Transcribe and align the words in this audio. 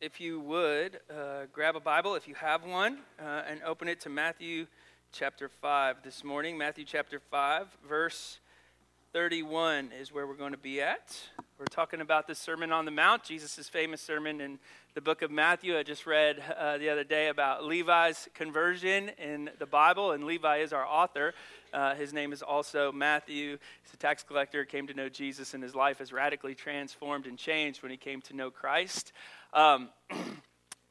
if 0.00 0.18
you 0.18 0.40
would, 0.40 0.98
uh, 1.10 1.42
grab 1.52 1.76
a 1.76 1.80
Bible 1.80 2.14
if 2.14 2.26
you 2.26 2.34
have 2.34 2.64
one 2.64 3.00
uh, 3.22 3.42
and 3.46 3.62
open 3.64 3.86
it 3.86 4.00
to 4.00 4.08
Matthew 4.08 4.66
chapter 5.12 5.50
5 5.50 5.96
this 6.02 6.24
morning. 6.24 6.56
Matthew 6.56 6.86
chapter 6.86 7.20
5, 7.30 7.66
verse 7.86 8.38
31 9.12 9.90
is 10.00 10.10
where 10.10 10.26
we're 10.26 10.36
going 10.36 10.52
to 10.52 10.58
be 10.58 10.80
at. 10.80 11.14
We're 11.58 11.66
talking 11.66 12.00
about 12.00 12.26
the 12.26 12.34
Sermon 12.34 12.72
on 12.72 12.86
the 12.86 12.90
Mount, 12.90 13.24
Jesus' 13.24 13.68
famous 13.68 14.00
sermon 14.00 14.40
in 14.40 14.58
the 14.94 15.02
book 15.02 15.20
of 15.20 15.30
Matthew. 15.30 15.76
I 15.76 15.82
just 15.82 16.06
read 16.06 16.42
uh, 16.56 16.78
the 16.78 16.88
other 16.88 17.04
day 17.04 17.28
about 17.28 17.64
Levi's 17.64 18.26
conversion 18.32 19.10
in 19.18 19.50
the 19.58 19.66
Bible, 19.66 20.12
and 20.12 20.24
Levi 20.24 20.58
is 20.58 20.72
our 20.72 20.86
author. 20.86 21.34
Uh, 21.74 21.94
his 21.94 22.14
name 22.14 22.32
is 22.32 22.40
also 22.40 22.90
Matthew. 22.90 23.58
He's 23.82 23.92
a 23.92 23.98
tax 23.98 24.22
collector, 24.22 24.64
came 24.64 24.86
to 24.86 24.94
know 24.94 25.10
Jesus, 25.10 25.52
and 25.52 25.62
his 25.62 25.74
life 25.74 26.00
is 26.00 26.10
radically 26.10 26.54
transformed 26.54 27.26
and 27.26 27.36
changed 27.36 27.82
when 27.82 27.90
he 27.90 27.98
came 27.98 28.22
to 28.22 28.34
know 28.34 28.50
Christ. 28.50 29.12
Um, 29.52 29.90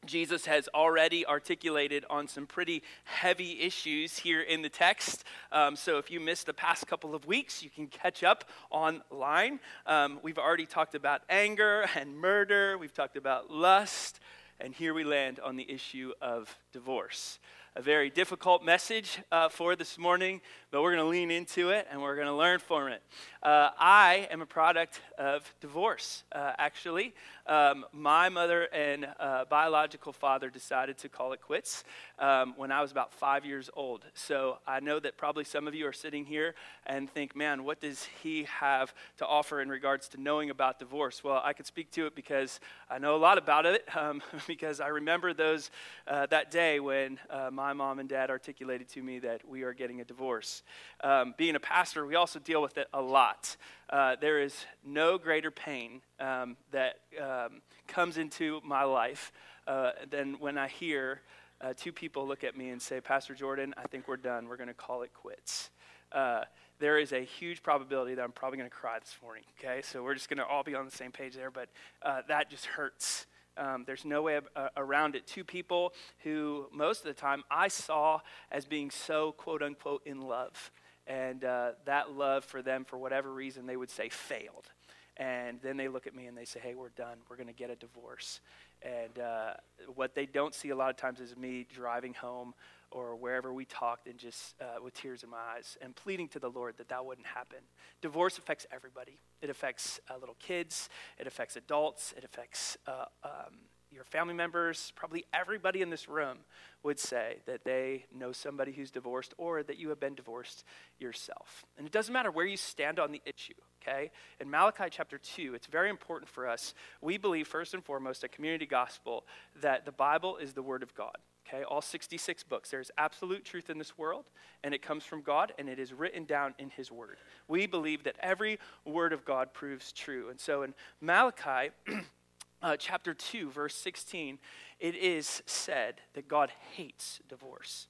Jesus 0.06 0.46
has 0.46 0.68
already 0.74 1.26
articulated 1.26 2.04
on 2.08 2.26
some 2.26 2.46
pretty 2.46 2.82
heavy 3.04 3.60
issues 3.60 4.18
here 4.18 4.40
in 4.40 4.62
the 4.62 4.68
text. 4.68 5.24
Um, 5.52 5.76
so 5.76 5.98
if 5.98 6.10
you 6.10 6.20
missed 6.20 6.46
the 6.46 6.54
past 6.54 6.86
couple 6.86 7.14
of 7.14 7.26
weeks, 7.26 7.62
you 7.62 7.70
can 7.70 7.86
catch 7.86 8.24
up 8.24 8.44
online. 8.70 9.60
Um, 9.86 10.18
we've 10.22 10.38
already 10.38 10.66
talked 10.66 10.94
about 10.94 11.22
anger 11.28 11.86
and 11.94 12.16
murder, 12.16 12.78
we've 12.78 12.94
talked 12.94 13.16
about 13.16 13.50
lust, 13.50 14.20
and 14.58 14.74
here 14.74 14.94
we 14.94 15.04
land 15.04 15.38
on 15.38 15.56
the 15.56 15.70
issue 15.70 16.12
of 16.20 16.58
divorce 16.72 17.38
a 17.76 17.82
very 17.82 18.10
difficult 18.10 18.64
message 18.64 19.20
uh, 19.30 19.48
for 19.48 19.76
this 19.76 19.96
morning, 19.96 20.40
but 20.72 20.82
we're 20.82 20.92
going 20.92 21.04
to 21.04 21.08
lean 21.08 21.30
into 21.30 21.70
it 21.70 21.86
and 21.90 22.02
we're 22.02 22.16
going 22.16 22.26
to 22.26 22.34
learn 22.34 22.58
from 22.58 22.88
it. 22.88 23.00
Uh, 23.42 23.70
I 23.78 24.28
am 24.30 24.42
a 24.42 24.46
product 24.46 25.00
of 25.16 25.54
divorce, 25.60 26.24
uh, 26.32 26.52
actually. 26.58 27.14
Um, 27.46 27.84
my 27.92 28.28
mother 28.28 28.64
and 28.72 29.08
uh, 29.18 29.44
biological 29.44 30.12
father 30.12 30.50
decided 30.50 30.98
to 30.98 31.08
call 31.08 31.32
it 31.32 31.40
quits 31.40 31.84
um, 32.18 32.54
when 32.56 32.70
I 32.70 32.82
was 32.82 32.90
about 32.90 33.12
five 33.12 33.44
years 33.44 33.70
old. 33.74 34.04
So 34.14 34.58
I 34.66 34.80
know 34.80 35.00
that 35.00 35.16
probably 35.16 35.44
some 35.44 35.66
of 35.66 35.74
you 35.74 35.86
are 35.86 35.92
sitting 35.92 36.24
here 36.24 36.54
and 36.86 37.08
think, 37.08 37.34
man, 37.34 37.64
what 37.64 37.80
does 37.80 38.06
he 38.22 38.44
have 38.44 38.92
to 39.18 39.26
offer 39.26 39.60
in 39.60 39.68
regards 39.68 40.08
to 40.08 40.20
knowing 40.20 40.50
about 40.50 40.78
divorce? 40.78 41.24
Well, 41.24 41.40
I 41.42 41.52
could 41.52 41.66
speak 41.66 41.90
to 41.92 42.06
it 42.06 42.14
because 42.14 42.60
I 42.90 42.98
know 42.98 43.14
a 43.14 43.18
lot 43.18 43.38
about 43.38 43.64
it, 43.64 43.84
um, 43.96 44.22
because 44.46 44.80
I 44.80 44.88
remember 44.88 45.32
those 45.32 45.70
uh, 46.06 46.26
that 46.26 46.50
day 46.50 46.80
when 46.80 47.18
uh, 47.30 47.50
my 47.60 47.74
mom 47.74 47.98
and 47.98 48.08
dad 48.08 48.30
articulated 48.30 48.88
to 48.88 49.02
me 49.02 49.18
that 49.18 49.46
we 49.46 49.64
are 49.64 49.74
getting 49.74 50.00
a 50.00 50.04
divorce. 50.04 50.62
Um, 51.04 51.34
being 51.36 51.56
a 51.56 51.60
pastor, 51.60 52.06
we 52.06 52.14
also 52.14 52.38
deal 52.38 52.62
with 52.62 52.78
it 52.78 52.88
a 52.94 53.02
lot. 53.02 53.54
Uh, 53.90 54.16
there 54.18 54.40
is 54.40 54.64
no 54.82 55.18
greater 55.18 55.50
pain 55.50 56.00
um, 56.20 56.56
that 56.70 57.00
um, 57.20 57.60
comes 57.86 58.16
into 58.16 58.62
my 58.64 58.84
life 58.84 59.30
uh, 59.66 59.90
than 60.08 60.38
when 60.40 60.56
I 60.56 60.68
hear 60.68 61.20
uh, 61.60 61.74
two 61.76 61.92
people 61.92 62.26
look 62.26 62.44
at 62.44 62.56
me 62.56 62.70
and 62.70 62.80
say, 62.80 62.98
Pastor 62.98 63.34
Jordan, 63.34 63.74
I 63.76 63.86
think 63.88 64.08
we're 64.08 64.16
done. 64.16 64.48
We're 64.48 64.56
going 64.56 64.68
to 64.68 64.72
call 64.74 65.02
it 65.02 65.12
quits. 65.12 65.68
Uh, 66.12 66.44
there 66.78 66.98
is 66.98 67.12
a 67.12 67.20
huge 67.20 67.62
probability 67.62 68.14
that 68.14 68.22
I'm 68.22 68.32
probably 68.32 68.56
going 68.56 68.70
to 68.70 68.74
cry 68.74 68.98
this 68.98 69.18
morning, 69.22 69.44
okay? 69.58 69.82
So 69.82 70.02
we're 70.02 70.14
just 70.14 70.30
going 70.30 70.38
to 70.38 70.46
all 70.46 70.62
be 70.62 70.74
on 70.74 70.86
the 70.86 70.96
same 70.96 71.12
page 71.12 71.34
there, 71.34 71.50
but 71.50 71.68
uh, 72.00 72.22
that 72.26 72.48
just 72.48 72.64
hurts. 72.64 73.26
Um, 73.60 73.84
there's 73.86 74.06
no 74.06 74.22
way 74.22 74.40
uh, 74.56 74.68
around 74.76 75.14
it. 75.14 75.26
Two 75.26 75.44
people 75.44 75.92
who, 76.20 76.66
most 76.72 77.00
of 77.00 77.04
the 77.04 77.20
time, 77.20 77.44
I 77.50 77.68
saw 77.68 78.20
as 78.50 78.64
being 78.64 78.90
so 78.90 79.32
quote 79.32 79.62
unquote 79.62 80.02
in 80.06 80.22
love. 80.22 80.72
And 81.06 81.44
uh, 81.44 81.72
that 81.84 82.12
love 82.12 82.44
for 82.44 82.62
them, 82.62 82.84
for 82.84 82.96
whatever 82.96 83.32
reason, 83.32 83.66
they 83.66 83.76
would 83.76 83.90
say 83.90 84.08
failed. 84.08 84.70
And 85.16 85.60
then 85.62 85.76
they 85.76 85.88
look 85.88 86.06
at 86.06 86.14
me 86.14 86.26
and 86.26 86.36
they 86.36 86.46
say, 86.46 86.60
hey, 86.60 86.74
we're 86.74 86.88
done. 86.90 87.18
We're 87.28 87.36
going 87.36 87.48
to 87.48 87.52
get 87.52 87.68
a 87.68 87.76
divorce. 87.76 88.40
And 88.80 89.18
uh, 89.18 89.52
what 89.94 90.14
they 90.14 90.24
don't 90.24 90.54
see 90.54 90.70
a 90.70 90.76
lot 90.76 90.88
of 90.88 90.96
times 90.96 91.20
is 91.20 91.36
me 91.36 91.66
driving 91.70 92.14
home 92.14 92.54
or 92.90 93.16
wherever 93.16 93.52
we 93.52 93.64
talked 93.64 94.06
and 94.06 94.18
just 94.18 94.54
uh, 94.60 94.82
with 94.82 94.94
tears 94.94 95.22
in 95.22 95.30
my 95.30 95.38
eyes 95.56 95.76
and 95.80 95.94
pleading 95.94 96.28
to 96.28 96.38
the 96.38 96.48
Lord 96.48 96.76
that 96.78 96.88
that 96.88 97.04
wouldn't 97.04 97.26
happen. 97.26 97.58
Divorce 98.00 98.38
affects 98.38 98.66
everybody. 98.72 99.20
It 99.40 99.50
affects 99.50 100.00
uh, 100.10 100.18
little 100.18 100.36
kids, 100.38 100.88
it 101.18 101.26
affects 101.26 101.56
adults, 101.56 102.12
it 102.16 102.24
affects 102.24 102.76
uh, 102.86 103.04
um, 103.24 103.58
your 103.92 104.04
family 104.04 104.34
members. 104.34 104.92
Probably 104.94 105.24
everybody 105.32 105.82
in 105.82 105.90
this 105.90 106.08
room 106.08 106.38
would 106.82 106.98
say 106.98 107.38
that 107.46 107.64
they 107.64 108.06
know 108.16 108.32
somebody 108.32 108.72
who's 108.72 108.90
divorced 108.90 109.34
or 109.36 109.62
that 109.62 109.78
you 109.78 109.88
have 109.88 110.00
been 110.00 110.14
divorced 110.14 110.64
yourself. 110.98 111.64
And 111.76 111.86
it 111.86 111.92
doesn't 111.92 112.12
matter 112.12 112.30
where 112.30 112.46
you 112.46 112.56
stand 112.56 112.98
on 112.98 113.12
the 113.12 113.20
issue, 113.26 113.54
okay? 113.82 114.10
In 114.40 114.50
Malachi 114.50 114.84
chapter 114.90 115.18
2, 115.18 115.54
it's 115.54 115.66
very 115.66 115.90
important 115.90 116.28
for 116.28 116.48
us. 116.48 116.74
We 117.00 117.18
believe, 117.18 117.48
first 117.48 117.74
and 117.74 117.84
foremost, 117.84 118.24
at 118.24 118.32
Community 118.32 118.66
Gospel, 118.66 119.24
that 119.60 119.84
the 119.84 119.92
Bible 119.92 120.36
is 120.36 120.52
the 120.52 120.62
Word 120.62 120.82
of 120.82 120.94
God. 120.94 121.16
Okay, 121.52 121.64
all 121.64 121.82
66 121.82 122.44
books. 122.44 122.70
There's 122.70 122.92
absolute 122.96 123.44
truth 123.44 123.70
in 123.70 123.78
this 123.78 123.98
world, 123.98 124.26
and 124.62 124.72
it 124.72 124.82
comes 124.82 125.04
from 125.04 125.20
God, 125.20 125.52
and 125.58 125.68
it 125.68 125.80
is 125.80 125.92
written 125.92 126.24
down 126.24 126.54
in 126.58 126.70
His 126.70 126.92
Word. 126.92 127.16
We 127.48 127.66
believe 127.66 128.04
that 128.04 128.14
every 128.20 128.60
word 128.84 129.12
of 129.12 129.24
God 129.24 129.52
proves 129.52 129.90
true. 129.90 130.28
And 130.30 130.38
so 130.38 130.62
in 130.62 130.74
Malachi 131.00 131.72
uh, 132.62 132.76
chapter 132.76 133.14
2, 133.14 133.50
verse 133.50 133.74
16, 133.74 134.38
it 134.78 134.94
is 134.94 135.42
said 135.46 135.96
that 136.14 136.28
God 136.28 136.52
hates 136.76 137.20
divorce. 137.28 137.88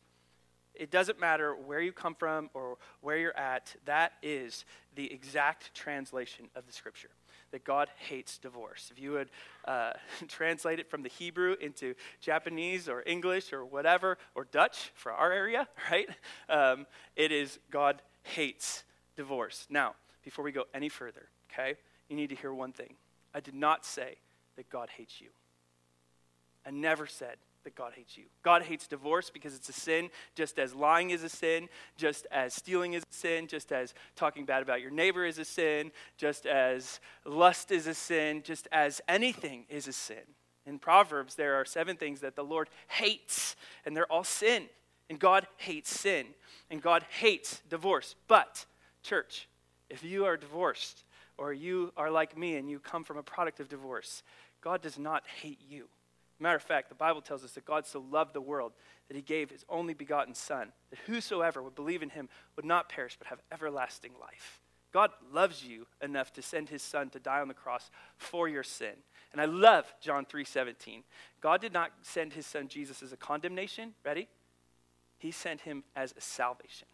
It 0.74 0.90
doesn't 0.90 1.20
matter 1.20 1.54
where 1.54 1.82
you 1.82 1.92
come 1.92 2.14
from 2.14 2.48
or 2.54 2.78
where 3.02 3.18
you're 3.18 3.36
at, 3.36 3.76
that 3.84 4.12
is 4.22 4.64
the 4.94 5.12
exact 5.12 5.74
translation 5.74 6.48
of 6.56 6.66
the 6.66 6.72
scripture 6.72 7.10
that 7.52 7.64
God 7.64 7.88
hates 8.08 8.38
divorce. 8.38 8.90
If 8.90 9.00
you 9.00 9.12
would 9.12 9.30
uh, 9.64 9.92
translate 10.28 10.78
it 10.78 10.90
from 10.90 11.02
the 11.02 11.08
Hebrew 11.08 11.56
into 11.60 11.94
Japanese 12.20 12.88
or 12.88 13.02
English 13.06 13.52
or 13.52 13.64
whatever, 13.64 14.18
or 14.34 14.44
Dutch 14.44 14.92
for 14.94 15.12
our 15.12 15.32
area, 15.32 15.68
right? 15.90 16.08
Um, 16.48 16.86
it 17.16 17.32
is 17.32 17.58
God 17.70 18.02
hates 18.22 18.84
divorce. 19.16 19.66
Now, 19.70 19.94
before 20.24 20.44
we 20.44 20.52
go 20.52 20.64
any 20.74 20.88
further, 20.88 21.28
okay, 21.52 21.74
you 22.08 22.16
need 22.16 22.30
to 22.30 22.36
hear 22.36 22.52
one 22.52 22.72
thing. 22.72 22.94
I 23.34 23.40
did 23.40 23.54
not 23.54 23.84
say 23.84 24.16
that 24.56 24.68
God 24.70 24.90
hates 24.96 25.20
you. 25.20 25.28
I 26.66 26.70
never 26.70 27.06
said 27.06 27.36
that 27.64 27.74
God 27.74 27.92
hates 27.94 28.16
you. 28.16 28.24
God 28.42 28.62
hates 28.62 28.86
divorce 28.86 29.30
because 29.30 29.54
it's 29.54 29.68
a 29.68 29.72
sin, 29.72 30.10
just 30.34 30.58
as 30.58 30.74
lying 30.74 31.10
is 31.10 31.22
a 31.22 31.28
sin, 31.28 31.68
just 31.96 32.26
as 32.30 32.54
stealing 32.54 32.94
is 32.94 33.02
a 33.02 33.14
sin, 33.14 33.46
just 33.46 33.72
as 33.72 33.94
talking 34.16 34.44
bad 34.44 34.62
about 34.62 34.80
your 34.80 34.90
neighbor 34.90 35.24
is 35.24 35.38
a 35.38 35.44
sin, 35.44 35.92
just 36.16 36.46
as 36.46 37.00
lust 37.24 37.70
is 37.70 37.86
a 37.86 37.94
sin, 37.94 38.42
just 38.42 38.68
as 38.72 39.00
anything 39.08 39.64
is 39.68 39.88
a 39.88 39.92
sin. 39.92 40.24
In 40.66 40.78
Proverbs, 40.78 41.34
there 41.34 41.54
are 41.54 41.64
seven 41.64 41.96
things 41.96 42.20
that 42.20 42.36
the 42.36 42.44
Lord 42.44 42.68
hates, 42.88 43.56
and 43.84 43.96
they're 43.96 44.10
all 44.10 44.24
sin. 44.24 44.64
And 45.08 45.18
God 45.18 45.46
hates 45.56 45.90
sin, 45.90 46.26
and 46.70 46.80
God 46.80 47.04
hates 47.18 47.62
divorce. 47.68 48.14
But, 48.28 48.64
church, 49.02 49.48
if 49.88 50.04
you 50.04 50.24
are 50.24 50.36
divorced, 50.36 51.02
or 51.40 51.52
you 51.52 51.92
are 51.96 52.10
like 52.10 52.36
me 52.36 52.56
and 52.56 52.70
you 52.70 52.78
come 52.78 53.02
from 53.02 53.16
a 53.16 53.22
product 53.22 53.58
of 53.58 53.68
divorce, 53.68 54.22
God 54.60 54.82
does 54.82 54.98
not 54.98 55.24
hate 55.26 55.58
you. 55.68 55.88
Matter 56.40 56.56
of 56.56 56.62
fact, 56.62 56.88
the 56.88 56.94
Bible 56.94 57.20
tells 57.20 57.44
us 57.44 57.52
that 57.52 57.66
God 57.66 57.86
so 57.86 58.04
loved 58.10 58.32
the 58.34 58.40
world 58.40 58.72
that 59.08 59.16
he 59.16 59.22
gave 59.22 59.50
his 59.50 59.64
only 59.68 59.92
begotten 59.92 60.34
Son, 60.34 60.72
that 60.88 60.98
whosoever 61.06 61.62
would 61.62 61.74
believe 61.74 62.02
in 62.02 62.10
him 62.10 62.28
would 62.56 62.64
not 62.64 62.88
perish 62.88 63.16
but 63.18 63.28
have 63.28 63.40
everlasting 63.52 64.12
life. 64.18 64.60
God 64.92 65.10
loves 65.32 65.64
you 65.64 65.86
enough 66.02 66.32
to 66.32 66.42
send 66.42 66.68
his 66.68 66.82
son 66.82 67.10
to 67.10 67.20
die 67.20 67.40
on 67.40 67.48
the 67.48 67.54
cross 67.54 67.90
for 68.16 68.48
your 68.48 68.62
sin. 68.62 68.94
And 69.32 69.40
I 69.40 69.44
love 69.44 69.92
John 70.00 70.24
3:17. 70.24 71.04
God 71.40 71.60
did 71.60 71.72
not 71.72 71.92
send 72.02 72.32
his 72.32 72.46
son 72.46 72.68
Jesus 72.68 73.02
as 73.02 73.12
a 73.12 73.16
condemnation, 73.16 73.94
ready? 74.04 74.28
He 75.18 75.30
sent 75.30 75.60
him 75.60 75.84
as 75.94 76.12
a 76.16 76.20
salvation. 76.20 76.88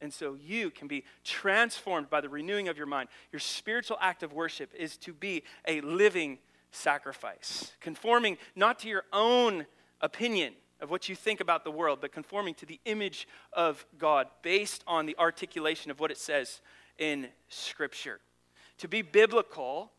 And 0.00 0.14
so 0.14 0.34
you 0.34 0.70
can 0.70 0.88
be 0.88 1.04
transformed 1.24 2.08
by 2.08 2.20
the 2.20 2.28
renewing 2.28 2.68
of 2.68 2.78
your 2.78 2.86
mind. 2.86 3.08
Your 3.32 3.40
spiritual 3.40 3.98
act 4.00 4.22
of 4.22 4.32
worship 4.32 4.72
is 4.74 4.96
to 4.98 5.12
be 5.12 5.42
a 5.66 5.80
living 5.80 6.38
sacrifice, 6.70 7.72
conforming 7.80 8.38
not 8.54 8.78
to 8.80 8.88
your 8.88 9.04
own 9.12 9.66
opinion, 10.00 10.54
of 10.80 10.90
what 10.90 11.08
you 11.08 11.14
think 11.14 11.40
about 11.40 11.62
the 11.64 11.70
world, 11.70 11.98
but 12.00 12.12
conforming 12.12 12.54
to 12.54 12.66
the 12.66 12.80
image 12.86 13.28
of 13.52 13.84
God 13.98 14.28
based 14.42 14.82
on 14.86 15.06
the 15.06 15.16
articulation 15.18 15.90
of 15.90 16.00
what 16.00 16.10
it 16.10 16.16
says 16.16 16.60
in 16.98 17.28
Scripture. 17.48 18.20
To 18.78 18.88
be 18.88 19.02
biblical 19.02 19.92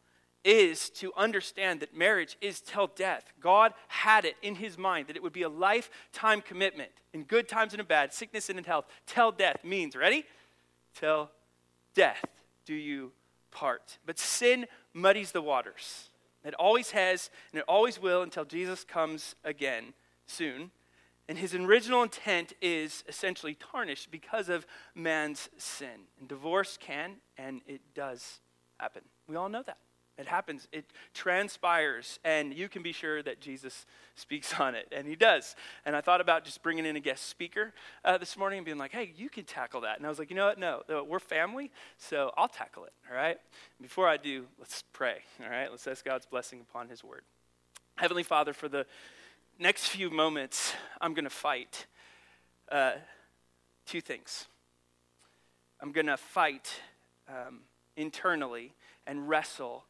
is 0.44 0.90
to 0.90 1.14
understand 1.16 1.82
that 1.82 1.96
marriage 1.96 2.36
is 2.42 2.62
till 2.62 2.88
death. 2.88 3.32
God 3.40 3.74
had 3.88 4.26
it 4.26 4.36
in 4.42 4.56
his 4.56 4.78
mind 4.78 5.08
that 5.08 5.16
it 5.16 5.22
would 5.22 5.34
be 5.34 5.44
a 5.44 5.50
lifetime 5.50 6.42
commitment 6.42 6.90
in 7.14 7.24
good 7.24 7.48
times 7.48 7.74
and 7.74 7.80
in 7.80 7.86
bad, 7.86 8.12
sickness 8.12 8.50
and 8.50 8.58
in 8.58 8.66
health. 8.66 8.86
Till 9.06 9.32
death 9.32 9.64
means, 9.64 9.96
ready? 9.96 10.26
Till 10.96 11.30
death 11.94 12.26
do 12.66 12.74
you 12.74 13.12
part. 13.52 14.00
But 14.06 14.18
sin 14.18 14.66
muddies 14.94 15.32
the 15.32 15.42
waters. 15.42 16.10
It 16.44 16.54
always 16.56 16.92
has, 16.92 17.30
and 17.52 17.60
it 17.60 17.66
always 17.68 18.02
will 18.02 18.22
until 18.22 18.46
Jesus 18.46 18.84
comes 18.84 19.36
again 19.44 19.94
soon. 20.26 20.72
And 21.28 21.38
his 21.38 21.54
original 21.54 22.04
intent 22.04 22.54
is 22.62 23.04
essentially 23.08 23.56
tarnished 23.56 24.12
because 24.12 24.50
of 24.50 24.66
man's 24.96 25.50
sin. 25.58 26.08
And 26.20 26.28
divorce 26.28 26.78
can, 26.78 27.18
and 27.38 27.62
it 27.68 27.82
does 27.94 28.40
happen. 28.78 29.04
We 29.28 29.36
all 29.36 29.50
know 29.50 29.64
that. 29.64 29.78
It 30.22 30.28
happens, 30.28 30.68
it 30.72 30.86
transpires, 31.16 32.20
and 32.24 32.54
you 32.54 32.70
can 32.70 32.84
be 32.84 32.92
sure 32.92 33.24
that 33.24 33.42
Jesus 33.42 33.88
speaks 34.14 34.54
on 34.60 34.76
it, 34.76 34.88
and 34.96 35.08
he 35.08 35.16
does. 35.16 35.56
And 35.84 35.96
I 35.96 36.02
thought 36.02 36.22
about 36.22 36.46
just 36.46 36.62
bringing 36.62 36.86
in 36.86 36.96
a 36.96 37.00
guest 37.00 37.26
speaker 37.28 37.74
uh, 38.06 38.20
this 38.20 38.38
morning 38.38 38.60
and 38.60 38.66
being 38.66 38.78
like, 38.78 38.92
hey, 38.92 39.12
you 39.18 39.30
can 39.30 39.46
tackle 39.46 39.82
that. 39.82 39.98
And 39.98 40.06
I 40.06 40.10
was 40.10 40.20
like, 40.20 40.30
you 40.30 40.36
know 40.36 40.46
what? 40.46 40.60
No, 40.60 40.84
we're 41.08 41.20
family, 41.20 41.72
so 41.98 42.32
I'll 42.38 42.48
tackle 42.48 42.86
it, 42.86 42.94
all 43.10 43.16
right? 43.16 43.38
Before 43.82 44.08
I 44.08 44.18
do, 44.18 44.46
let's 44.60 44.84
pray, 44.94 45.18
all 45.44 45.50
right? 45.50 45.72
Let's 45.72 45.88
ask 45.88 46.06
God's 46.06 46.28
blessing 46.28 46.62
upon 46.62 46.88
his 46.88 47.04
word. 47.04 47.24
Heavenly 47.96 48.24
Father, 48.24 48.54
for 48.54 48.70
the 48.70 48.86
next 49.58 49.88
few 49.88 50.12
moments, 50.12 50.74
I'm 51.02 51.16
going 51.16 51.26
to 51.26 51.32
fight 51.32 51.88
uh, 52.72 52.94
two 53.88 54.02
things. 54.02 54.46
I'm 55.82 55.92
going 55.92 56.06
to 56.06 56.18
fight 56.18 56.80
um, 57.28 57.62
internally 57.98 58.74
and 59.08 59.28
wrestle 59.28 59.86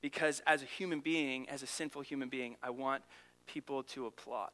because 0.00 0.42
as 0.46 0.62
a 0.62 0.66
human 0.66 1.00
being, 1.00 1.48
as 1.48 1.62
a 1.62 1.66
sinful 1.66 2.02
human 2.02 2.28
being, 2.28 2.56
I 2.62 2.70
want 2.70 3.02
people 3.46 3.82
to 3.82 4.06
applaud. 4.06 4.50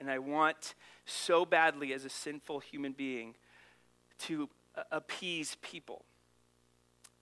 And 0.00 0.10
I 0.10 0.18
want 0.18 0.74
so 1.04 1.44
badly, 1.44 1.92
as 1.92 2.04
a 2.04 2.08
sinful 2.08 2.60
human 2.60 2.92
being, 2.92 3.34
to 4.20 4.48
appease 4.90 5.56
people. 5.62 6.04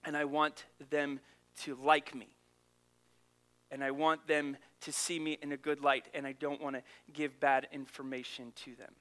And 0.03 0.17
I 0.17 0.25
want 0.25 0.65
them 0.89 1.19
to 1.61 1.75
like 1.75 2.15
me. 2.15 2.29
And 3.69 3.83
I 3.83 3.91
want 3.91 4.27
them 4.27 4.57
to 4.81 4.91
see 4.91 5.19
me 5.19 5.37
in 5.41 5.51
a 5.51 5.57
good 5.57 5.81
light. 5.81 6.07
And 6.13 6.25
I 6.25 6.33
don't 6.33 6.61
want 6.61 6.75
to 6.75 6.81
give 7.13 7.39
bad 7.39 7.67
information 7.71 8.51
to 8.65 8.75
them. 8.75 8.93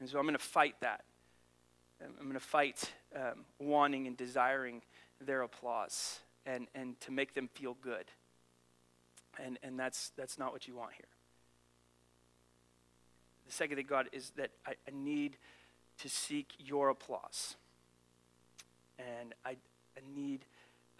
And 0.00 0.08
so 0.08 0.18
I'm 0.18 0.24
going 0.24 0.36
to 0.36 0.42
fight 0.42 0.76
that. 0.80 1.04
I'm 2.00 2.24
going 2.24 2.34
to 2.34 2.40
fight 2.40 2.92
um, 3.14 3.44
wanting 3.58 4.06
and 4.08 4.16
desiring 4.16 4.82
their 5.20 5.42
applause 5.42 6.18
and, 6.46 6.68
and 6.74 7.00
to 7.00 7.12
make 7.12 7.34
them 7.34 7.48
feel 7.54 7.76
good. 7.80 8.06
And, 9.42 9.58
and 9.62 9.78
that's, 9.78 10.12
that's 10.16 10.38
not 10.38 10.52
what 10.52 10.68
you 10.68 10.76
want 10.76 10.92
here. 10.92 11.06
The 13.46 13.52
second 13.52 13.76
thing, 13.76 13.86
God, 13.88 14.08
is 14.12 14.32
that 14.36 14.50
I, 14.66 14.72
I 14.86 14.92
need 14.92 15.36
to 15.98 16.08
seek 16.08 16.52
your 16.58 16.88
applause. 16.90 17.56
And 18.98 19.34
I, 19.44 19.50
I 19.96 20.00
need, 20.14 20.44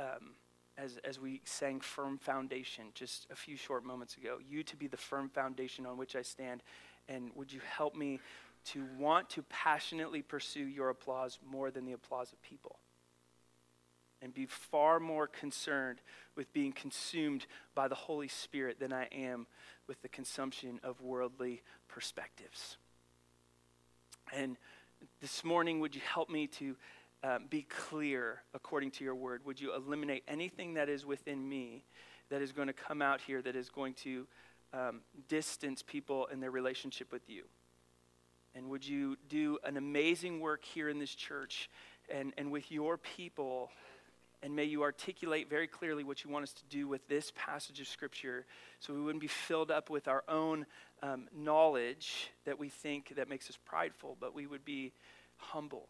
um, 0.00 0.35
as, 0.77 0.99
as 1.05 1.21
we 1.21 1.41
sang 1.44 1.81
Firm 1.81 2.19
Foundation 2.19 2.87
just 2.94 3.27
a 3.31 3.37
few 3.37 3.56
short 3.56 3.85
moments 3.85 4.17
ago, 4.17 4.39
you 4.49 4.62
to 4.65 4.77
be 4.77 4.87
the 4.87 4.97
firm 4.97 5.29
foundation 5.29 5.87
on 5.87 5.97
which 5.97 6.17
I 6.17 6.23
stand. 6.23 6.62
And 7.09 7.31
would 7.35 7.53
you 7.53 7.61
help 7.77 7.94
me 7.94 8.21
to 8.67 8.87
want 8.99 9.29
to 9.31 9.43
passionately 9.43 10.23
pursue 10.23 10.65
your 10.67 10.89
applause 10.89 11.39
more 11.50 11.71
than 11.71 11.85
the 11.85 11.93
applause 11.93 12.33
of 12.33 12.41
people? 12.43 12.77
And 14.23 14.33
be 14.33 14.47
far 14.47 15.01
more 15.01 15.27
concerned 15.27 16.01
with 16.37 16.53
being 16.53 16.73
consumed 16.73 17.47
by 17.75 17.89
the 17.89 17.95
Holy 17.95 18.29
Spirit 18.29 18.79
than 18.79 18.93
I 18.93 19.09
am 19.13 19.47
with 19.89 20.01
the 20.01 20.09
consumption 20.09 20.81
of 20.83 21.01
worldly 21.01 21.63
perspectives. 21.89 22.77
And 24.33 24.57
this 25.21 25.43
morning, 25.43 25.81
would 25.81 25.95
you 25.95 26.01
help 26.03 26.31
me 26.31 26.47
to 26.47 26.77
um, 27.25 27.47
be 27.51 27.63
clear 27.63 28.43
according 28.55 28.93
to 28.93 29.05
your 29.05 29.15
word? 29.15 29.45
Would 29.45 29.61
you 29.61 29.75
eliminate 29.75 30.23
anything 30.29 30.75
that 30.75 30.89
is 30.89 31.05
within 31.05 31.47
me 31.49 31.85
that 32.31 32.41
is 32.41 32.53
going 32.53 32.69
to 32.69 32.73
come 32.73 33.03
out 33.03 33.21
here 33.21 33.43
that 33.43 33.57
is 33.57 33.69
going 33.69 33.95
to 33.95 34.27
um, 34.73 35.01
distance 35.29 35.83
people 35.83 36.27
in 36.27 36.41
their 36.41 36.51
relationship 36.51 37.13
with 37.13 37.29
you? 37.29 37.45
And 38.55 38.69
would 38.69 38.87
you 38.87 39.17
do 39.29 39.59
an 39.65 39.77
amazing 39.77 40.41
work 40.41 40.65
here 40.65 40.89
in 40.89 40.99
this 40.99 41.15
church 41.15 41.71
and, 42.13 42.33
and 42.37 42.51
with 42.51 42.71
your 42.71 42.99
people 42.99 43.71
and 44.43 44.56
may 44.56 44.65
you 44.65 44.83
articulate 44.83 45.49
very 45.49 45.69
clearly 45.69 46.03
what 46.03 46.25
you 46.25 46.31
want 46.31 46.43
us 46.43 46.53
to 46.53 46.65
do 46.65 46.89
with 46.89 47.06
this 47.09 47.33
passage 47.37 47.81
of 47.81 47.87
Scripture 47.87 48.44
so 48.81 48.93
we 48.93 49.00
wouldn't 49.00 49.21
be 49.21 49.29
filled 49.29 49.71
up 49.71 49.89
with 49.89 50.09
our 50.09 50.25
own 50.29 50.67
um, 51.03 51.29
knowledge 51.35 52.31
that 52.44 52.59
we 52.59 52.69
think 52.69 53.15
that 53.17 53.29
makes 53.29 53.49
us 53.49 53.59
prideful, 53.65 54.17
but 54.21 54.35
we 54.35 54.47
would 54.47 54.65
be 54.65 54.93
humble. 55.37 55.89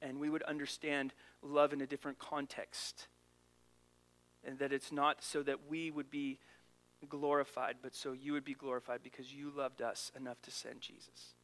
And 0.00 0.20
we 0.20 0.30
would 0.30 0.42
understand 0.44 1.12
love 1.42 1.72
in 1.72 1.80
a 1.80 1.86
different 1.86 2.18
context. 2.18 3.08
And 4.44 4.58
that 4.58 4.72
it's 4.72 4.92
not 4.92 5.22
so 5.22 5.42
that 5.42 5.68
we 5.68 5.90
would 5.90 6.10
be 6.10 6.38
glorified, 7.08 7.76
but 7.82 7.94
so 7.94 8.12
you 8.12 8.32
would 8.32 8.44
be 8.44 8.54
glorified 8.54 9.00
because 9.02 9.32
you 9.32 9.52
loved 9.54 9.82
us 9.82 10.12
enough 10.16 10.40
to 10.42 10.50
send 10.50 10.80
Jesus. 10.80 11.34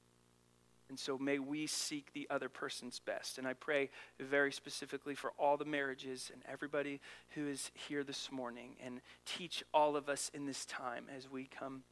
And 0.88 0.99
so 0.99 1.19
may 1.19 1.38
we 1.38 1.67
seek 1.67 2.12
the 2.12 2.26
other 2.31 2.49
person's 2.49 2.99
best. 2.99 3.38
And 3.38 3.46
I 3.46 3.52
pray 3.52 3.90
very 4.19 4.52
specifically 4.52 5.14
for 5.14 5.32
all 5.38 5.56
the 5.56 5.64
marriages 5.64 6.31
and 6.32 6.43
everybody 6.50 7.00
who 7.31 7.46
is 7.46 7.70
here 7.75 8.02
this 8.02 8.32
morning 8.32 8.76
and 8.85 9.00
teach 9.26 9.62
all 9.75 9.96
of 9.96 10.08
us 10.08 10.31
in 10.32 10.46
this 10.46 10.64
time 10.64 11.05
as 11.14 11.31
we 11.31 11.44
come 11.44 11.82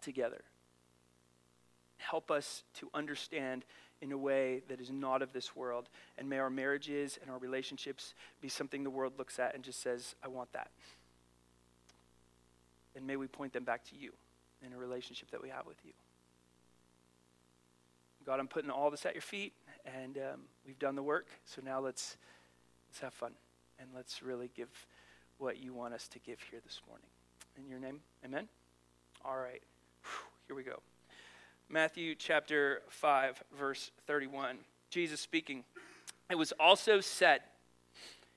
together. 0.00 0.42
Help 1.98 2.30
us 2.30 2.64
to 2.74 2.88
understand 2.94 3.64
in 4.00 4.12
a 4.12 4.18
way 4.18 4.62
that 4.68 4.80
is 4.80 4.90
not 4.90 5.22
of 5.22 5.32
this 5.32 5.54
world. 5.54 5.88
And 6.18 6.28
may 6.28 6.38
our 6.38 6.50
marriages 6.50 7.18
and 7.22 7.30
our 7.30 7.38
relationships 7.38 8.14
be 8.40 8.48
something 8.48 8.82
the 8.82 8.90
world 8.90 9.12
looks 9.18 9.38
at 9.38 9.54
and 9.54 9.62
just 9.62 9.80
says, 9.80 10.14
I 10.24 10.28
want 10.28 10.52
that. 10.52 10.70
And 12.96 13.06
may 13.06 13.16
we 13.16 13.28
point 13.28 13.52
them 13.52 13.64
back 13.64 13.84
to 13.90 13.96
you 13.96 14.12
in 14.66 14.72
a 14.72 14.76
relationship 14.76 15.30
that 15.30 15.42
we 15.42 15.50
have 15.50 15.66
with 15.66 15.78
you. 15.84 15.92
God, 18.24 18.38
I'm 18.38 18.48
putting 18.48 18.70
all 18.70 18.90
this 18.90 19.04
at 19.04 19.14
your 19.14 19.22
feet, 19.22 19.52
and 19.84 20.16
um, 20.18 20.40
we've 20.66 20.78
done 20.78 20.94
the 20.94 21.02
work. 21.02 21.26
So 21.44 21.60
now 21.64 21.80
let's 21.80 22.16
let's 22.88 23.00
have 23.00 23.12
fun, 23.12 23.32
and 23.80 23.88
let's 23.94 24.22
really 24.22 24.50
give 24.56 24.68
what 25.38 25.62
you 25.62 25.74
want 25.74 25.92
us 25.94 26.06
to 26.08 26.18
give 26.20 26.38
here 26.50 26.60
this 26.62 26.80
morning. 26.86 27.06
In 27.58 27.68
your 27.68 27.80
name, 27.80 28.00
Amen. 28.24 28.48
All 29.24 29.36
right, 29.36 29.62
here 30.46 30.54
we 30.54 30.62
go. 30.62 30.80
Matthew 31.68 32.14
chapter 32.14 32.82
five, 32.88 33.42
verse 33.58 33.90
thirty-one. 34.06 34.58
Jesus 34.90 35.20
speaking. 35.20 35.64
It 36.30 36.36
was 36.36 36.52
also 36.60 37.00
said. 37.00 37.40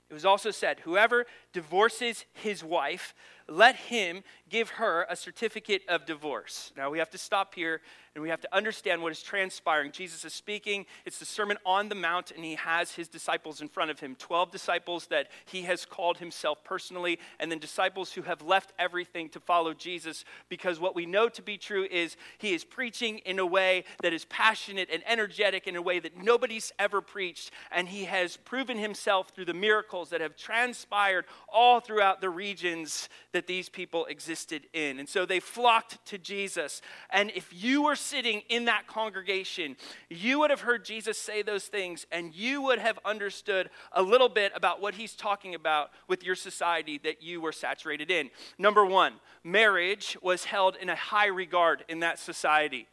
It 0.08 0.13
was 0.13 0.25
also 0.25 0.51
said, 0.51 0.82
whoever 0.82 1.25
divorces 1.51 2.25
his 2.32 2.63
wife, 2.63 3.15
let 3.48 3.75
him 3.75 4.24
give 4.50 4.70
her 4.72 5.06
a 5.10 5.16
certificate 5.16 5.84
of 5.88 6.06
divorce. 6.06 6.72
Now 6.78 6.90
we 6.90 7.00
have 7.00 7.10
to 7.12 7.18
stop 7.18 7.56
here 7.56 7.82
and 8.16 8.22
we 8.22 8.30
have 8.30 8.40
to 8.40 8.56
understand 8.56 9.02
what 9.02 9.12
is 9.12 9.22
transpiring. 9.22 9.92
Jesus 9.92 10.24
is 10.24 10.34
speaking, 10.34 10.86
it's 11.06 11.20
the 11.20 11.25
Sermon 11.25 11.58
on 11.66 11.90
the 11.90 11.96
Mount, 11.96 12.32
and 12.32 12.46
he 12.46 12.56
has 12.56 12.94
his 12.94 13.10
disciples 13.10 13.60
in 13.60 13.68
front 13.68 13.92
of 13.92 14.00
him 14.00 14.16
12 14.16 14.52
disciples 14.52 15.08
that 15.08 15.28
he 15.44 15.64
has 15.64 15.86
called 15.86 16.18
himself 16.18 16.64
personally, 16.64 17.20
and 17.42 17.52
then 17.52 17.60
disciples 17.60 18.14
who 18.14 18.22
have 18.22 18.42
left 18.42 18.72
everything 18.80 19.28
to 19.30 19.42
follow 19.42 19.74
Jesus 19.74 20.24
because 20.48 20.80
what 20.80 20.96
we 20.96 21.06
know 21.06 21.28
to 21.28 21.42
be 21.42 21.58
true 21.58 21.86
is 21.92 22.16
he 22.38 22.54
is 22.54 22.64
preaching 22.64 23.18
in 23.20 23.38
a 23.38 23.46
way 23.46 23.84
that 24.02 24.14
is 24.14 24.24
passionate 24.25 24.88
and 24.90 25.04
energetic 25.06 25.68
in 25.68 25.75
a 25.75 25.82
way 25.82 26.00
that 26.00 26.16
nobody's 26.16 26.72
ever 26.80 27.02
preached, 27.02 27.52
and 27.70 27.90
he 27.90 28.06
has 28.06 28.38
proven 28.38 28.78
himself 28.78 29.32
through 29.32 29.44
the 29.46 29.54
miracles 29.54 30.10
that 30.12 30.22
have 30.22 30.38
transpired 30.38 31.25
all 31.52 31.82
throughout 31.82 32.22
the 32.22 32.30
regions 32.30 33.10
that 33.36 33.48
these 33.48 33.68
people 33.68 34.06
existed 34.06 34.65
in. 34.72 34.98
And 34.98 35.10
so 35.10 35.25
they 35.25 35.42
flocked 35.42 36.04
to 36.06 36.18
Jesus. 36.18 36.82
And 37.10 37.34
if 37.36 37.51
you 37.51 37.84
were 37.84 37.98
sitting 37.98 38.44
in 38.48 38.63
that 38.65 38.88
congregation, 38.88 39.75
you 40.10 40.39
would 40.39 40.51
have 40.51 40.62
heard 40.62 40.86
Jesus 40.86 41.18
say 41.18 41.42
those 41.42 41.65
things 41.65 42.08
and 42.13 42.34
you 42.34 42.62
would 42.62 42.80
have 42.80 42.98
understood 43.04 43.70
a 43.92 44.01
little 44.01 44.30
bit 44.30 44.54
about 44.56 44.82
what 44.82 44.96
he's 44.96 45.15
talking 45.15 45.54
about 45.54 45.89
with 46.08 46.24
your 46.24 46.36
society 46.36 46.98
that 47.04 47.22
you 47.22 47.42
were 47.42 47.51
saturated 47.51 48.10
in. 48.10 48.30
Number 48.58 48.86
one, 48.86 49.15
marriage 49.44 50.15
was 50.22 50.46
held 50.46 50.77
in 50.77 50.88
a 50.88 50.96
high 50.96 51.27
regard 51.27 51.84
in 51.89 52.00
that 52.00 52.20
society. 52.20 52.88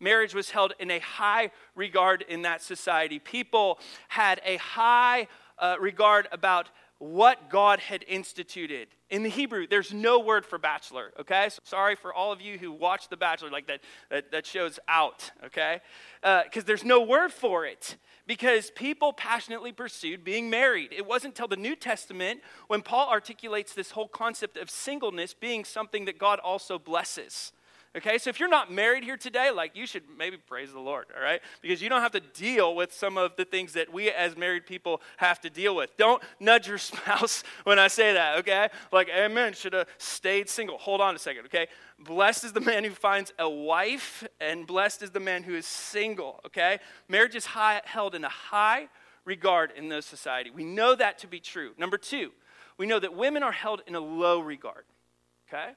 Marriage 0.00 0.34
was 0.34 0.50
held 0.50 0.72
in 0.80 0.90
a 0.90 0.98
high 0.98 1.52
regard 1.76 2.22
in 2.22 2.42
that 2.42 2.62
society. 2.62 3.20
People 3.20 3.78
had 4.08 4.40
a 4.44 4.56
high 4.56 5.28
uh, 5.56 5.76
regard 5.78 6.26
about 6.32 6.68
what 6.98 7.50
God 7.50 7.80
had 7.80 8.04
instituted. 8.06 8.88
In 9.10 9.22
the 9.22 9.28
Hebrew, 9.28 9.66
there's 9.66 9.92
no 9.92 10.20
word 10.20 10.46
for 10.46 10.58
bachelor, 10.58 11.12
okay? 11.20 11.48
So 11.50 11.60
sorry 11.64 11.96
for 11.96 12.14
all 12.14 12.32
of 12.32 12.40
you 12.40 12.58
who 12.58 12.72
watch 12.72 13.08
The 13.08 13.16
Bachelor, 13.16 13.50
like 13.50 13.66
that, 13.66 13.80
that, 14.10 14.30
that 14.32 14.46
shows 14.46 14.78
out, 14.88 15.30
okay? 15.44 15.80
Because 16.22 16.62
uh, 16.62 16.66
there's 16.66 16.84
no 16.84 17.02
word 17.02 17.32
for 17.32 17.66
it. 17.66 17.96
Because 18.26 18.70
people 18.70 19.12
passionately 19.12 19.72
pursued 19.72 20.24
being 20.24 20.48
married. 20.48 20.92
It 20.92 21.04
wasn't 21.04 21.32
until 21.32 21.48
the 21.48 21.56
New 21.56 21.76
Testament 21.76 22.40
when 22.68 22.80
Paul 22.80 23.10
articulates 23.10 23.74
this 23.74 23.90
whole 23.90 24.08
concept 24.08 24.56
of 24.56 24.70
singleness 24.70 25.34
being 25.34 25.64
something 25.64 26.06
that 26.06 26.18
God 26.18 26.38
also 26.38 26.78
blesses. 26.78 27.52
Okay, 27.96 28.18
so 28.18 28.28
if 28.28 28.40
you're 28.40 28.48
not 28.48 28.72
married 28.72 29.04
here 29.04 29.16
today, 29.16 29.52
like 29.52 29.76
you 29.76 29.86
should 29.86 30.02
maybe 30.18 30.36
praise 30.36 30.72
the 30.72 30.80
Lord, 30.80 31.06
all 31.16 31.22
right? 31.22 31.40
Because 31.62 31.80
you 31.80 31.88
don't 31.88 32.00
have 32.00 32.10
to 32.12 32.20
deal 32.20 32.74
with 32.74 32.92
some 32.92 33.16
of 33.16 33.36
the 33.36 33.44
things 33.44 33.72
that 33.74 33.92
we 33.92 34.10
as 34.10 34.36
married 34.36 34.66
people 34.66 35.00
have 35.18 35.40
to 35.42 35.50
deal 35.50 35.76
with. 35.76 35.96
Don't 35.96 36.20
nudge 36.40 36.66
your 36.66 36.78
spouse 36.78 37.44
when 37.62 37.78
I 37.78 37.86
say 37.86 38.14
that, 38.14 38.38
okay? 38.38 38.68
Like, 38.90 39.08
amen, 39.08 39.52
should 39.52 39.74
have 39.74 39.86
stayed 39.98 40.48
single. 40.48 40.76
Hold 40.78 41.00
on 41.00 41.14
a 41.14 41.20
second, 41.20 41.44
okay? 41.46 41.68
Blessed 42.00 42.42
is 42.42 42.52
the 42.52 42.60
man 42.60 42.82
who 42.82 42.90
finds 42.90 43.32
a 43.38 43.48
wife, 43.48 44.26
and 44.40 44.66
blessed 44.66 45.02
is 45.02 45.10
the 45.10 45.20
man 45.20 45.44
who 45.44 45.54
is 45.54 45.64
single, 45.64 46.40
okay? 46.46 46.80
Marriage 47.08 47.36
is 47.36 47.46
high, 47.46 47.80
held 47.84 48.16
in 48.16 48.24
a 48.24 48.28
high 48.28 48.88
regard 49.24 49.70
in 49.70 49.88
the 49.88 50.02
society. 50.02 50.50
We 50.50 50.64
know 50.64 50.96
that 50.96 51.18
to 51.20 51.28
be 51.28 51.38
true. 51.38 51.70
Number 51.78 51.96
two, 51.96 52.32
we 52.76 52.86
know 52.86 52.98
that 52.98 53.14
women 53.14 53.44
are 53.44 53.52
held 53.52 53.82
in 53.86 53.94
a 53.94 54.00
low 54.00 54.40
regard, 54.40 54.84
okay? 55.48 55.74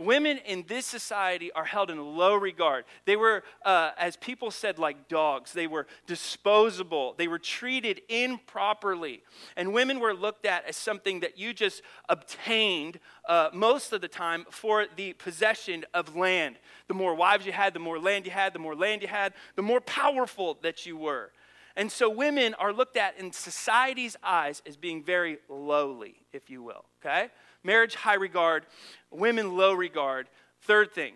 Women 0.00 0.38
in 0.38 0.64
this 0.66 0.86
society 0.86 1.52
are 1.52 1.64
held 1.64 1.88
in 1.88 2.16
low 2.16 2.34
regard. 2.34 2.84
They 3.04 3.14
were, 3.14 3.44
uh, 3.64 3.92
as 3.96 4.16
people 4.16 4.50
said, 4.50 4.76
like 4.76 5.08
dogs. 5.08 5.52
They 5.52 5.68
were 5.68 5.86
disposable. 6.08 7.14
They 7.16 7.28
were 7.28 7.38
treated 7.38 8.02
improperly. 8.08 9.22
And 9.56 9.72
women 9.72 10.00
were 10.00 10.12
looked 10.12 10.46
at 10.46 10.66
as 10.66 10.76
something 10.76 11.20
that 11.20 11.38
you 11.38 11.54
just 11.54 11.80
obtained 12.08 12.98
uh, 13.28 13.50
most 13.52 13.92
of 13.92 14.00
the 14.00 14.08
time 14.08 14.46
for 14.50 14.86
the 14.96 15.12
possession 15.12 15.84
of 15.94 16.16
land. 16.16 16.56
The 16.88 16.94
more 16.94 17.14
wives 17.14 17.46
you 17.46 17.52
had, 17.52 17.72
the 17.72 17.78
more 17.78 18.00
land 18.00 18.24
you 18.24 18.32
had, 18.32 18.52
the 18.52 18.58
more 18.58 18.74
land 18.74 19.00
you 19.02 19.08
had, 19.08 19.32
the 19.54 19.62
more 19.62 19.80
powerful 19.80 20.58
that 20.62 20.86
you 20.86 20.96
were. 20.96 21.30
And 21.76 21.90
so 21.90 22.08
women 22.10 22.54
are 22.54 22.72
looked 22.72 22.96
at 22.96 23.18
in 23.18 23.32
society's 23.32 24.16
eyes 24.24 24.60
as 24.66 24.76
being 24.76 25.04
very 25.04 25.38
lowly, 25.48 26.16
if 26.32 26.50
you 26.50 26.64
will, 26.64 26.84
okay? 27.00 27.30
Marriage, 27.64 27.94
high 27.94 28.14
regard. 28.14 28.66
Women, 29.10 29.56
low 29.56 29.72
regard. 29.72 30.28
Third 30.62 30.92
thing, 30.92 31.14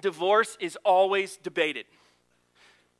divorce 0.00 0.56
is 0.60 0.76
always 0.84 1.36
debated. 1.36 1.86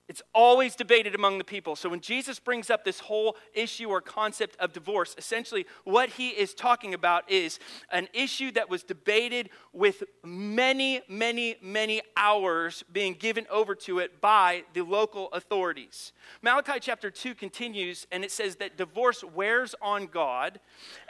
It's 0.09 0.23
always 0.35 0.75
debated 0.75 1.15
among 1.15 1.37
the 1.37 1.45
people. 1.45 1.77
So 1.77 1.91
when 1.91 2.00
Jesus 2.00 2.41
brings 2.41 2.71
up 2.71 2.83
this 2.83 2.99
whole 2.99 3.37
issue 3.53 3.91
or 3.91 4.00
concept 4.00 4.57
of 4.59 4.73
divorce, 4.73 5.15
essentially 5.19 5.67
what 5.85 6.09
he 6.09 6.31
is 6.31 6.55
talking 6.55 6.95
about 6.95 7.31
is 7.31 7.59
an 7.93 8.09
issue 8.15 8.50
that 8.53 8.71
was 8.71 8.83
debated 8.83 9.50
with 9.75 10.03
many, 10.25 11.03
many, 11.09 11.57
many 11.61 12.00
hours 12.17 12.83
being 12.91 13.12
given 13.12 13.47
over 13.50 13.75
to 13.75 13.99
it 13.99 14.19
by 14.23 14.65
the 14.73 14.81
local 14.81 15.29
authorities. 15.33 16.12
Malachi 16.41 16.81
chapter 16.81 17.11
2 17.11 17.35
continues 17.35 18.07
and 18.11 18.25
it 18.25 18.33
says 18.33 18.57
that 18.57 18.79
divorce 18.79 19.23
wears 19.23 19.75
on 19.83 20.07
God, 20.07 20.59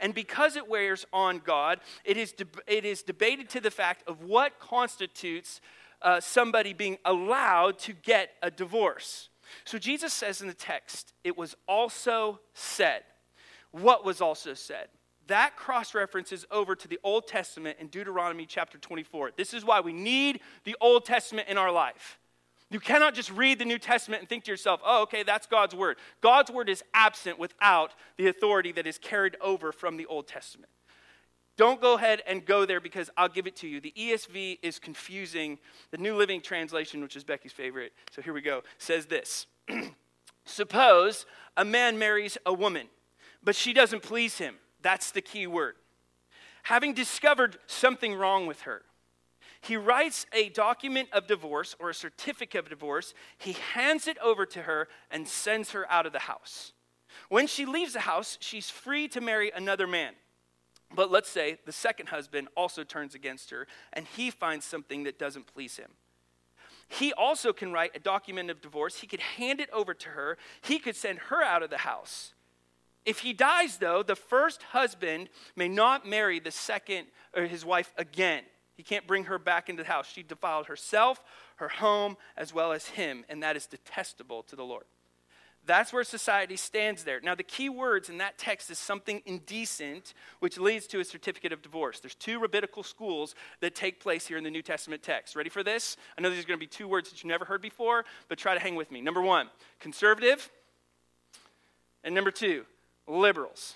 and 0.01 0.13
because 0.13 0.57
it 0.57 0.67
wears 0.67 1.05
on 1.13 1.39
God, 1.39 1.79
it 2.03 2.17
is, 2.17 2.33
de- 2.33 2.45
it 2.67 2.83
is 2.83 3.01
debated 3.01 3.47
to 3.49 3.61
the 3.61 3.71
fact 3.71 4.03
of 4.07 4.23
what 4.23 4.59
constitutes 4.59 5.61
uh, 6.01 6.19
somebody 6.19 6.73
being 6.73 6.97
allowed 7.05 7.79
to 7.79 7.93
get 7.93 8.31
a 8.41 8.49
divorce. 8.49 9.29
So 9.65 9.77
Jesus 9.77 10.13
says 10.13 10.41
in 10.41 10.47
the 10.47 10.53
text, 10.53 11.13
it 11.23 11.37
was 11.37 11.55
also 11.67 12.39
said. 12.53 13.03
What 13.71 14.05
was 14.05 14.21
also 14.21 14.53
said? 14.53 14.87
That 15.27 15.55
cross 15.55 15.93
references 15.93 16.45
over 16.49 16.75
to 16.75 16.87
the 16.87 16.99
Old 17.03 17.27
Testament 17.27 17.77
in 17.79 17.87
Deuteronomy 17.87 18.45
chapter 18.45 18.77
24. 18.77 19.31
This 19.37 19.53
is 19.53 19.63
why 19.63 19.79
we 19.79 19.93
need 19.93 20.39
the 20.63 20.75
Old 20.81 21.05
Testament 21.05 21.47
in 21.47 21.57
our 21.57 21.71
life. 21.71 22.19
You 22.71 22.79
cannot 22.79 23.15
just 23.15 23.31
read 23.31 23.59
the 23.59 23.65
New 23.65 23.79
Testament 23.79 24.21
and 24.21 24.29
think 24.29 24.43
to 24.43 24.51
yourself, 24.51 24.79
oh, 24.83 25.03
okay, 25.03 25.23
that's 25.23 25.47
God's 25.47 25.75
word. 25.75 25.97
God's 26.21 26.51
word 26.51 26.69
is 26.69 26.83
absent 26.93 27.39
without 27.39 27.93
the 28.17 28.27
authority 28.27 28.71
that 28.73 28.85
is 28.85 28.97
carried 28.99 29.37
over 29.41 29.71
from 29.71 29.97
the 29.97 30.05
Old 30.05 30.27
Testament. 30.27 30.71
Don't 31.59 31.81
go 31.81 31.95
ahead 31.95 32.23
and 32.25 32.45
go 32.45 32.65
there 32.65 32.79
because 32.79 33.09
I'll 33.17 33.27
give 33.27 33.45
it 33.45 33.57
to 33.57 33.67
you. 33.67 33.81
The 33.81 33.93
ESV 33.97 34.59
is 34.61 34.79
confusing. 34.79 35.59
The 35.91 35.97
New 35.97 36.15
Living 36.15 36.39
Translation, 36.39 37.01
which 37.01 37.17
is 37.17 37.25
Becky's 37.25 37.51
favorite, 37.51 37.91
so 38.11 38.21
here 38.21 38.31
we 38.31 38.39
go, 38.39 38.63
says 38.77 39.07
this 39.07 39.45
Suppose 40.45 41.25
a 41.57 41.65
man 41.65 41.99
marries 41.99 42.37
a 42.45 42.53
woman, 42.53 42.87
but 43.43 43.57
she 43.57 43.73
doesn't 43.73 44.03
please 44.03 44.37
him. 44.37 44.55
That's 44.81 45.11
the 45.11 45.19
key 45.19 45.47
word. 45.47 45.75
Having 46.63 46.93
discovered 46.93 47.57
something 47.67 48.15
wrong 48.15 48.47
with 48.47 48.61
her, 48.61 48.83
he 49.59 49.75
writes 49.75 50.27
a 50.31 50.47
document 50.47 51.09
of 51.11 51.27
divorce 51.27 51.75
or 51.77 51.89
a 51.89 51.93
certificate 51.93 52.59
of 52.59 52.69
divorce. 52.69 53.13
He 53.37 53.57
hands 53.73 54.07
it 54.07 54.17
over 54.19 54.45
to 54.45 54.61
her 54.61 54.87
and 55.11 55.27
sends 55.27 55.71
her 55.71 55.91
out 55.91 56.05
of 56.05 56.13
the 56.13 56.19
house. 56.19 56.71
When 57.27 57.47
she 57.47 57.65
leaves 57.65 57.91
the 57.91 57.99
house, 57.99 58.37
she's 58.39 58.69
free 58.69 59.09
to 59.09 59.19
marry 59.19 59.51
another 59.53 59.87
man. 59.87 60.13
But 60.93 61.11
let's 61.11 61.29
say 61.29 61.59
the 61.65 61.71
second 61.71 62.07
husband 62.07 62.47
also 62.55 62.83
turns 62.83 63.15
against 63.15 63.51
her 63.51 63.67
and 63.93 64.07
he 64.07 64.31
finds 64.31 64.65
something 64.65 65.03
that 65.03 65.19
doesn't 65.19 65.47
please 65.47 65.77
him. 65.77 65.91
He 66.87 67.13
also 67.13 67.53
can 67.53 67.71
write 67.71 67.95
a 67.95 67.99
document 67.99 68.49
of 68.49 68.61
divorce. 68.61 68.97
He 68.97 69.07
could 69.07 69.19
hand 69.19 69.59
it 69.59 69.69
over 69.71 69.93
to 69.93 70.09
her. 70.09 70.37
He 70.61 70.79
could 70.79 70.95
send 70.95 71.19
her 71.19 71.43
out 71.43 71.61
of 71.61 71.69
the 71.69 71.77
house. 71.77 72.33
If 73.05 73.19
he 73.19 73.31
dies, 73.31 73.77
though, 73.77 74.03
the 74.03 74.15
first 74.15 74.63
husband 74.63 75.29
may 75.55 75.67
not 75.67 76.07
marry 76.07 76.39
the 76.39 76.51
second 76.51 77.07
or 77.35 77.43
his 77.43 77.63
wife 77.63 77.93
again. 77.97 78.43
He 78.75 78.83
can't 78.83 79.05
bring 79.05 79.25
her 79.25 79.37
back 79.37 79.69
into 79.69 79.83
the 79.83 79.89
house. 79.89 80.11
She 80.11 80.23
defiled 80.23 80.65
herself, 80.65 81.23
her 81.57 81.69
home, 81.69 82.17
as 82.35 82.53
well 82.53 82.71
as 82.71 82.87
him, 82.87 83.25
and 83.29 83.43
that 83.43 83.55
is 83.55 83.67
detestable 83.67 84.43
to 84.43 84.55
the 84.55 84.63
Lord. 84.63 84.85
That's 85.65 85.93
where 85.93 86.03
society 86.03 86.55
stands 86.55 87.03
there. 87.03 87.19
Now, 87.21 87.35
the 87.35 87.43
key 87.43 87.69
words 87.69 88.09
in 88.09 88.17
that 88.17 88.37
text 88.37 88.71
is 88.71 88.79
something 88.79 89.21
indecent, 89.25 90.13
which 90.39 90.57
leads 90.57 90.87
to 90.87 90.99
a 90.99 91.05
certificate 91.05 91.51
of 91.51 91.61
divorce. 91.61 91.99
There's 91.99 92.15
two 92.15 92.39
rabbinical 92.39 92.81
schools 92.81 93.35
that 93.59 93.75
take 93.75 93.99
place 93.99 94.25
here 94.25 94.37
in 94.37 94.43
the 94.43 94.49
New 94.49 94.61
Testament 94.61 95.03
text. 95.03 95.35
Ready 95.35 95.49
for 95.49 95.63
this? 95.63 95.97
I 96.17 96.21
know 96.21 96.29
these 96.29 96.43
are 96.43 96.47
going 96.47 96.59
to 96.59 96.65
be 96.65 96.67
two 96.67 96.87
words 96.87 97.09
that 97.09 97.21
you've 97.21 97.29
never 97.29 97.45
heard 97.45 97.61
before, 97.61 98.05
but 98.29 98.37
try 98.37 98.53
to 98.53 98.59
hang 98.59 98.75
with 98.75 98.89
me. 98.89 99.01
Number 99.01 99.21
one, 99.21 99.49
conservative. 99.79 100.49
And 102.03 102.15
number 102.15 102.31
two, 102.31 102.65
liberals. 103.07 103.75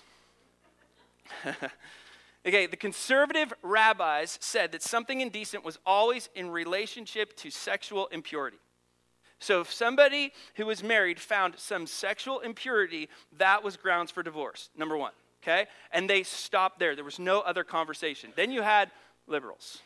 okay, 2.46 2.66
the 2.66 2.76
conservative 2.76 3.52
rabbis 3.62 4.38
said 4.40 4.72
that 4.72 4.82
something 4.82 5.20
indecent 5.20 5.64
was 5.64 5.78
always 5.84 6.28
in 6.34 6.50
relationship 6.50 7.36
to 7.36 7.50
sexual 7.50 8.06
impurity. 8.08 8.56
So 9.44 9.60
if 9.60 9.70
somebody 9.70 10.32
who 10.54 10.64
was 10.64 10.82
married 10.82 11.20
found 11.20 11.58
some 11.58 11.86
sexual 11.86 12.40
impurity, 12.40 13.10
that 13.36 13.62
was 13.62 13.76
grounds 13.76 14.10
for 14.10 14.22
divorce, 14.22 14.70
number 14.74 14.96
one. 14.96 15.12
Okay? 15.42 15.66
And 15.92 16.08
they 16.08 16.22
stopped 16.22 16.78
there. 16.78 16.96
There 16.96 17.04
was 17.04 17.18
no 17.18 17.40
other 17.40 17.62
conversation. 17.62 18.32
Then 18.36 18.50
you 18.50 18.62
had 18.62 18.90
liberals. 19.26 19.82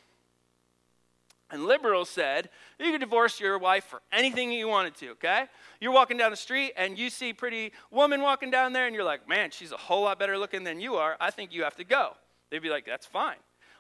And 1.50 1.64
liberals 1.64 2.08
said, 2.08 2.50
you 2.78 2.92
could 2.92 3.00
divorce 3.00 3.40
your 3.40 3.58
wife 3.58 3.82
for 3.82 4.00
anything 4.12 4.52
you 4.52 4.68
wanted 4.68 4.94
to, 4.96 5.08
okay? 5.12 5.46
You're 5.80 5.92
walking 5.92 6.18
down 6.18 6.30
the 6.30 6.36
street 6.36 6.74
and 6.76 6.98
you 6.98 7.10
see 7.10 7.32
pretty 7.32 7.72
woman 7.90 8.20
walking 8.20 8.50
down 8.50 8.74
there 8.74 8.86
and 8.86 8.94
you're 8.94 9.04
like, 9.04 9.28
man, 9.28 9.50
she's 9.50 9.72
a 9.72 9.76
whole 9.76 10.02
lot 10.02 10.18
better 10.18 10.38
looking 10.38 10.62
than 10.62 10.78
you 10.78 10.96
are. 10.96 11.16
I 11.18 11.30
think 11.30 11.52
you 11.52 11.64
have 11.64 11.74
to 11.76 11.84
go. 11.84 12.12
They'd 12.50 12.62
be 12.62 12.68
like, 12.68 12.86
that's 12.86 13.06
fine. 13.06 13.38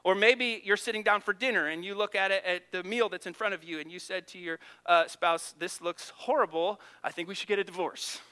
Or 0.08 0.14
maybe 0.14 0.62
you're 0.64 0.78
sitting 0.78 1.02
down 1.02 1.20
for 1.20 1.34
dinner 1.34 1.66
and 1.66 1.84
you 1.84 1.94
look 1.94 2.14
at 2.14 2.30
it 2.30 2.42
at 2.42 2.72
the 2.72 2.82
meal 2.82 3.10
that's 3.10 3.26
in 3.26 3.34
front 3.34 3.52
of 3.52 3.62
you 3.62 3.78
and 3.78 3.92
you 3.92 3.98
said 3.98 4.26
to 4.28 4.38
your 4.38 4.58
uh, 4.86 5.06
spouse, 5.06 5.54
This 5.58 5.82
looks 5.82 6.14
horrible. 6.16 6.80
I 7.04 7.10
think 7.10 7.28
we 7.28 7.34
should 7.34 7.46
get 7.46 7.58
a 7.58 7.64
divorce. 7.64 8.18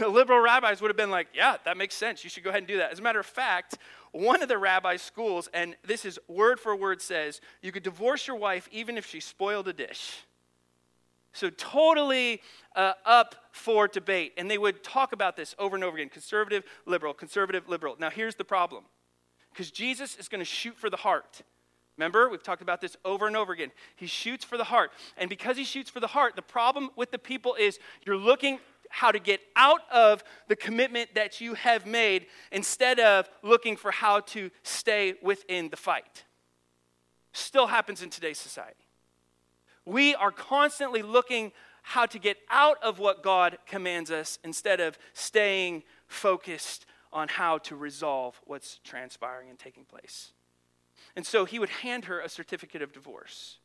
The 0.00 0.08
liberal 0.08 0.40
rabbis 0.40 0.80
would 0.80 0.88
have 0.88 0.96
been 0.96 1.12
like, 1.12 1.28
Yeah, 1.32 1.58
that 1.64 1.76
makes 1.76 1.94
sense. 1.94 2.24
You 2.24 2.30
should 2.30 2.42
go 2.42 2.50
ahead 2.50 2.62
and 2.62 2.66
do 2.66 2.78
that. 2.78 2.90
As 2.90 2.98
a 2.98 3.02
matter 3.02 3.20
of 3.20 3.26
fact, 3.26 3.78
one 4.10 4.42
of 4.42 4.48
the 4.48 4.58
rabbi 4.58 4.96
schools, 4.96 5.48
and 5.54 5.76
this 5.84 6.04
is 6.04 6.18
word 6.26 6.58
for 6.58 6.74
word, 6.74 7.00
says 7.00 7.40
you 7.62 7.70
could 7.70 7.84
divorce 7.84 8.26
your 8.26 8.34
wife 8.34 8.68
even 8.72 8.98
if 8.98 9.06
she 9.06 9.20
spoiled 9.20 9.68
a 9.68 9.72
dish. 9.72 10.24
So, 11.32 11.50
totally 11.50 12.42
uh, 12.74 12.94
up 13.04 13.36
for 13.52 13.86
debate. 13.86 14.32
And 14.36 14.50
they 14.50 14.58
would 14.58 14.82
talk 14.82 15.12
about 15.12 15.36
this 15.36 15.54
over 15.56 15.76
and 15.76 15.84
over 15.84 15.98
again 15.98 16.08
conservative, 16.08 16.64
liberal, 16.84 17.14
conservative, 17.14 17.68
liberal. 17.68 17.94
Now, 18.00 18.10
here's 18.10 18.34
the 18.34 18.44
problem 18.44 18.86
because 19.58 19.72
Jesus 19.72 20.14
is 20.14 20.28
going 20.28 20.38
to 20.38 20.44
shoot 20.44 20.76
for 20.76 20.88
the 20.88 20.96
heart. 20.96 21.42
Remember, 21.96 22.28
we've 22.28 22.44
talked 22.44 22.62
about 22.62 22.80
this 22.80 22.96
over 23.04 23.26
and 23.26 23.36
over 23.36 23.52
again. 23.52 23.72
He 23.96 24.06
shoots 24.06 24.44
for 24.44 24.56
the 24.56 24.62
heart. 24.62 24.92
And 25.16 25.28
because 25.28 25.56
he 25.56 25.64
shoots 25.64 25.90
for 25.90 25.98
the 25.98 26.06
heart, 26.06 26.36
the 26.36 26.42
problem 26.42 26.90
with 26.94 27.10
the 27.10 27.18
people 27.18 27.56
is 27.56 27.80
you're 28.06 28.16
looking 28.16 28.60
how 28.88 29.10
to 29.10 29.18
get 29.18 29.40
out 29.56 29.80
of 29.90 30.22
the 30.46 30.54
commitment 30.54 31.12
that 31.16 31.40
you 31.40 31.54
have 31.54 31.86
made 31.86 32.26
instead 32.52 33.00
of 33.00 33.28
looking 33.42 33.76
for 33.76 33.90
how 33.90 34.20
to 34.20 34.48
stay 34.62 35.14
within 35.24 35.70
the 35.70 35.76
fight. 35.76 36.22
Still 37.32 37.66
happens 37.66 38.00
in 38.00 38.10
today's 38.10 38.38
society. 38.38 38.86
We 39.84 40.14
are 40.14 40.30
constantly 40.30 41.02
looking 41.02 41.50
how 41.82 42.06
to 42.06 42.18
get 42.20 42.36
out 42.48 42.80
of 42.80 43.00
what 43.00 43.24
God 43.24 43.58
commands 43.66 44.12
us 44.12 44.38
instead 44.44 44.78
of 44.78 44.96
staying 45.14 45.82
focused 46.06 46.86
on 47.12 47.28
how 47.28 47.58
to 47.58 47.76
resolve 47.76 48.40
what's 48.44 48.78
transpiring 48.84 49.48
and 49.50 49.58
taking 49.58 49.84
place. 49.84 50.32
And 51.16 51.26
so 51.26 51.44
he 51.44 51.58
would 51.58 51.68
hand 51.68 52.06
her 52.06 52.20
a 52.20 52.28
certificate 52.28 52.82
of 52.82 52.92
divorce. 52.92 53.58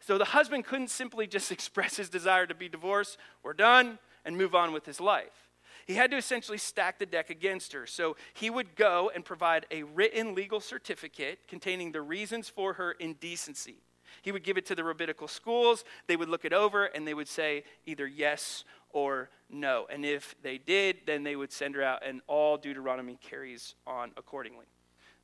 So 0.00 0.18
the 0.18 0.26
husband 0.26 0.64
couldn't 0.64 0.90
simply 0.90 1.26
just 1.26 1.50
express 1.52 1.96
his 1.96 2.08
desire 2.08 2.46
to 2.46 2.54
be 2.54 2.68
divorced, 2.68 3.18
we're 3.42 3.52
done, 3.52 3.98
and 4.24 4.36
move 4.36 4.54
on 4.54 4.72
with 4.72 4.86
his 4.86 5.00
life. 5.00 5.50
He 5.86 5.94
had 5.94 6.10
to 6.10 6.16
essentially 6.16 6.58
stack 6.58 6.98
the 6.98 7.06
deck 7.06 7.30
against 7.30 7.72
her. 7.72 7.86
So 7.86 8.16
he 8.34 8.50
would 8.50 8.74
go 8.74 9.10
and 9.14 9.24
provide 9.24 9.66
a 9.70 9.84
written 9.84 10.34
legal 10.34 10.58
certificate 10.58 11.46
containing 11.46 11.92
the 11.92 12.02
reasons 12.02 12.48
for 12.48 12.72
her 12.72 12.92
indecency. 12.92 13.76
He 14.22 14.32
would 14.32 14.42
give 14.42 14.56
it 14.56 14.66
to 14.66 14.74
the 14.74 14.82
rabbinical 14.82 15.28
schools. 15.28 15.84
They 16.08 16.16
would 16.16 16.28
look 16.28 16.44
it 16.44 16.52
over 16.52 16.86
and 16.86 17.06
they 17.06 17.14
would 17.14 17.28
say 17.28 17.62
either 17.84 18.06
yes 18.06 18.64
or 18.92 19.30
no. 19.50 19.86
And 19.90 20.04
if 20.04 20.34
they 20.42 20.58
did, 20.58 20.98
then 21.06 21.22
they 21.22 21.36
would 21.36 21.52
send 21.52 21.74
her 21.74 21.82
out, 21.82 22.02
and 22.04 22.20
all 22.26 22.56
Deuteronomy 22.56 23.18
carries 23.20 23.74
on 23.86 24.12
accordingly. 24.16 24.66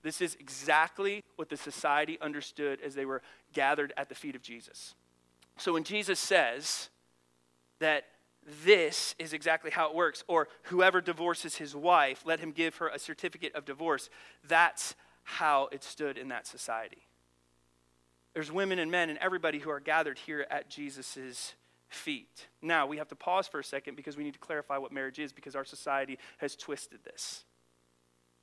This 0.02 0.20
is 0.20 0.36
exactly 0.40 1.22
what 1.36 1.48
the 1.48 1.56
society 1.56 2.18
understood 2.20 2.80
as 2.84 2.94
they 2.94 3.04
were 3.04 3.22
gathered 3.52 3.92
at 3.96 4.08
the 4.08 4.14
feet 4.14 4.34
of 4.34 4.42
Jesus. 4.42 4.94
So 5.56 5.72
when 5.74 5.84
Jesus 5.84 6.18
says 6.18 6.88
that 7.78 8.04
this 8.64 9.14
is 9.18 9.32
exactly 9.32 9.70
how 9.70 9.88
it 9.88 9.94
works, 9.94 10.24
or 10.26 10.48
whoever 10.64 11.00
divorces 11.00 11.56
his 11.56 11.76
wife, 11.76 12.22
let 12.24 12.40
him 12.40 12.50
give 12.50 12.76
her 12.76 12.88
a 12.88 12.98
certificate 12.98 13.54
of 13.54 13.64
divorce, 13.64 14.10
that's 14.48 14.96
how 15.22 15.68
it 15.70 15.84
stood 15.84 16.18
in 16.18 16.28
that 16.28 16.46
society. 16.46 17.06
There's 18.34 18.50
women 18.50 18.80
and 18.80 18.90
men 18.90 19.10
and 19.10 19.18
everybody 19.20 19.58
who 19.58 19.70
are 19.70 19.78
gathered 19.78 20.18
here 20.18 20.46
at 20.50 20.68
Jesus' 20.68 21.54
feet. 21.94 22.46
Now, 22.60 22.86
we 22.86 22.96
have 22.98 23.08
to 23.08 23.16
pause 23.16 23.48
for 23.48 23.60
a 23.60 23.64
second 23.64 23.96
because 23.96 24.16
we 24.16 24.24
need 24.24 24.34
to 24.34 24.38
clarify 24.38 24.78
what 24.78 24.92
marriage 24.92 25.18
is 25.18 25.32
because 25.32 25.56
our 25.56 25.64
society 25.64 26.18
has 26.38 26.56
twisted 26.56 27.00
this. 27.04 27.44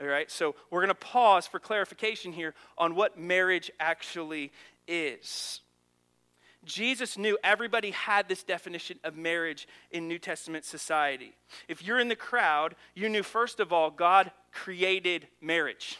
All 0.01 0.07
right, 0.07 0.31
so 0.31 0.55
we're 0.71 0.79
going 0.79 0.89
to 0.89 0.95
pause 0.95 1.45
for 1.45 1.59
clarification 1.59 2.31
here 2.31 2.53
on 2.77 2.95
what 2.95 3.19
marriage 3.19 3.69
actually 3.79 4.51
is. 4.87 5.61
Jesus 6.65 7.17
knew 7.17 7.37
everybody 7.43 7.91
had 7.91 8.27
this 8.27 8.43
definition 8.43 8.99
of 9.03 9.15
marriage 9.15 9.67
in 9.91 10.07
New 10.07 10.19
Testament 10.19 10.65
society. 10.65 11.33
If 11.67 11.83
you're 11.83 11.99
in 11.99 12.09
the 12.09 12.15
crowd, 12.15 12.75
you 12.95 13.09
knew, 13.09 13.23
first 13.23 13.59
of 13.59 13.71
all, 13.71 13.91
God 13.91 14.31
created 14.51 15.27
marriage. 15.41 15.97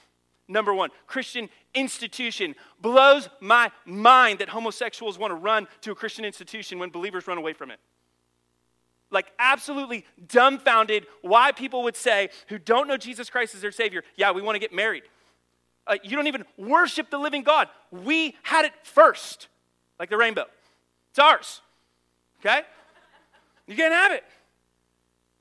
Number 0.50 0.74
one, 0.74 0.90
Christian 1.08 1.48
institution. 1.74 2.56
Blows 2.82 3.30
my 3.40 3.72
mind 3.86 4.40
that 4.40 4.50
homosexuals 4.50 5.18
want 5.18 5.32
to 5.32 5.36
run 5.36 5.68
to 5.82 5.92
a 5.92 5.96
Christian 5.96 6.26
institution 6.26 6.80
when 6.80 6.90
believers 6.90 7.26
run 7.28 7.38
away 7.38 7.54
from 7.54 7.72
it 7.72 7.80
like 9.12 9.32
absolutely 9.40 10.06
dumbfounded 10.28 11.08
why 11.22 11.52
people 11.52 11.84
would 11.84 11.96
say, 11.96 12.30
who 12.48 12.58
don't 12.58 12.88
know 12.88 12.98
Jesus 12.98 13.30
Christ 13.30 13.56
as 13.56 13.62
their 13.62 13.72
Savior, 13.72 14.04
yeah, 14.16 14.32
we 14.32 14.42
want 14.42 14.56
to 14.56 14.60
get 14.60 14.74
married. 14.74 15.04
Uh, 15.88 15.96
you 16.04 16.16
don't 16.16 16.28
even 16.28 16.46
worship 16.58 17.10
the 17.10 17.18
living 17.18 17.44
God. 17.44 17.68
We 17.92 18.36
had 18.44 18.66
it 18.66 18.74
first, 18.84 19.48
like 20.00 20.10
the 20.10 20.18
rainbow. 20.18 20.46
It's 21.10 21.20
ours. 21.20 21.62
Okay? 22.40 22.62
You 23.68 23.76
can't 23.76 23.94
have 23.94 24.12
it. 24.12 24.24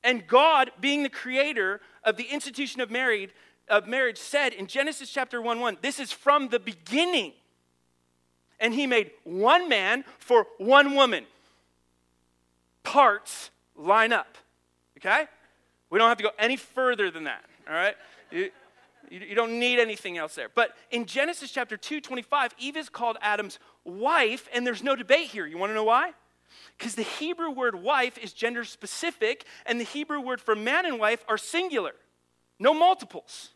And 0.03 0.25
God, 0.25 0.71
being 0.79 1.03
the 1.03 1.09
creator 1.09 1.81
of 2.03 2.17
the 2.17 2.23
institution 2.23 2.81
of 2.81 2.89
married 2.89 3.31
of 3.69 3.87
marriage, 3.87 4.17
said 4.17 4.53
in 4.53 4.67
Genesis 4.67 5.09
chapter 5.09 5.41
1 5.41 5.59
1, 5.59 5.77
this 5.81 5.99
is 5.99 6.11
from 6.11 6.49
the 6.49 6.59
beginning. 6.59 7.33
And 8.59 8.73
he 8.73 8.87
made 8.87 9.11
one 9.23 9.69
man 9.69 10.03
for 10.17 10.45
one 10.57 10.95
woman. 10.95 11.25
Parts 12.83 13.51
line 13.75 14.11
up. 14.11 14.37
Okay? 14.97 15.25
We 15.89 15.97
don't 15.97 16.09
have 16.09 16.17
to 16.17 16.23
go 16.23 16.31
any 16.37 16.57
further 16.57 17.09
than 17.09 17.23
that. 17.23 17.45
All 17.67 17.73
right? 17.73 17.95
You, 18.31 18.51
you, 19.09 19.19
you 19.19 19.35
don't 19.35 19.59
need 19.59 19.79
anything 19.79 20.17
else 20.17 20.35
there. 20.35 20.49
But 20.53 20.75
in 20.91 21.05
Genesis 21.05 21.51
chapter 21.51 21.77
2, 21.77 22.01
25, 22.01 22.53
Eve 22.59 22.77
is 22.77 22.89
called 22.89 23.17
Adam's 23.21 23.59
wife, 23.85 24.49
and 24.53 24.67
there's 24.67 24.83
no 24.83 24.95
debate 24.95 25.27
here. 25.27 25.45
You 25.45 25.57
want 25.57 25.69
to 25.71 25.73
know 25.73 25.85
why? 25.85 26.11
Because 26.77 26.95
the 26.95 27.03
Hebrew 27.03 27.49
word 27.49 27.75
wife 27.75 28.17
is 28.17 28.33
gender 28.33 28.63
specific, 28.63 29.45
and 29.65 29.79
the 29.79 29.85
Hebrew 29.85 30.19
word 30.19 30.41
for 30.41 30.55
man 30.55 30.85
and 30.85 30.99
wife 30.99 31.23
are 31.27 31.37
singular, 31.37 31.93
no 32.59 32.73
multiples. 32.73 33.51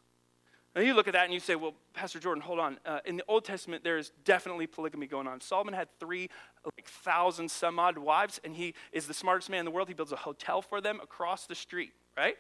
Now 0.75 0.81
you 0.81 0.95
look 0.95 1.07
at 1.07 1.13
that 1.13 1.25
and 1.25 1.33
you 1.33 1.39
say, 1.39 1.55
well, 1.55 1.73
Pastor 1.93 2.19
Jordan, 2.19 2.41
hold 2.41 2.59
on. 2.59 2.79
Uh, 2.86 2.99
in 3.05 3.15
the 3.17 3.23
Old 3.27 3.45
Testament, 3.45 3.83
there 3.83 3.97
is 3.97 4.12
definitely 4.25 4.65
polygamy 4.65 5.05
going 5.05 5.27
on. 5.27 5.39
Solomon 5.39 5.73
had 5.73 5.88
three 5.99 6.29
like, 6.65 6.88
thousand 6.88 7.51
some 7.51 7.77
odd 7.77 7.97
wives, 7.97 8.41
and 8.43 8.55
he 8.55 8.73
is 8.91 9.05
the 9.05 9.13
smartest 9.13 9.51
man 9.51 9.59
in 9.59 9.65
the 9.65 9.71
world. 9.71 9.88
He 9.88 9.93
builds 9.93 10.12
a 10.12 10.17
hotel 10.17 10.63
for 10.63 10.81
them 10.81 10.99
across 11.03 11.45
the 11.45 11.53
street, 11.53 11.93
right? 12.17 12.38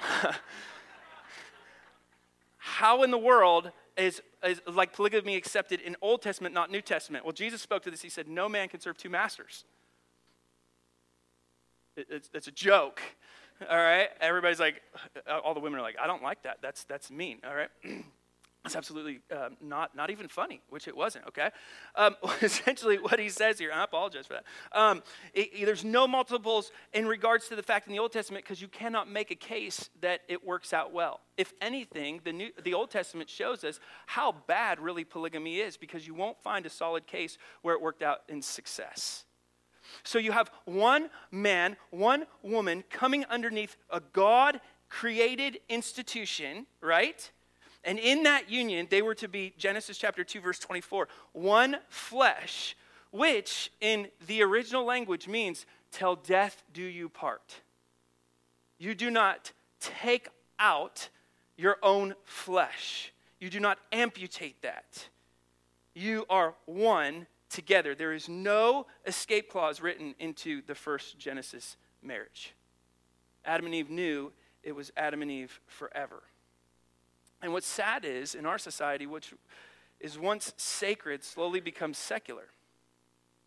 How 2.56 3.04
in 3.04 3.12
the 3.12 3.18
world 3.18 3.70
is, 3.96 4.20
is 4.42 4.60
like 4.66 4.92
polygamy 4.92 5.36
accepted 5.36 5.80
in 5.80 5.94
Old 6.02 6.20
Testament, 6.20 6.52
not 6.52 6.68
New 6.70 6.80
Testament? 6.80 7.24
Well, 7.24 7.32
Jesus 7.32 7.62
spoke 7.62 7.84
to 7.84 7.90
this. 7.92 8.02
He 8.02 8.08
said, 8.08 8.26
No 8.26 8.48
man 8.48 8.68
can 8.68 8.80
serve 8.80 8.96
two 8.96 9.10
masters. 9.10 9.64
It, 11.96 12.08
it's, 12.10 12.30
it's 12.34 12.48
a 12.48 12.52
joke 12.52 13.00
all 13.70 13.76
right? 13.76 14.08
Everybody's 14.20 14.60
like, 14.60 14.82
uh, 15.28 15.38
all 15.38 15.54
the 15.54 15.60
women 15.60 15.78
are 15.78 15.82
like, 15.82 15.96
I 16.00 16.06
don't 16.06 16.22
like 16.22 16.42
that. 16.42 16.58
That's, 16.62 16.84
that's 16.84 17.10
mean, 17.10 17.38
all 17.46 17.54
right? 17.54 17.70
It's 18.64 18.76
absolutely 18.76 19.20
um, 19.30 19.58
not, 19.60 19.94
not 19.94 20.08
even 20.08 20.26
funny, 20.26 20.62
which 20.70 20.88
it 20.88 20.96
wasn't, 20.96 21.26
okay? 21.28 21.50
Um, 21.96 22.16
essentially, 22.42 22.96
what 22.96 23.20
he 23.20 23.28
says 23.28 23.58
here, 23.58 23.70
I 23.70 23.84
apologize 23.84 24.26
for 24.26 24.34
that. 24.34 24.44
Um, 24.72 25.02
it, 25.34 25.50
it, 25.52 25.66
there's 25.66 25.84
no 25.84 26.08
multiples 26.08 26.72
in 26.94 27.06
regards 27.06 27.48
to 27.48 27.56
the 27.56 27.62
fact 27.62 27.86
in 27.88 27.92
the 27.92 27.98
Old 27.98 28.12
Testament 28.12 28.42
because 28.42 28.62
you 28.62 28.68
cannot 28.68 29.06
make 29.06 29.30
a 29.30 29.34
case 29.34 29.90
that 30.00 30.22
it 30.28 30.46
works 30.46 30.72
out 30.72 30.94
well. 30.94 31.20
If 31.36 31.52
anything, 31.60 32.22
the, 32.24 32.32
New, 32.32 32.50
the 32.62 32.72
Old 32.72 32.90
Testament 32.90 33.28
shows 33.28 33.64
us 33.64 33.80
how 34.06 34.34
bad 34.46 34.80
really 34.80 35.04
polygamy 35.04 35.58
is 35.58 35.76
because 35.76 36.06
you 36.06 36.14
won't 36.14 36.40
find 36.42 36.64
a 36.64 36.70
solid 36.70 37.06
case 37.06 37.36
where 37.60 37.74
it 37.74 37.82
worked 37.82 38.02
out 38.02 38.20
in 38.30 38.40
success. 38.40 39.26
So 40.02 40.18
you 40.18 40.32
have 40.32 40.50
one 40.64 41.10
man, 41.30 41.76
one 41.90 42.26
woman 42.42 42.84
coming 42.90 43.24
underneath 43.26 43.76
a 43.90 44.00
God 44.00 44.60
created 44.88 45.58
institution, 45.68 46.66
right? 46.80 47.30
And 47.84 47.98
in 47.98 48.22
that 48.22 48.50
union, 48.50 48.86
they 48.90 49.02
were 49.02 49.14
to 49.16 49.28
be, 49.28 49.52
Genesis 49.58 49.98
chapter 49.98 50.24
2, 50.24 50.40
verse 50.40 50.58
24, 50.58 51.08
one 51.32 51.76
flesh, 51.88 52.76
which 53.10 53.70
in 53.80 54.08
the 54.26 54.42
original 54.42 54.84
language 54.84 55.28
means, 55.28 55.66
till 55.90 56.16
death 56.16 56.62
do 56.72 56.82
you 56.82 57.08
part. 57.08 57.60
You 58.78 58.94
do 58.94 59.10
not 59.10 59.52
take 59.80 60.28
out 60.58 61.08
your 61.56 61.76
own 61.82 62.14
flesh, 62.24 63.12
you 63.38 63.50
do 63.50 63.60
not 63.60 63.78
amputate 63.92 64.60
that. 64.62 65.08
You 65.94 66.26
are 66.28 66.54
one 66.64 67.26
together. 67.54 67.94
There 67.94 68.12
is 68.12 68.28
no 68.28 68.86
escape 69.06 69.50
clause 69.50 69.80
written 69.80 70.14
into 70.18 70.62
the 70.66 70.74
first 70.74 71.18
Genesis 71.18 71.76
marriage. 72.02 72.54
Adam 73.44 73.66
and 73.66 73.74
Eve 73.74 73.90
knew 73.90 74.32
it 74.62 74.72
was 74.72 74.92
Adam 74.96 75.22
and 75.22 75.30
Eve 75.30 75.60
forever. 75.66 76.22
And 77.42 77.52
what's 77.52 77.66
sad 77.66 78.04
is, 78.04 78.34
in 78.34 78.46
our 78.46 78.58
society, 78.58 79.06
which 79.06 79.34
is 80.00 80.18
once 80.18 80.52
sacred, 80.56 81.22
slowly 81.22 81.60
becomes 81.60 81.98
secular. 81.98 82.48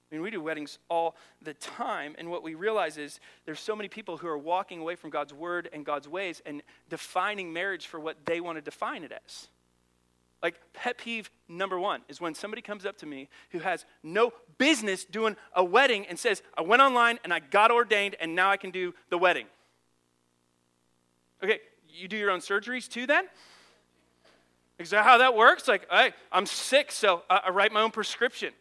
I 0.10 0.16
mean, 0.16 0.22
we 0.22 0.32
do 0.32 0.42
weddings 0.42 0.80
all 0.90 1.18
the 1.42 1.54
time, 1.56 2.16
and 2.18 2.30
what 2.30 2.42
we 2.42 2.56
realize 2.56 2.98
is 2.98 3.20
there's 3.46 3.60
so 3.60 3.76
many 3.76 3.90
people 3.90 4.18
who 4.18 4.28
are 4.28 4.38
walking 4.38 4.80
away 4.80 4.96
from 4.96 5.10
God's 5.10 5.34
word 5.34 5.70
and 5.74 5.86
God's 5.86 6.08
ways 6.08 6.42
and 6.46 6.62
defining 6.90 7.52
marriage 7.52 7.88
for 7.88 8.00
what 8.00 8.26
they 8.26 8.40
want 8.40 8.58
to 8.58 8.62
define 8.62 9.04
it 9.04 9.12
as. 9.12 9.48
Like, 10.42 10.56
pet 10.74 10.98
peeve 10.98 11.32
number 11.48 11.80
one 11.80 12.02
is 12.08 12.22
when 12.22 12.36
somebody 12.36 12.62
comes 12.62 12.86
up 12.86 12.98
to 12.98 13.06
me 13.06 13.28
who 13.52 13.60
has 13.60 13.86
no 14.04 14.32
business 14.58 15.04
doing 15.04 15.36
a 15.56 15.64
wedding 15.64 16.06
and 16.06 16.18
says, 16.20 16.44
I 16.58 16.62
went 16.62 16.82
online 16.82 17.20
and 17.24 17.34
I 17.34 17.40
got 17.40 17.72
ordained 17.72 18.16
and 18.20 18.36
now 18.36 18.52
I 18.52 18.58
can 18.58 18.70
do 18.70 18.94
the 19.10 19.18
wedding. 19.18 19.48
Okay, 21.44 21.60
you 21.90 22.08
do 22.08 22.18
your 22.18 22.30
own 22.30 22.40
surgeries 22.40 22.88
too 22.88 23.08
then? 23.08 23.26
Is 24.80 24.92
that 24.92 25.04
how 25.04 25.18
that 25.18 25.36
works? 25.36 25.68
Like, 25.68 25.88
hey, 25.90 26.14
I'm 26.32 26.46
sick, 26.46 26.92
so 26.92 27.24
I 27.30 27.50
write 27.50 27.72
my 27.72 27.82
own 27.82 27.92
prescription. 27.92 28.54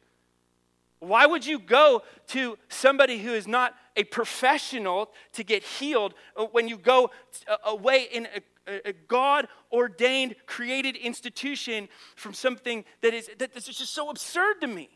Why 0.99 1.27
would 1.27 1.45
you 1.45 1.59
go 1.59 2.03
to 2.29 2.57
somebody 2.69 3.19
who 3.19 3.35
is 3.35 3.47
not 3.47 3.75
a 3.97 4.05
professional 4.05 5.11
to 5.35 5.45
get 5.45 5.63
healed 5.63 6.15
uh, 6.37 6.45
when 6.45 6.69
you 6.69 6.79
go 6.79 7.11
uh, 7.49 7.57
away 7.65 8.09
in 8.11 8.27
a 8.35 8.41
a, 8.67 8.93
God 8.93 9.49
ordained, 9.73 10.37
created 10.47 10.97
institution 10.97 11.89
from 12.15 12.35
something 12.35 12.85
that 13.03 13.15
is 13.15 13.31
that 13.39 13.57
is 13.57 13.65
just 13.65 13.95
so 13.95 14.11
absurd 14.11 14.61
to 14.61 14.67
me. 14.67 14.91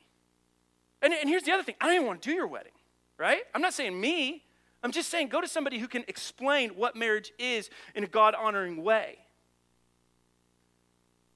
And, 1.02 1.12
and 1.14 1.28
here's 1.28 1.44
the 1.44 1.52
other 1.52 1.62
thing 1.62 1.76
I 1.80 1.86
don't 1.86 1.94
even 1.96 2.06
want 2.06 2.22
to 2.22 2.28
do 2.28 2.34
your 2.34 2.46
wedding, 2.46 2.72
right? 3.18 3.42
I'm 3.54 3.62
not 3.62 3.74
saying 3.74 3.98
me. 3.98 4.44
I'm 4.82 4.92
just 4.92 5.10
saying 5.10 5.28
go 5.28 5.40
to 5.40 5.48
somebody 5.48 5.78
who 5.78 5.88
can 5.88 6.04
explain 6.08 6.70
what 6.70 6.96
marriage 6.96 7.32
is 7.38 7.70
in 7.94 8.04
a 8.04 8.06
God 8.06 8.34
honoring 8.34 8.82
way. 8.82 9.18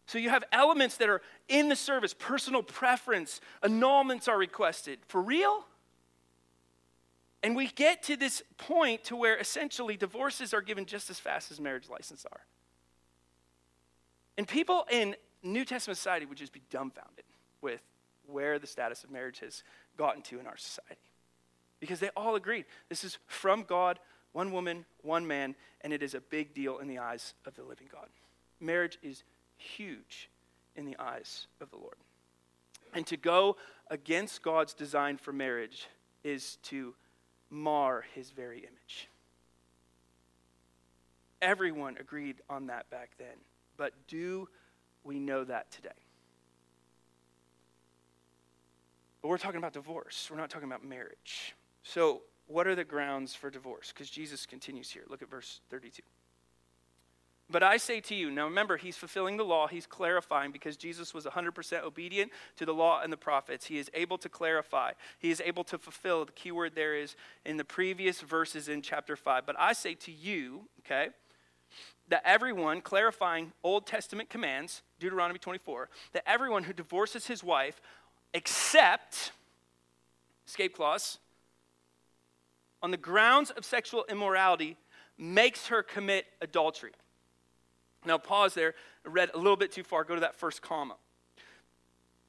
So 0.07 0.19
you 0.19 0.31
have 0.31 0.45
elements 0.53 0.99
that 0.99 1.09
are 1.09 1.23
in 1.49 1.69
the 1.69 1.77
service, 1.77 2.15
personal 2.15 2.63
preference, 2.63 3.41
annulments 3.63 4.29
are 4.29 4.37
requested. 4.37 4.99
For 5.07 5.21
real? 5.21 5.65
And 7.45 7.55
we 7.55 7.67
get 7.67 8.03
to 8.05 8.17
this 8.17 8.43
point 8.57 9.05
to 9.05 9.17
where 9.17 9.37
essentially 9.37 9.99
divorces 9.99 10.55
are 10.55 10.63
given 10.63 10.87
just 10.87 11.11
as 11.11 11.21
fast 11.21 11.51
as 11.51 11.61
marriage 11.61 11.91
licenses 11.91 12.25
are. 12.33 12.41
And 14.39 14.49
people 14.49 14.87
in 14.91 15.15
New 15.43 15.67
Testament 15.67 15.99
society 15.99 16.25
would 16.25 16.39
just 16.39 16.55
be 16.55 16.63
dumbfounded 16.71 17.27
with 17.61 17.83
where 18.27 18.59
the 18.59 18.67
status 18.67 19.05
of 19.05 19.11
marriage 19.11 19.41
has 19.41 19.63
gotten 19.99 20.23
to 20.23 20.41
in 20.41 20.47
our 20.47 20.57
society. 20.57 21.03
Because 21.81 22.01
they 22.01 22.09
all 22.17 22.35
agreed 22.35 22.65
this 22.89 23.05
is 23.05 23.19
from 23.27 23.65
God, 23.65 23.99
one 24.33 24.51
woman, 24.51 24.87
one 25.03 25.27
man, 25.27 25.55
and 25.83 25.93
it 25.93 26.03
is 26.03 26.15
a 26.15 26.21
big 26.21 26.55
deal 26.55 26.79
in 26.79 26.89
the 26.89 26.99
eyes 26.99 27.35
of 27.45 27.55
the 27.57 27.63
living 27.63 27.89
God. 27.93 28.09
Marriage 28.59 28.97
is 29.03 29.23
huge 29.59 30.31
in 30.77 30.87
the 30.87 30.97
eyes 30.99 31.47
of 31.61 31.71
the 31.71 31.77
Lord. 31.77 31.97
And 32.95 33.07
to 33.07 33.19
go 33.19 33.59
against 33.91 34.43
God's 34.43 34.73
design 34.73 35.19
for 35.19 35.35
marriage 35.35 35.89
is 36.23 36.57
to 36.63 36.95
mar 37.51 38.05
his 38.15 38.31
very 38.31 38.59
image. 38.59 39.09
Everyone 41.43 41.97
agreed 42.01 42.37
on 42.49 42.67
that 42.69 42.89
back 42.91 43.11
then. 43.19 43.37
But 43.77 43.93
do 44.09 44.49
we 45.03 45.19
know 45.19 45.45
that 45.45 45.71
today? 45.71 45.91
But 49.21 49.29
we're 49.29 49.39
talking 49.39 49.59
about 49.59 49.73
divorce. 49.73 50.29
We're 50.31 50.37
not 50.37 50.51
talking 50.51 50.69
about 50.69 50.85
marriage. 50.85 51.55
So, 51.83 52.23
what 52.47 52.67
are 52.67 52.75
the 52.75 52.85
grounds 52.85 53.35
for 53.35 53.51
divorce? 53.51 53.93
Because 53.93 54.11
Jesus 54.11 54.45
continues 54.45 54.91
here. 54.91 55.05
Look 55.09 55.23
at 55.23 55.31
verse 55.31 55.61
32. 55.71 56.03
But 57.51 57.63
I 57.63 57.77
say 57.77 58.01
to 58.01 58.15
you, 58.15 58.31
now 58.31 58.45
remember, 58.45 58.79
he's 58.79 58.97
fulfilling 58.97 59.37
the 59.37 59.45
law, 59.45 59.67
he's 59.67 59.87
clarifying 59.87 60.51
because 60.51 60.79
Jesus 60.79 61.13
was 61.13 61.27
100% 61.27 61.83
obedient 61.83 62.33
to 62.57 62.65
the 62.65 62.73
law 62.73 63.03
and 63.03 63.13
the 63.13 63.19
prophets. 63.19 63.67
He 63.67 63.79
is 63.79 63.91
able 63.93 64.17
to 64.19 64.29
clarify, 64.31 64.93
he 65.19 65.31
is 65.31 65.43
able 65.45 65.65
to 65.65 65.79
fulfill. 65.79 66.25
The 66.25 66.33
key 66.33 66.53
word 66.53 66.73
there 66.75 66.95
is 66.95 67.17
in 67.45 67.59
the 67.59 67.65
previous 67.65 68.23
verses 68.23 68.69
in 68.69 68.81
chapter 68.81 69.15
5. 69.15 69.45
But 69.45 69.57
I 69.59 69.75
say 69.75 69.95
to 69.95 70.11
you, 70.11 70.63
okay, 70.81 71.09
that 72.09 72.23
everyone, 72.25 72.81
clarifying 72.81 73.53
Old 73.63 73.87
Testament 73.87 74.31
commands, 74.31 74.83
Deuteronomy 74.99 75.39
24, 75.39 75.91
that 76.13 76.23
everyone 76.27 76.65
who 76.65 76.73
divorces 76.73 77.27
his 77.27 77.45
wife, 77.45 77.81
except, 78.33 79.33
escape 80.47 80.77
clause, 80.77 81.19
on 82.83 82.91
the 82.91 82.97
grounds 82.97 83.51
of 83.51 83.65
sexual 83.65 84.05
immorality, 84.09 84.77
makes 85.19 85.69
her 85.69 85.83
commit 85.83 86.27
adultery. 86.41 86.93
Now, 88.05 88.19
pause 88.19 88.55
there. 88.55 88.75
I 89.05 89.09
read 89.09 89.31
a 89.35 89.39
little 89.39 89.57
bit 89.57 89.73
too 89.73 89.85
far. 89.85 90.05
Go 90.05 90.15
to 90.15 90.21
that 90.21 90.37
first 90.37 90.63
comma. 90.63 90.97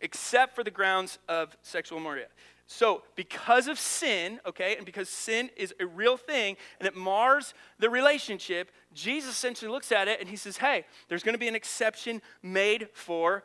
Except 0.01 0.55
for 0.55 0.63
the 0.63 0.71
grounds 0.71 1.19
of 1.27 1.55
sexual 1.61 1.97
immorality. 1.97 2.31
So, 2.67 3.03
because 3.15 3.67
of 3.67 3.77
sin, 3.77 4.39
okay, 4.45 4.75
and 4.75 4.85
because 4.85 5.07
sin 5.07 5.51
is 5.55 5.73
a 5.79 5.85
real 5.85 6.17
thing 6.17 6.57
and 6.79 6.87
it 6.87 6.95
mars 6.95 7.53
the 7.77 7.91
relationship, 7.91 8.71
Jesus 8.91 9.29
essentially 9.29 9.69
looks 9.69 9.91
at 9.91 10.07
it 10.07 10.19
and 10.19 10.27
he 10.27 10.35
says, 10.35 10.57
hey, 10.57 10.85
there's 11.07 11.21
going 11.21 11.35
to 11.35 11.39
be 11.39 11.47
an 11.47 11.55
exception 11.55 12.23
made 12.41 12.89
for 12.91 13.43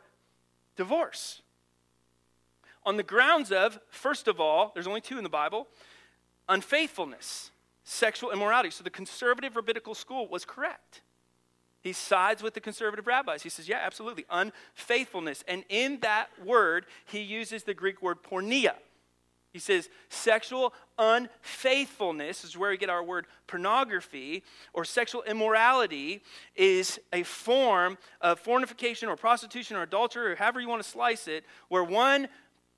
divorce. 0.75 1.43
On 2.83 2.97
the 2.97 3.03
grounds 3.03 3.51
of, 3.51 3.79
first 3.89 4.27
of 4.27 4.39
all, 4.39 4.71
there's 4.73 4.87
only 4.87 5.01
two 5.01 5.17
in 5.17 5.23
the 5.23 5.29
Bible 5.29 5.67
unfaithfulness, 6.49 7.51
sexual 7.83 8.31
immorality. 8.31 8.71
So, 8.71 8.83
the 8.83 8.89
conservative 8.89 9.55
rabbinical 9.55 9.93
school 9.93 10.27
was 10.27 10.45
correct. 10.45 11.01
He 11.81 11.93
sides 11.93 12.43
with 12.43 12.53
the 12.53 12.61
conservative 12.61 13.07
rabbis. 13.07 13.43
He 13.43 13.49
says, 13.49 13.67
yeah, 13.67 13.79
absolutely, 13.81 14.25
unfaithfulness. 14.29 15.43
And 15.47 15.63
in 15.67 15.99
that 16.01 16.27
word, 16.45 16.85
he 17.05 17.21
uses 17.21 17.63
the 17.63 17.73
Greek 17.73 18.01
word 18.01 18.21
porneia. 18.23 18.75
He 19.51 19.59
says 19.59 19.89
sexual 20.07 20.73
unfaithfulness 20.97 22.45
is 22.45 22.57
where 22.57 22.69
we 22.69 22.77
get 22.77 22.89
our 22.89 23.03
word 23.03 23.25
pornography 23.47 24.43
or 24.73 24.85
sexual 24.85 25.23
immorality 25.23 26.21
is 26.55 26.99
a 27.11 27.23
form 27.23 27.97
of 28.21 28.39
fornication 28.39 29.09
or 29.09 29.17
prostitution 29.17 29.75
or 29.75 29.81
adultery 29.81 30.31
or 30.31 30.35
however 30.35 30.61
you 30.61 30.69
want 30.69 30.81
to 30.81 30.87
slice 30.87 31.27
it, 31.27 31.43
where 31.67 31.83
one 31.83 32.29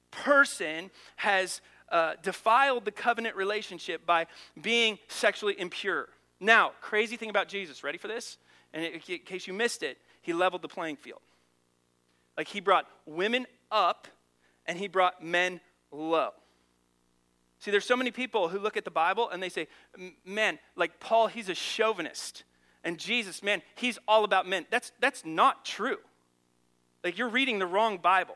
person 0.10 0.90
has 1.18 1.62
uh, 1.90 2.14
defiled 2.24 2.86
the 2.86 2.92
covenant 2.92 3.36
relationship 3.36 4.04
by 4.06 4.26
being 4.60 4.98
sexually 5.08 5.60
impure. 5.60 6.10
Now, 6.40 6.72
crazy 6.82 7.18
thing 7.18 7.30
about 7.30 7.48
Jesus, 7.50 7.84
ready 7.84 8.00
for 8.00 8.08
this? 8.08 8.38
And 8.74 8.84
in 8.84 9.00
case 9.00 9.48
you 9.48 9.54
missed 9.54 9.84
it, 9.84 9.98
he 10.22 10.34
leveled 10.34 10.62
the 10.62 10.68
playing 10.68 10.96
field. 10.96 11.22
Like 12.38 12.48
he 12.48 12.60
brought 12.60 12.88
women 13.06 13.46
up 13.72 14.08
and 14.66 14.78
he 14.78 14.88
brought 14.88 15.24
men 15.24 15.62
low. 15.92 16.32
See, 17.60 17.72
there's 17.72 17.86
so 17.86 17.96
many 17.96 18.12
people 18.12 18.50
who 18.50 18.60
look 18.60 18.76
at 18.76 18.84
the 18.84 18.92
Bible 18.92 19.30
and 19.30 19.42
they 19.42 19.50
say, 19.50 19.68
man, 20.26 20.60
like 20.76 21.00
Paul, 21.00 21.28
he's 21.28 21.50
a 21.50 21.56
chauvinist. 21.56 22.44
And 22.84 22.98
Jesus, 22.98 23.42
man, 23.42 23.62
he's 23.76 23.98
all 24.08 24.26
about 24.26 24.48
men. 24.48 24.66
That's, 24.70 24.92
that's 25.00 25.24
not 25.24 25.64
true. 25.64 25.98
Like 27.04 27.18
you're 27.18 27.30
reading 27.30 27.60
the 27.60 27.66
wrong 27.66 28.00
Bible. 28.00 28.36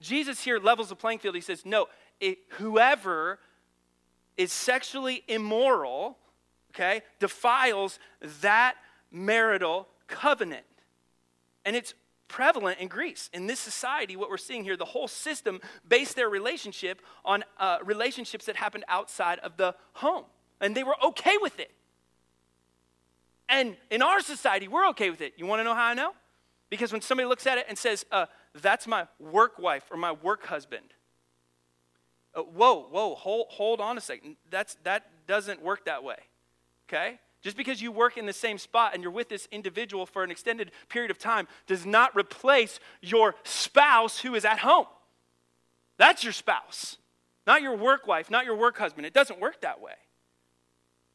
Jesus 0.00 0.42
here 0.42 0.58
levels 0.58 0.88
the 0.88 0.96
playing 0.96 1.20
field. 1.20 1.34
He 1.34 1.40
says, 1.40 1.64
no, 1.64 1.86
it, 2.20 2.38
whoever 2.50 3.38
is 4.36 4.52
sexually 4.52 5.22
immoral, 5.28 6.16
okay, 6.74 7.02
defiles 7.18 7.98
that 8.40 8.74
marital 9.10 9.88
covenant. 10.06 10.64
And 11.64 11.76
it's 11.76 11.94
prevalent 12.28 12.78
in 12.78 12.88
Greece. 12.88 13.28
In 13.32 13.46
this 13.46 13.60
society, 13.60 14.16
what 14.16 14.30
we're 14.30 14.36
seeing 14.36 14.64
here, 14.64 14.76
the 14.76 14.84
whole 14.84 15.08
system 15.08 15.60
based 15.86 16.16
their 16.16 16.28
relationship 16.28 17.02
on 17.24 17.44
uh, 17.58 17.78
relationships 17.84 18.46
that 18.46 18.56
happened 18.56 18.84
outside 18.88 19.40
of 19.40 19.56
the 19.56 19.74
home. 19.94 20.24
And 20.60 20.74
they 20.74 20.84
were 20.84 20.96
okay 21.04 21.36
with 21.40 21.58
it. 21.58 21.72
And 23.48 23.76
in 23.90 24.00
our 24.00 24.20
society, 24.20 24.68
we're 24.68 24.88
okay 24.90 25.10
with 25.10 25.20
it. 25.20 25.34
You 25.36 25.46
want 25.46 25.60
to 25.60 25.64
know 25.64 25.74
how 25.74 25.86
I 25.86 25.94
know? 25.94 26.12
Because 26.70 26.92
when 26.92 27.00
somebody 27.00 27.28
looks 27.28 27.48
at 27.48 27.58
it 27.58 27.66
and 27.68 27.76
says, 27.76 28.06
uh, 28.12 28.26
that's 28.62 28.86
my 28.86 29.08
work 29.18 29.58
wife 29.58 29.84
or 29.90 29.96
my 29.96 30.12
work 30.12 30.46
husband, 30.46 30.94
uh, 32.34 32.42
whoa, 32.42 32.86
whoa, 32.90 33.16
hold, 33.16 33.46
hold 33.50 33.80
on 33.80 33.98
a 33.98 34.00
second. 34.00 34.36
That's, 34.50 34.76
that 34.84 35.10
doesn't 35.26 35.60
work 35.62 35.86
that 35.86 36.04
way. 36.04 36.18
Okay? 36.88 37.18
Just 37.42 37.56
because 37.56 37.80
you 37.80 37.90
work 37.90 38.18
in 38.18 38.26
the 38.26 38.32
same 38.32 38.58
spot 38.58 38.92
and 38.92 39.02
you're 39.02 39.12
with 39.12 39.28
this 39.28 39.48
individual 39.50 40.04
for 40.04 40.22
an 40.22 40.30
extended 40.30 40.72
period 40.88 41.10
of 41.10 41.18
time 41.18 41.48
does 41.66 41.86
not 41.86 42.14
replace 42.14 42.78
your 43.00 43.34
spouse 43.44 44.20
who 44.20 44.34
is 44.34 44.44
at 44.44 44.58
home. 44.58 44.86
That's 45.96 46.22
your 46.22 46.34
spouse, 46.34 46.98
not 47.46 47.62
your 47.62 47.76
work 47.76 48.06
wife, 48.06 48.30
not 48.30 48.44
your 48.44 48.56
work 48.56 48.76
husband. 48.78 49.06
It 49.06 49.14
doesn't 49.14 49.40
work 49.40 49.62
that 49.62 49.80
way. 49.80 49.94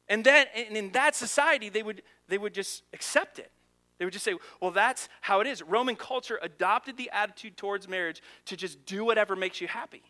And 0.07 0.23
then 0.23 0.47
and 0.55 0.75
in 0.75 0.91
that 0.91 1.15
society, 1.15 1.69
they 1.69 1.83
would, 1.83 2.01
they 2.27 2.37
would 2.37 2.53
just 2.53 2.83
accept 2.93 3.39
it. 3.39 3.51
They 3.97 4.05
would 4.05 4.13
just 4.13 4.25
say, 4.25 4.35
well, 4.61 4.71
that's 4.71 5.09
how 5.21 5.39
it 5.39 5.47
is. 5.47 5.61
Roman 5.61 5.95
culture 5.95 6.39
adopted 6.41 6.97
the 6.97 7.09
attitude 7.11 7.55
towards 7.55 7.87
marriage 7.87 8.21
to 8.45 8.57
just 8.57 8.85
do 8.85 9.05
whatever 9.05 9.35
makes 9.35 9.61
you 9.61 9.67
happy. 9.67 10.03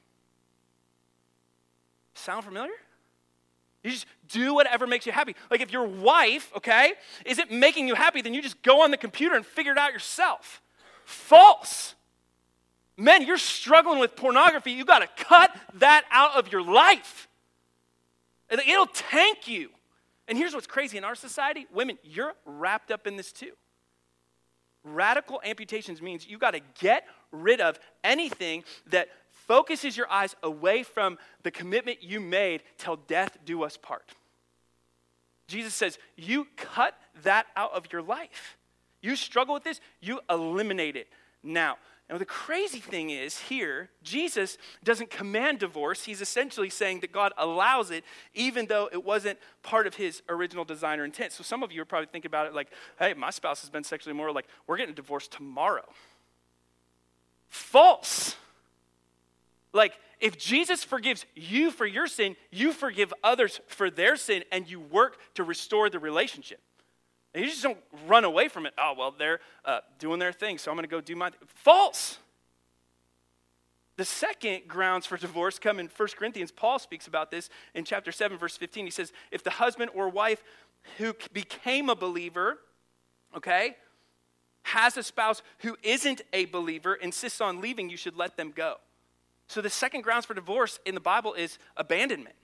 Sound 2.16 2.46
familiar? 2.46 2.74
You 3.86 3.92
just 3.92 4.08
do 4.30 4.56
whatever 4.56 4.88
makes 4.88 5.06
you 5.06 5.12
happy. 5.12 5.36
Like 5.52 5.62
if 5.62 5.72
your 5.72 5.86
wife, 5.86 6.52
okay, 6.58 6.94
isn't 7.24 7.52
making 7.52 7.88
you 7.88 7.94
happy, 7.94 8.24
then 8.24 8.34
you 8.34 8.42
just 8.42 8.64
go 8.64 8.82
on 8.82 8.90
the 8.90 8.98
computer 8.98 9.36
and 9.36 9.46
figure 9.46 9.74
it 9.74 9.78
out 9.78 9.94
yourself. 9.94 10.60
False. 11.06 11.94
Men, 12.98 13.28
you're 13.28 13.38
struggling 13.38 14.00
with 14.00 14.16
pornography. 14.16 14.72
You 14.72 14.86
got 14.86 15.00
to 15.00 15.24
cut 15.24 15.56
that 15.76 16.04
out 16.10 16.36
of 16.36 16.52
your 16.52 16.64
life. 16.64 17.28
It'll 18.50 18.88
tank 18.88 19.48
you. 19.48 19.70
And 20.28 20.36
here's 20.36 20.56
what's 20.56 20.66
crazy 20.66 20.98
in 20.98 21.04
our 21.04 21.14
society 21.14 21.68
women, 21.72 22.00
you're 22.04 22.34
wrapped 22.44 22.90
up 22.90 23.06
in 23.06 23.18
this 23.18 23.32
too. 23.32 23.52
Radical 24.84 25.42
amputations 25.46 26.02
means 26.02 26.28
you 26.28 26.40
got 26.40 26.52
to 26.56 26.62
get 26.80 27.06
rid 27.32 27.62
of 27.62 27.80
anything 28.04 28.64
that 28.88 29.10
focuses 29.48 29.96
your 29.96 30.10
eyes 30.10 30.36
away 30.44 30.84
from 30.84 31.18
the 31.44 31.52
commitment 31.52 32.04
you 32.04 32.20
made 32.20 32.64
till 32.78 32.96
death 32.96 33.38
do 33.46 33.64
us 33.64 33.78
part. 33.78 34.12
Jesus 35.48 35.74
says, 35.74 35.98
You 36.16 36.48
cut 36.56 36.98
that 37.24 37.48
out 37.56 37.74
of 37.74 37.92
your 37.92 38.02
life. 38.02 38.58
You 39.02 39.16
struggle 39.16 39.54
with 39.54 39.64
this, 39.64 39.80
you 40.02 40.20
eliminate 40.30 40.96
it 40.96 41.08
now. 41.44 41.78
Now, 42.10 42.20
the 42.20 42.26
crazy 42.26 42.80
thing 42.80 43.10
is 43.10 43.40
here, 43.40 43.90
Jesus 44.04 44.60
doesn't 44.84 45.10
command 45.10 45.58
divorce. 45.58 46.04
He's 46.04 46.22
essentially 46.22 46.70
saying 46.70 47.00
that 47.00 47.12
God 47.12 47.34
allows 47.36 47.90
it, 47.90 48.04
even 48.36 48.68
though 48.68 48.88
it 48.92 49.04
wasn't 49.04 49.40
part 49.64 49.88
of 49.88 49.96
his 49.96 50.22
original 50.30 50.66
design 50.66 51.00
or 51.00 51.06
intent. 51.06 51.32
So, 51.32 51.44
some 51.44 51.64
of 51.64 51.72
you 51.72 51.82
are 51.82 51.86
probably 51.86 52.08
thinking 52.12 52.30
about 52.30 52.46
it 52.46 52.54
like, 52.54 52.70
hey, 53.00 53.16
my 53.16 53.32
spouse 53.32 53.62
has 53.62 53.72
been 53.72 53.84
sexually 53.84 54.12
immoral, 54.12 54.36
like, 54.36 54.48
we're 54.68 54.78
getting 54.78 54.94
a 54.94 54.96
divorce 54.96 55.28
tomorrow. 55.28 55.86
False. 57.50 58.36
Like, 59.76 60.00
if 60.22 60.38
Jesus 60.38 60.86
forgives 60.86 61.26
you 61.36 61.70
for 61.70 61.86
your 61.86 62.08
sin, 62.08 62.38
you 62.50 62.72
forgive 62.72 63.14
others 63.22 63.60
for 63.68 63.90
their 63.90 64.16
sin, 64.16 64.46
and 64.50 64.70
you 64.70 64.80
work 64.80 65.18
to 65.34 65.44
restore 65.44 65.90
the 65.90 66.00
relationship. 66.00 66.62
And 67.34 67.44
you 67.44 67.50
just 67.50 67.62
don't 67.62 67.78
run 68.08 68.24
away 68.24 68.48
from 68.48 68.66
it. 68.66 68.74
Oh, 68.78 68.94
well, 68.98 69.14
they're 69.16 69.42
uh, 69.66 69.82
doing 70.00 70.18
their 70.18 70.32
thing, 70.32 70.58
so 70.58 70.72
I'm 70.72 70.78
going 70.78 70.86
to 70.86 70.90
go 70.90 71.02
do 71.02 71.18
my. 71.18 71.30
Th-. 71.30 71.42
False. 71.46 72.20
The 73.98 74.06
second 74.06 74.62
grounds 74.70 75.06
for 75.06 75.18
divorce 75.18 75.60
come 75.60 75.80
in 75.80 75.90
1 75.96 76.08
Corinthians. 76.18 76.52
Paul 76.52 76.80
speaks 76.80 77.08
about 77.08 77.30
this 77.30 77.50
in 77.74 77.84
chapter 77.84 78.14
7, 78.14 78.38
verse 78.38 78.56
15. 78.56 78.86
He 78.86 78.92
says, 78.92 79.12
If 79.30 79.44
the 79.44 79.50
husband 79.50 79.92
or 79.94 80.08
wife 80.08 80.42
who 80.98 81.14
became 81.34 81.90
a 81.90 81.96
believer, 81.96 82.60
okay, 83.36 83.76
has 84.64 84.96
a 84.96 85.04
spouse 85.04 85.42
who 85.60 85.76
isn't 85.84 86.22
a 86.32 86.46
believer, 86.46 86.96
insists 86.96 87.42
on 87.42 87.60
leaving, 87.60 87.90
you 87.90 87.98
should 87.98 88.16
let 88.16 88.38
them 88.38 88.54
go. 88.56 88.76
So 89.48 89.62
the 89.62 89.70
second 89.70 90.02
grounds 90.02 90.26
for 90.26 90.34
divorce 90.34 90.80
in 90.86 90.96
the 90.96 91.02
Bible 91.02 91.34
is 91.34 91.58
abandonment. 91.78 92.36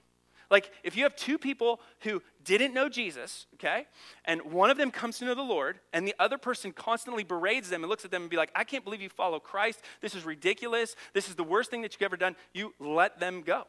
Like, 0.49 0.69
if 0.83 0.97
you 0.97 1.03
have 1.03 1.15
two 1.15 1.37
people 1.37 1.79
who 2.01 2.21
didn't 2.43 2.73
know 2.73 2.89
Jesus, 2.89 3.47
okay, 3.53 3.87
and 4.25 4.41
one 4.51 4.69
of 4.69 4.77
them 4.77 4.91
comes 4.91 5.17
to 5.19 5.25
know 5.25 5.33
the 5.33 5.41
Lord, 5.41 5.79
and 5.93 6.05
the 6.05 6.13
other 6.19 6.37
person 6.37 6.73
constantly 6.73 7.23
berates 7.23 7.69
them 7.69 7.83
and 7.83 7.89
looks 7.89 8.03
at 8.03 8.11
them 8.11 8.23
and 8.23 8.29
be 8.29 8.35
like, 8.35 8.51
I 8.53 8.65
can't 8.65 8.83
believe 8.83 9.01
you 9.01 9.07
follow 9.07 9.39
Christ. 9.39 9.81
This 10.01 10.13
is 10.13 10.25
ridiculous. 10.25 10.97
This 11.13 11.29
is 11.29 11.35
the 11.35 11.43
worst 11.43 11.71
thing 11.71 11.83
that 11.83 11.93
you've 11.93 12.01
ever 12.01 12.17
done. 12.17 12.35
You 12.53 12.73
let 12.79 13.17
them 13.17 13.43
go. 13.43 13.63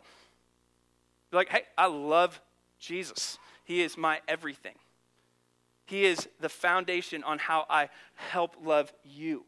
You're 1.30 1.40
like, 1.40 1.50
hey, 1.50 1.62
I 1.78 1.86
love 1.86 2.40
Jesus. 2.80 3.38
He 3.62 3.80
is 3.80 3.96
my 3.96 4.20
everything. 4.26 4.74
He 5.86 6.04
is 6.04 6.28
the 6.40 6.48
foundation 6.48 7.22
on 7.22 7.38
how 7.38 7.64
I 7.70 7.90
help 8.16 8.56
love 8.60 8.92
you. 9.04 9.44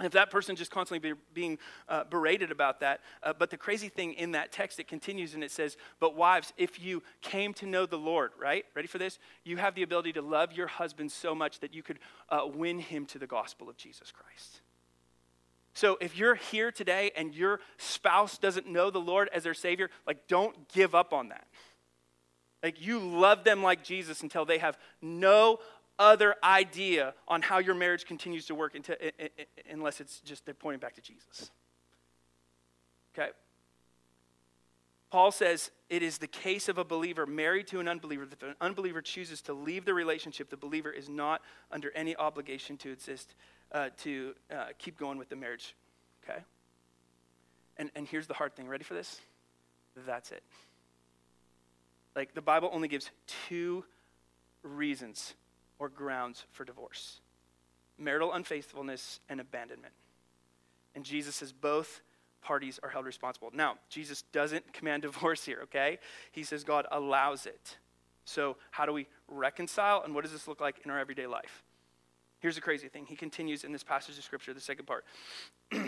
If 0.00 0.12
that 0.12 0.30
person 0.30 0.56
just 0.56 0.72
constantly 0.72 1.12
be, 1.12 1.18
being 1.32 1.58
uh, 1.88 2.02
berated 2.04 2.50
about 2.50 2.80
that, 2.80 3.00
uh, 3.22 3.32
but 3.32 3.50
the 3.50 3.56
crazy 3.56 3.88
thing 3.88 4.14
in 4.14 4.32
that 4.32 4.50
text, 4.50 4.80
it 4.80 4.88
continues 4.88 5.34
and 5.34 5.44
it 5.44 5.52
says, 5.52 5.76
But 6.00 6.16
wives, 6.16 6.52
if 6.56 6.82
you 6.82 7.02
came 7.22 7.54
to 7.54 7.66
know 7.66 7.86
the 7.86 7.96
Lord, 7.96 8.32
right? 8.36 8.64
Ready 8.74 8.88
for 8.88 8.98
this? 8.98 9.20
You 9.44 9.56
have 9.58 9.76
the 9.76 9.84
ability 9.84 10.14
to 10.14 10.22
love 10.22 10.52
your 10.52 10.66
husband 10.66 11.12
so 11.12 11.32
much 11.32 11.60
that 11.60 11.72
you 11.72 11.84
could 11.84 12.00
uh, 12.28 12.40
win 12.52 12.80
him 12.80 13.06
to 13.06 13.20
the 13.20 13.28
gospel 13.28 13.68
of 13.68 13.76
Jesus 13.76 14.10
Christ. 14.10 14.62
So 15.74 15.96
if 16.00 16.16
you're 16.16 16.36
here 16.36 16.72
today 16.72 17.12
and 17.16 17.34
your 17.34 17.60
spouse 17.78 18.38
doesn't 18.38 18.66
know 18.66 18.90
the 18.90 19.00
Lord 19.00 19.28
as 19.32 19.44
their 19.44 19.54
Savior, 19.54 19.90
like 20.06 20.26
don't 20.26 20.68
give 20.72 20.94
up 20.94 21.12
on 21.12 21.28
that. 21.28 21.46
Like 22.64 22.80
you 22.84 22.98
love 22.98 23.44
them 23.44 23.62
like 23.62 23.84
Jesus 23.84 24.22
until 24.22 24.44
they 24.44 24.58
have 24.58 24.78
no 25.02 25.58
other 25.98 26.34
idea 26.42 27.14
on 27.28 27.42
how 27.42 27.58
your 27.58 27.74
marriage 27.74 28.04
continues 28.04 28.46
to 28.46 28.54
work 28.54 28.74
until, 28.74 28.96
unless 29.70 30.00
it's 30.00 30.20
just 30.20 30.44
they're 30.44 30.54
pointing 30.54 30.80
back 30.80 30.94
to 30.94 31.00
Jesus. 31.00 31.50
Okay? 33.16 33.30
Paul 35.10 35.30
says 35.30 35.70
it 35.90 36.02
is 36.02 36.18
the 36.18 36.26
case 36.26 36.68
of 36.68 36.76
a 36.76 36.84
believer 36.84 37.24
married 37.24 37.68
to 37.68 37.78
an 37.78 37.86
unbeliever. 37.86 38.26
That 38.26 38.42
if 38.42 38.48
an 38.48 38.56
unbeliever 38.60 39.00
chooses 39.00 39.40
to 39.42 39.52
leave 39.52 39.84
the 39.84 39.94
relationship, 39.94 40.50
the 40.50 40.56
believer 40.56 40.90
is 40.90 41.08
not 41.08 41.40
under 41.70 41.92
any 41.94 42.16
obligation 42.16 42.76
to 42.78 42.90
exist, 42.90 43.36
uh, 43.70 43.90
to 43.98 44.34
uh, 44.50 44.64
keep 44.78 44.98
going 44.98 45.18
with 45.18 45.28
the 45.28 45.36
marriage. 45.36 45.76
Okay? 46.24 46.40
And, 47.76 47.92
and 47.94 48.08
here's 48.08 48.26
the 48.26 48.34
hard 48.34 48.56
thing. 48.56 48.66
Ready 48.66 48.82
for 48.82 48.94
this? 48.94 49.20
That's 50.04 50.32
it. 50.32 50.42
Like, 52.16 52.34
the 52.34 52.42
Bible 52.42 52.70
only 52.72 52.88
gives 52.88 53.10
two 53.48 53.84
reasons 54.62 55.34
or 55.78 55.88
grounds 55.88 56.44
for 56.52 56.64
divorce 56.64 57.20
marital 57.98 58.32
unfaithfulness 58.32 59.20
and 59.28 59.40
abandonment. 59.40 59.94
And 60.94 61.04
Jesus 61.04 61.36
says 61.36 61.52
both 61.52 62.02
parties 62.42 62.78
are 62.82 62.88
held 62.88 63.06
responsible. 63.06 63.50
Now, 63.52 63.76
Jesus 63.88 64.22
doesn't 64.32 64.72
command 64.72 65.02
divorce 65.02 65.44
here, 65.44 65.60
okay? 65.64 65.98
He 66.32 66.42
says 66.42 66.64
God 66.64 66.86
allows 66.90 67.46
it. 67.46 67.78
So, 68.24 68.56
how 68.70 68.86
do 68.86 68.92
we 68.92 69.06
reconcile 69.28 70.02
and 70.04 70.14
what 70.14 70.24
does 70.24 70.32
this 70.32 70.48
look 70.48 70.60
like 70.60 70.80
in 70.84 70.90
our 70.90 70.98
everyday 70.98 71.26
life? 71.26 71.62
Here's 72.40 72.54
the 72.54 72.60
crazy 72.60 72.88
thing. 72.88 73.06
He 73.06 73.16
continues 73.16 73.64
in 73.64 73.72
this 73.72 73.82
passage 73.82 74.18
of 74.18 74.24
scripture, 74.24 74.52
the 74.52 74.60
second 74.60 74.86
part. 74.86 75.04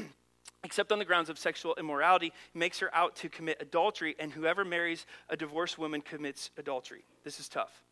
Except 0.64 0.90
on 0.90 0.98
the 0.98 1.04
grounds 1.04 1.28
of 1.28 1.38
sexual 1.38 1.74
immorality, 1.78 2.32
makes 2.54 2.78
her 2.78 2.92
out 2.94 3.14
to 3.16 3.28
commit 3.28 3.58
adultery, 3.60 4.16
and 4.18 4.32
whoever 4.32 4.64
marries 4.64 5.06
a 5.28 5.36
divorced 5.36 5.78
woman 5.78 6.00
commits 6.00 6.50
adultery. 6.56 7.04
This 7.24 7.38
is 7.38 7.48
tough. 7.48 7.82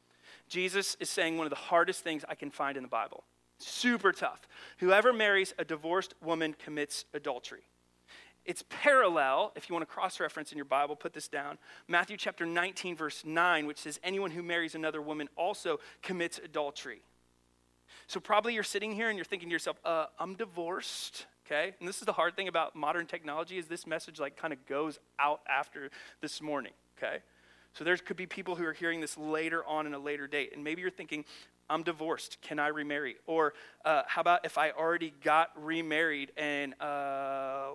Jesus 0.49 0.97
is 1.01 1.11
saying 1.11 1.37
one 1.37 1.47
of 1.47 1.51
the 1.51 1.57
hardest 1.57 2.03
things 2.03 2.25
I 2.29 2.35
can 2.35 2.51
find 2.51 2.77
in 2.77 2.83
the 2.83 2.89
Bible. 2.89 3.25
Super 3.59 4.13
tough. 4.13 4.47
Whoever 4.79 5.13
marries 5.13 5.55
a 5.59 5.65
divorced 5.65 6.15
woman 6.23 6.55
commits 6.63 7.05
adultery. 7.15 7.63
It's 8.45 8.63
parallel, 8.69 9.53
if 9.57 9.69
you 9.69 9.75
want 9.75 9.89
to 9.89 9.93
cross 9.93 10.21
reference 10.21 10.53
in 10.53 10.59
your 10.59 10.67
Bible, 10.67 10.97
put 10.97 11.15
this 11.15 11.29
down. 11.29 11.57
Matthew 11.89 12.19
chapter 12.19 12.45
19, 12.45 12.95
verse 12.95 13.23
9, 13.25 13.67
which 13.67 13.79
says, 13.79 13.99
Anyone 14.05 14.33
who 14.33 14.43
marries 14.43 14.75
another 14.75 15.01
woman 15.01 15.29
also 15.35 15.81
commits 16.03 16.39
adultery. 16.45 17.01
So 18.07 18.21
probably 18.21 18.53
you're 18.53 18.63
sitting 18.63 18.93
here 18.93 19.09
and 19.09 19.17
you're 19.17 19.25
thinking 19.25 19.49
to 19.49 19.53
yourself, 19.53 19.79
uh, 19.83 20.07
I'm 20.19 20.35
divorced, 20.35 21.27
okay? 21.47 21.75
And 21.79 21.89
this 21.89 21.99
is 21.99 22.05
the 22.05 22.13
hard 22.13 22.37
thing 22.37 22.49
about 22.49 22.77
modern 22.77 23.07
technology 23.07 23.57
is 23.57 23.67
this 23.67 23.87
message 23.87 24.21
like 24.21 24.37
kind 24.37 24.53
of 24.53 24.67
goes 24.67 24.99
out 25.19 25.41
after 25.49 25.91
this 26.21 26.43
morning, 26.43 26.73
okay? 26.99 27.19
So 27.75 27.85
there 27.85 27.97
could 27.97 28.17
be 28.17 28.27
people 28.27 28.55
who 28.55 28.65
are 28.65 28.73
hearing 28.73 29.01
this 29.01 29.19
later 29.19 29.65
on 29.67 29.87
in 29.87 29.95
a 29.95 29.99
later 29.99 30.27
date, 30.27 30.53
and 30.55 30.63
maybe 30.63 30.81
you're 30.81 30.91
thinking, 30.91 31.25
I'm 31.69 31.83
divorced. 31.83 32.39
Can 32.41 32.59
I 32.59 32.69
remarry? 32.69 33.17
Or 33.27 33.55
uh, 33.85 34.03
how 34.07 34.21
about 34.21 34.45
if 34.45 34.59
I 34.59 34.71
already 34.71 35.13
got 35.23 35.51
remarried 35.57 36.31
and 36.37 36.81
uh, 36.81 37.71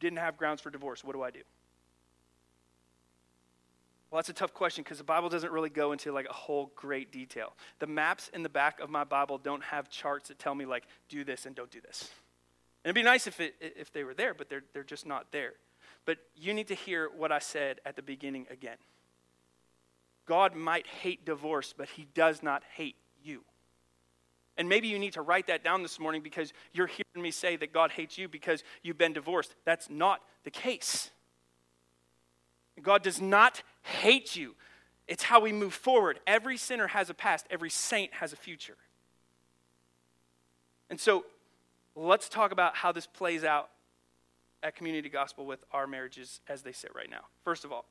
didn't 0.00 0.18
have 0.18 0.36
grounds 0.36 0.60
for 0.60 0.70
divorce? 0.70 1.04
What 1.04 1.14
do 1.14 1.22
I 1.22 1.30
do? 1.30 1.40
Well, 4.10 4.20
that's 4.20 4.28
a 4.28 4.32
tough 4.32 4.54
question 4.54 4.84
because 4.84 4.98
the 4.98 5.04
Bible 5.04 5.28
doesn't 5.28 5.50
really 5.50 5.70
go 5.70 5.90
into 5.90 6.12
like 6.12 6.28
a 6.30 6.32
whole 6.32 6.70
great 6.76 7.10
detail. 7.10 7.54
The 7.80 7.88
maps 7.88 8.30
in 8.32 8.44
the 8.44 8.48
back 8.48 8.78
of 8.78 8.88
my 8.88 9.02
Bible 9.02 9.38
don't 9.38 9.64
have 9.64 9.90
charts 9.90 10.28
that 10.28 10.38
tell 10.38 10.54
me 10.54 10.66
like 10.66 10.84
do 11.08 11.24
this 11.24 11.46
and 11.46 11.56
don't 11.56 11.70
do 11.70 11.80
this. 11.80 12.10
And 12.84 12.90
it'd 12.90 12.94
be 12.94 13.02
nice 13.02 13.26
if 13.26 13.40
it, 13.40 13.56
if 13.60 13.92
they 13.92 14.04
were 14.04 14.14
there, 14.14 14.32
but 14.32 14.48
they're 14.48 14.62
they're 14.72 14.84
just 14.84 15.04
not 15.04 15.32
there. 15.32 15.54
But 16.04 16.18
you 16.36 16.54
need 16.54 16.68
to 16.68 16.74
hear 16.74 17.10
what 17.16 17.32
I 17.32 17.40
said 17.40 17.80
at 17.84 17.96
the 17.96 18.02
beginning 18.02 18.46
again. 18.50 18.76
God 20.26 20.54
might 20.54 20.86
hate 20.86 21.24
divorce, 21.24 21.74
but 21.76 21.88
he 21.88 22.06
does 22.14 22.42
not 22.42 22.62
hate 22.74 22.96
you. 23.22 23.42
And 24.56 24.68
maybe 24.68 24.88
you 24.88 24.98
need 24.98 25.14
to 25.14 25.22
write 25.22 25.48
that 25.48 25.64
down 25.64 25.82
this 25.82 25.98
morning 25.98 26.22
because 26.22 26.52
you're 26.72 26.86
hearing 26.86 27.22
me 27.22 27.30
say 27.30 27.56
that 27.56 27.72
God 27.72 27.90
hates 27.90 28.16
you 28.16 28.28
because 28.28 28.62
you've 28.82 28.98
been 28.98 29.12
divorced. 29.12 29.54
That's 29.64 29.90
not 29.90 30.20
the 30.44 30.50
case. 30.50 31.10
God 32.80 33.02
does 33.02 33.20
not 33.20 33.62
hate 33.82 34.36
you. 34.36 34.54
It's 35.06 35.24
how 35.24 35.40
we 35.40 35.52
move 35.52 35.74
forward. 35.74 36.20
Every 36.26 36.56
sinner 36.56 36.88
has 36.88 37.10
a 37.10 37.14
past, 37.14 37.46
every 37.50 37.70
saint 37.70 38.14
has 38.14 38.32
a 38.32 38.36
future. 38.36 38.76
And 40.88 41.00
so 41.00 41.24
let's 41.94 42.28
talk 42.28 42.52
about 42.52 42.76
how 42.76 42.92
this 42.92 43.06
plays 43.06 43.44
out 43.44 43.70
at 44.62 44.74
Community 44.74 45.08
Gospel 45.08 45.44
with 45.44 45.64
our 45.72 45.86
marriages 45.86 46.40
as 46.48 46.62
they 46.62 46.72
sit 46.72 46.92
right 46.94 47.10
now. 47.10 47.26
First 47.44 47.64
of 47.64 47.72
all, 47.72 47.86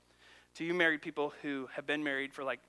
to 0.55 0.63
you 0.63 0.73
married 0.73 1.01
people 1.01 1.33
who 1.41 1.67
have 1.73 1.85
been 1.85 2.03
married 2.03 2.33
for 2.33 2.43
like 2.43 2.59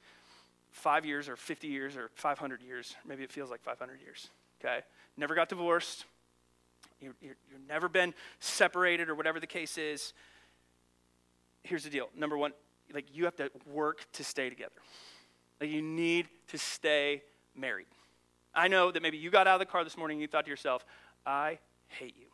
five 0.70 1.05
years 1.05 1.29
or 1.29 1.37
50 1.37 1.68
years 1.68 1.97
or 1.97 2.11
500 2.14 2.62
years. 2.62 2.94
Maybe 3.07 3.23
it 3.23 3.33
feels 3.33 3.51
like 3.51 3.62
500 3.62 4.01
years, 4.01 4.29
okay? 4.61 4.81
Never 5.16 5.35
got 5.35 5.49
divorced. 5.49 6.05
you 7.01 7.14
you've 7.20 7.37
never 7.68 7.88
been 7.88 8.14
separated 8.40 9.09
or 9.09 9.14
whatever 9.14 9.40
the 9.40 9.47
case 9.47 9.79
is. 9.79 10.12
Here's 11.62 11.85
the 11.85 11.90
deal. 11.90 12.09
Number 12.16 12.37
one, 12.37 12.53
like 12.92 13.07
you 13.14 13.25
have 13.25 13.37
to 13.37 13.51
work 13.73 14.07
to 14.12 14.25
stay 14.25 14.51
together. 14.51 14.75
Like 15.61 15.70
you 15.70 15.83
need 15.83 16.29
to 16.49 16.59
stay 16.59 17.23
married. 17.57 17.87
I 18.55 18.68
know 18.68 18.90
that 18.90 19.03
maybe 19.03 19.16
you 19.16 19.31
got 19.31 19.47
out 19.47 19.55
of 19.55 19.61
the 19.61 19.70
car 19.70 19.85
this 19.85 19.97
morning 19.97 20.16
and 20.16 20.23
you 20.23 20.29
thought 20.29 20.44
to 20.44 20.51
yourself, 20.51 20.85
I 21.27 21.59
hate 21.88 22.14
you. 22.18 22.27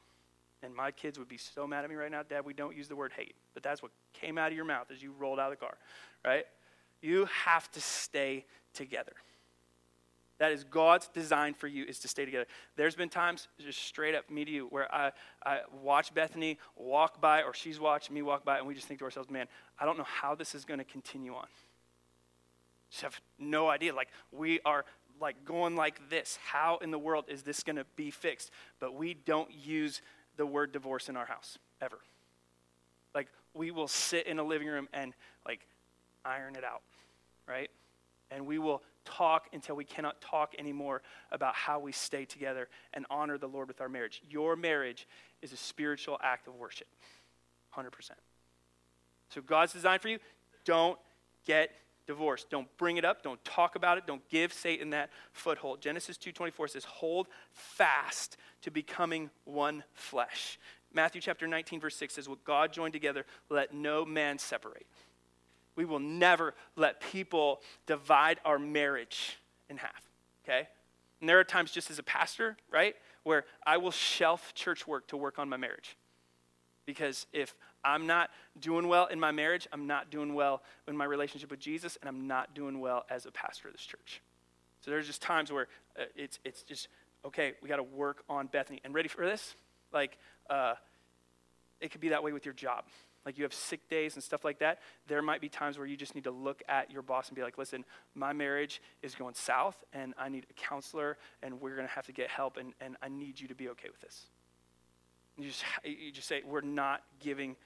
And 0.63 0.75
my 0.75 0.91
kids 0.91 1.19
would 1.19 1.29
be 1.29 1.39
so 1.39 1.67
mad 1.67 1.85
at 1.85 1.91
me 1.91 1.97
right 1.97 2.11
now, 2.11 2.23
Dad, 2.23 2.45
we 2.45 2.53
don't 2.53 2.77
use 2.77 2.89
the 2.89 2.97
word 2.97 3.13
hate. 3.17 3.35
But 3.55 3.63
that's 3.63 3.83
what 3.83 3.93
came 4.13 4.37
out 4.37 4.49
of 4.49 4.57
your 4.57 4.67
mouth 4.67 4.91
as 4.93 5.03
you 5.03 5.13
rolled 5.19 5.39
out 5.39 5.53
of 5.53 5.59
the 5.59 5.65
car, 5.65 5.77
right? 6.25 6.45
You 7.01 7.27
have 7.45 7.71
to 7.73 7.81
stay 7.81 8.45
together. 8.75 9.13
That 10.39 10.53
is 10.53 10.65
God's 10.65 11.09
design 11.09 11.53
for 11.53 11.67
you 11.67 11.85
is 11.85 11.99
to 12.01 12.09
stay 12.09 12.25
together. 12.25 12.47
There's 12.77 12.95
been 12.95 13.11
times, 13.11 13.49
just 13.59 13.83
straight 13.83 14.15
up 14.15 14.31
me 14.31 14.45
to 14.45 14.51
you, 14.51 14.67
where 14.71 14.93
I, 14.95 15.13
I 15.45 15.61
watch 15.83 16.15
Bethany 16.15 16.59
walk 16.77 17.21
by, 17.21 17.43
or 17.43 17.53
she's 17.53 17.79
watching 17.79 18.15
me 18.15 18.23
walk 18.23 18.45
by, 18.45 18.57
and 18.57 18.67
we 18.67 18.75
just 18.75 18.87
think 18.87 19.01
to 19.01 19.05
ourselves, 19.05 19.31
man, 19.31 19.47
I 19.79 19.85
don't 19.85 19.99
know 19.99 20.05
how 20.05 20.35
this 20.35 20.55
is 20.55 20.65
going 20.65 20.79
to 20.79 20.85
continue 20.85 21.35
on. 21.35 21.47
Just 22.91 23.03
have 23.03 23.21
no 23.39 23.69
idea. 23.69 23.95
Like, 23.95 24.09
we 24.33 24.61
are 24.65 24.87
like 25.21 25.45
going 25.45 25.77
like 25.77 26.09
this. 26.09 26.39
How 26.43 26.79
in 26.79 26.91
the 26.91 26.99
world 26.99 27.27
is 27.29 27.43
this 27.43 27.63
going 27.63 27.77
to 27.77 27.85
be 27.95 28.11
fixed? 28.11 28.51
But 28.79 28.95
we 28.95 29.13
don't 29.13 29.51
use 29.53 30.01
the 30.41 30.47
word 30.47 30.73
divorce 30.73 31.11
in 31.11 31.19
our 31.19 31.27
house, 31.27 31.59
ever. 31.83 31.99
Like, 33.15 33.29
we 33.53 33.71
will 33.71 33.89
sit 33.89 34.27
in 34.27 34.39
a 34.39 34.43
living 34.43 34.69
room 34.69 34.89
and, 34.95 35.13
like, 35.47 35.67
iron 36.25 36.57
it 36.57 36.65
out, 36.65 36.81
right? 37.47 37.71
And 38.31 38.47
we 38.47 38.59
will 38.59 38.83
talk 39.05 39.49
until 39.53 39.77
we 39.77 39.85
cannot 39.85 40.19
talk 40.23 40.55
anymore 40.59 41.03
about 41.31 41.55
how 41.55 41.79
we 41.79 41.93
stay 41.93 42.25
together 42.25 42.69
and 42.95 43.05
honor 43.11 43.37
the 43.37 43.49
Lord 43.49 43.69
with 43.69 43.83
our 43.83 43.91
marriage. 43.91 44.23
Your 44.31 44.57
marriage 44.57 45.07
is 45.43 45.53
a 45.53 45.59
spiritual 45.59 46.17
act 46.23 46.49
of 46.49 46.55
worship, 46.55 46.89
100%. 47.77 47.91
So, 49.29 49.43
God's 49.43 49.75
design 49.75 49.99
for 49.99 50.09
you, 50.09 50.21
don't 50.65 50.99
get 51.47 51.71
divorce. 52.11 52.45
Don't 52.51 52.69
bring 52.77 52.97
it 52.97 53.05
up. 53.05 53.23
Don't 53.23 53.43
talk 53.45 53.77
about 53.77 53.97
it. 53.97 54.07
Don't 54.07 54.27
give 54.29 54.53
Satan 54.53 54.91
that 54.91 55.11
foothold. 55.33 55.81
Genesis 55.81 56.19
2:24 56.19 56.69
says, 56.69 56.85
"Hold 56.85 57.29
fast 57.53 58.37
to 58.63 58.71
becoming 58.71 59.31
one 59.45 59.85
flesh. 59.93 60.59
Matthew 60.93 61.21
chapter 61.21 61.47
19, 61.47 61.81
verse 61.81 61.97
6 61.97 62.15
says, 62.15 62.29
What 62.29 62.45
God 62.45 62.73
joined 62.73 62.93
together, 62.93 63.25
let 63.49 63.73
no 63.73 64.05
man 64.05 64.39
separate. 64.39 64.87
We 65.77 65.85
will 65.85 66.01
never 66.01 66.55
let 66.77 67.01
people 67.01 67.63
divide 67.87 68.41
our 68.45 68.59
marriage 68.59 69.39
in 69.69 69.77
half, 69.77 70.03
okay? 70.45 70.69
And 71.21 71.29
there 71.29 71.39
are 71.39 71.45
times, 71.45 71.71
just 71.71 71.91
as 71.91 71.99
a 71.99 72.03
pastor, 72.03 72.57
right, 72.71 72.97
where 73.23 73.45
I 73.65 73.77
will 73.77 73.91
shelf 73.91 74.53
church 74.55 74.87
work 74.87 75.07
to 75.09 75.17
work 75.17 75.39
on 75.39 75.49
my 75.49 75.57
marriage. 75.57 75.97
Because 76.87 77.27
if 77.33 77.55
I'm 77.85 78.07
not 78.07 78.31
doing 78.59 78.89
well 78.89 79.07
in 79.07 79.19
my 79.19 79.33
marriage, 79.33 79.67
I'm 79.73 79.87
not 79.87 80.11
doing 80.11 80.35
well 80.35 80.63
in 80.87 80.97
my 80.97 81.05
relationship 81.05 81.51
with 81.51 81.61
Jesus, 81.61 81.97
and 82.01 82.09
I'm 82.09 82.27
not 82.27 82.55
doing 82.55 82.81
well 82.81 83.05
as 83.11 83.27
a 83.27 83.31
pastor 83.31 83.69
of 83.69 83.75
this 83.75 83.85
church. 83.85 84.23
So 84.81 84.91
there's 84.91 85.07
just 85.07 85.23
times 85.23 85.53
where 85.53 85.69
uh, 85.99 86.05
it's, 86.17 86.39
it's 86.45 86.63
just, 86.63 86.89
okay, 87.25 87.53
we 87.63 87.69
got 87.69 87.77
to 87.77 87.83
work 87.83 88.23
on 88.29 88.47
Bethany. 88.47 88.81
And 88.85 88.95
ready 88.95 89.09
for 89.09 89.25
this? 89.25 89.55
Like, 89.93 90.17
uh, 90.49 90.75
it 91.81 91.91
could 91.91 92.01
be 92.01 92.11
that 92.11 92.23
way 92.23 92.33
with 92.33 92.45
your 92.45 92.55
job. 92.55 92.85
Like 93.27 93.37
you 93.37 93.45
have 93.45 93.53
sick 93.53 93.89
days 93.91 94.15
and 94.15 94.25
stuff 94.25 94.45
like 94.45 94.61
that. 94.61 94.79
There 95.07 95.21
might 95.21 95.43
be 95.43 95.49
times 95.51 95.77
where 95.77 95.87
you 95.87 95.97
just 95.97 96.15
need 96.15 96.25
to 96.25 96.31
look 96.31 96.63
at 96.69 96.91
your 96.91 97.03
boss 97.03 97.29
and 97.29 97.37
be 97.37 97.43
like, 97.43 97.59
listen, 97.59 97.85
my 98.15 98.33
marriage 98.33 98.81
is 99.03 99.15
going 99.15 99.35
south, 99.35 99.77
and 99.93 100.15
I 100.19 100.31
need 100.31 100.47
a 100.49 100.55
counselor, 100.55 101.19
and 101.43 101.61
we're 101.61 101.77
going 101.77 101.87
to 101.87 101.93
have 101.93 102.07
to 102.07 102.13
get 102.13 102.29
help, 102.31 102.57
and, 102.57 102.73
and 102.81 102.97
I 103.03 103.09
need 103.09 103.39
you 103.39 103.49
to 103.49 103.55
be 103.55 103.69
okay 103.71 103.89
with 103.91 104.01
this. 104.01 104.27
You 105.39 105.49
just, 105.49 105.65
you 105.85 106.13
just 106.13 106.29
say, 106.29 106.43
we're 106.45 106.61
not 106.61 107.03
giving 107.21 107.57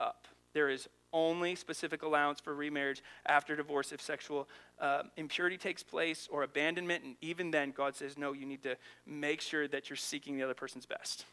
up. 0.00 0.28
There 0.52 0.68
is 0.68 0.88
only 1.12 1.54
specific 1.54 2.02
allowance 2.02 2.40
for 2.40 2.54
remarriage 2.54 3.02
after 3.26 3.56
divorce 3.56 3.92
if 3.92 4.00
sexual 4.00 4.48
uh, 4.80 5.02
impurity 5.16 5.56
takes 5.56 5.82
place 5.82 6.28
or 6.30 6.42
abandonment. 6.42 7.04
And 7.04 7.16
even 7.20 7.50
then, 7.50 7.70
God 7.70 7.94
says, 7.96 8.18
no, 8.18 8.32
you 8.32 8.46
need 8.46 8.62
to 8.64 8.76
make 9.06 9.40
sure 9.40 9.66
that 9.68 9.88
you're 9.88 9.96
seeking 9.96 10.36
the 10.36 10.42
other 10.42 10.54
person's 10.54 10.86
best. 10.86 11.24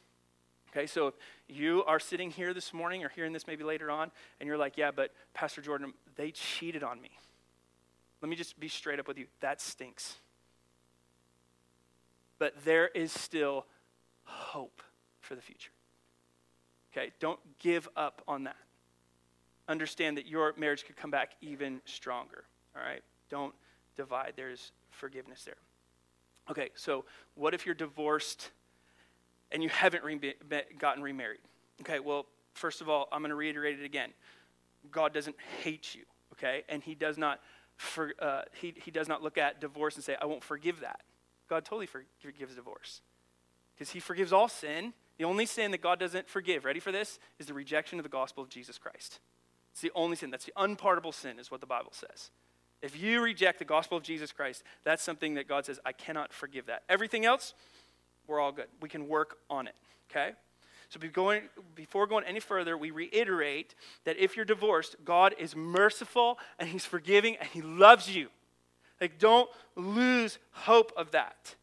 Okay, 0.70 0.88
so 0.88 1.08
if 1.08 1.14
you 1.50 1.84
are 1.86 2.00
sitting 2.00 2.32
here 2.32 2.54
this 2.54 2.74
morning 2.74 3.04
or 3.04 3.10
hearing 3.10 3.34
this 3.34 3.46
maybe 3.46 3.64
later 3.64 3.92
on, 3.92 4.10
and 4.40 4.48
you're 4.48 4.58
like, 4.58 4.78
yeah, 4.78 4.90
but 4.90 5.12
Pastor 5.34 5.62
Jordan, 5.62 5.94
they 6.16 6.32
cheated 6.32 6.84
on 6.84 7.02
me. 7.02 7.12
Let 8.22 8.30
me 8.30 8.36
just 8.36 8.60
be 8.60 8.70
straight 8.70 9.00
up 9.00 9.08
with 9.08 9.18
you. 9.18 9.26
That 9.42 9.60
stinks. 9.60 10.16
But 12.40 12.54
there 12.64 12.88
is 12.88 13.12
still 13.12 13.66
hope 14.24 14.82
for 15.20 15.36
the 15.36 15.42
future. 15.42 15.72
Okay, 16.92 17.12
don't 17.20 17.40
give 17.60 17.88
up 17.96 18.22
on 18.28 18.44
that. 18.46 18.58
Understand 19.68 20.18
that 20.18 20.28
your 20.28 20.54
marriage 20.58 20.86
could 20.86 20.98
come 20.98 21.12
back 21.12 21.32
even 21.42 21.82
stronger. 21.86 22.44
All 22.76 22.82
right, 22.82 23.02
don't 23.30 23.54
divide. 23.96 24.34
There's 24.36 24.72
forgiveness 24.90 25.44
there. 25.44 25.56
Okay, 26.50 26.70
so 26.76 27.06
what 27.36 27.54
if 27.54 27.66
you're 27.66 27.76
divorced 27.76 28.50
and 29.52 29.64
you 29.64 29.70
haven't 29.70 30.04
re- 30.04 30.36
gotten 30.80 31.02
remarried? 31.04 31.40
Okay, 31.82 32.00
well, 32.00 32.26
first 32.54 32.82
of 32.82 32.90
all, 32.90 33.08
I'm 33.12 33.22
going 33.22 33.30
to 33.30 33.36
reiterate 33.36 33.80
it 33.80 33.86
again. 33.86 34.10
God 34.92 35.14
doesn't 35.14 35.36
hate 35.64 35.96
you, 35.96 36.04
okay? 36.34 36.64
And 36.68 36.84
he 36.84 36.96
does 36.96 37.18
not 37.18 37.40
for, 37.78 38.14
uh, 38.20 38.44
he, 38.54 38.74
he 38.84 38.92
does 38.92 39.08
not 39.08 39.24
look 39.24 39.38
at 39.38 39.60
divorce 39.60 39.96
and 39.96 40.04
say, 40.04 40.16
I 40.22 40.26
won't 40.26 40.44
forgive 40.44 40.82
that. 40.82 41.02
God 41.50 41.66
totally 41.66 41.88
forgives 41.88 42.56
divorce 42.56 43.02
because 43.74 43.90
he 43.90 44.00
forgives 44.00 44.32
all 44.32 44.48
sin 44.48 44.94
the 45.18 45.26
only 45.26 45.46
sin 45.46 45.72
that 45.72 45.82
God 45.82 46.00
doesn't 46.00 46.28
forgive, 46.28 46.66
ready 46.66 46.80
for 46.80 46.92
this, 46.92 47.20
is 47.40 47.46
the 47.46 47.54
rejection 47.54 48.00
of 48.00 48.04
the 48.04 48.10
gospel 48.10 48.44
of 48.44 48.50
Jesus 48.50 48.78
Christ. 48.78 49.20
It's 49.72 49.82
the 49.82 49.92
only 49.96 50.16
sin. 50.16 50.32
That's 50.32 50.46
the 50.46 50.54
unpardonable 50.58 51.12
sin, 51.12 51.40
is 51.40 51.52
what 51.52 51.62
the 51.62 51.68
Bible 51.68 51.92
says. 51.94 52.32
If 52.82 53.00
you 53.02 53.22
reject 53.22 53.60
the 53.60 53.66
gospel 53.66 53.98
of 53.98 54.04
Jesus 54.04 54.32
Christ, 54.32 54.64
that's 54.84 55.04
something 55.04 55.36
that 55.36 55.48
God 55.48 55.66
says, 55.66 55.80
I 55.86 55.92
cannot 55.92 56.34
forgive 56.34 56.66
that. 56.66 56.84
Everything 56.90 57.26
else, 57.26 57.54
we're 58.28 58.40
all 58.40 58.52
good. 58.52 58.68
We 58.82 58.90
can 58.90 59.08
work 59.08 59.38
on 59.50 59.68
it, 59.68 59.76
okay? 60.10 60.32
So 60.90 61.00
before 61.76 62.08
going 62.08 62.26
any 62.26 62.40
further, 62.42 62.78
we 62.78 62.92
reiterate 62.92 63.76
that 64.04 64.18
if 64.18 64.36
you're 64.36 64.46
divorced, 64.46 64.98
God 65.06 65.34
is 65.38 65.56
merciful 65.56 66.38
and 66.60 66.68
He's 66.68 66.86
forgiving 66.86 67.38
and 67.38 67.48
He 67.48 67.62
loves 67.62 68.14
you. 68.14 68.28
Like, 69.00 69.18
don't 69.18 69.50
lose 69.76 70.38
hope 70.52 70.92
of 70.98 71.12
that. 71.12 71.56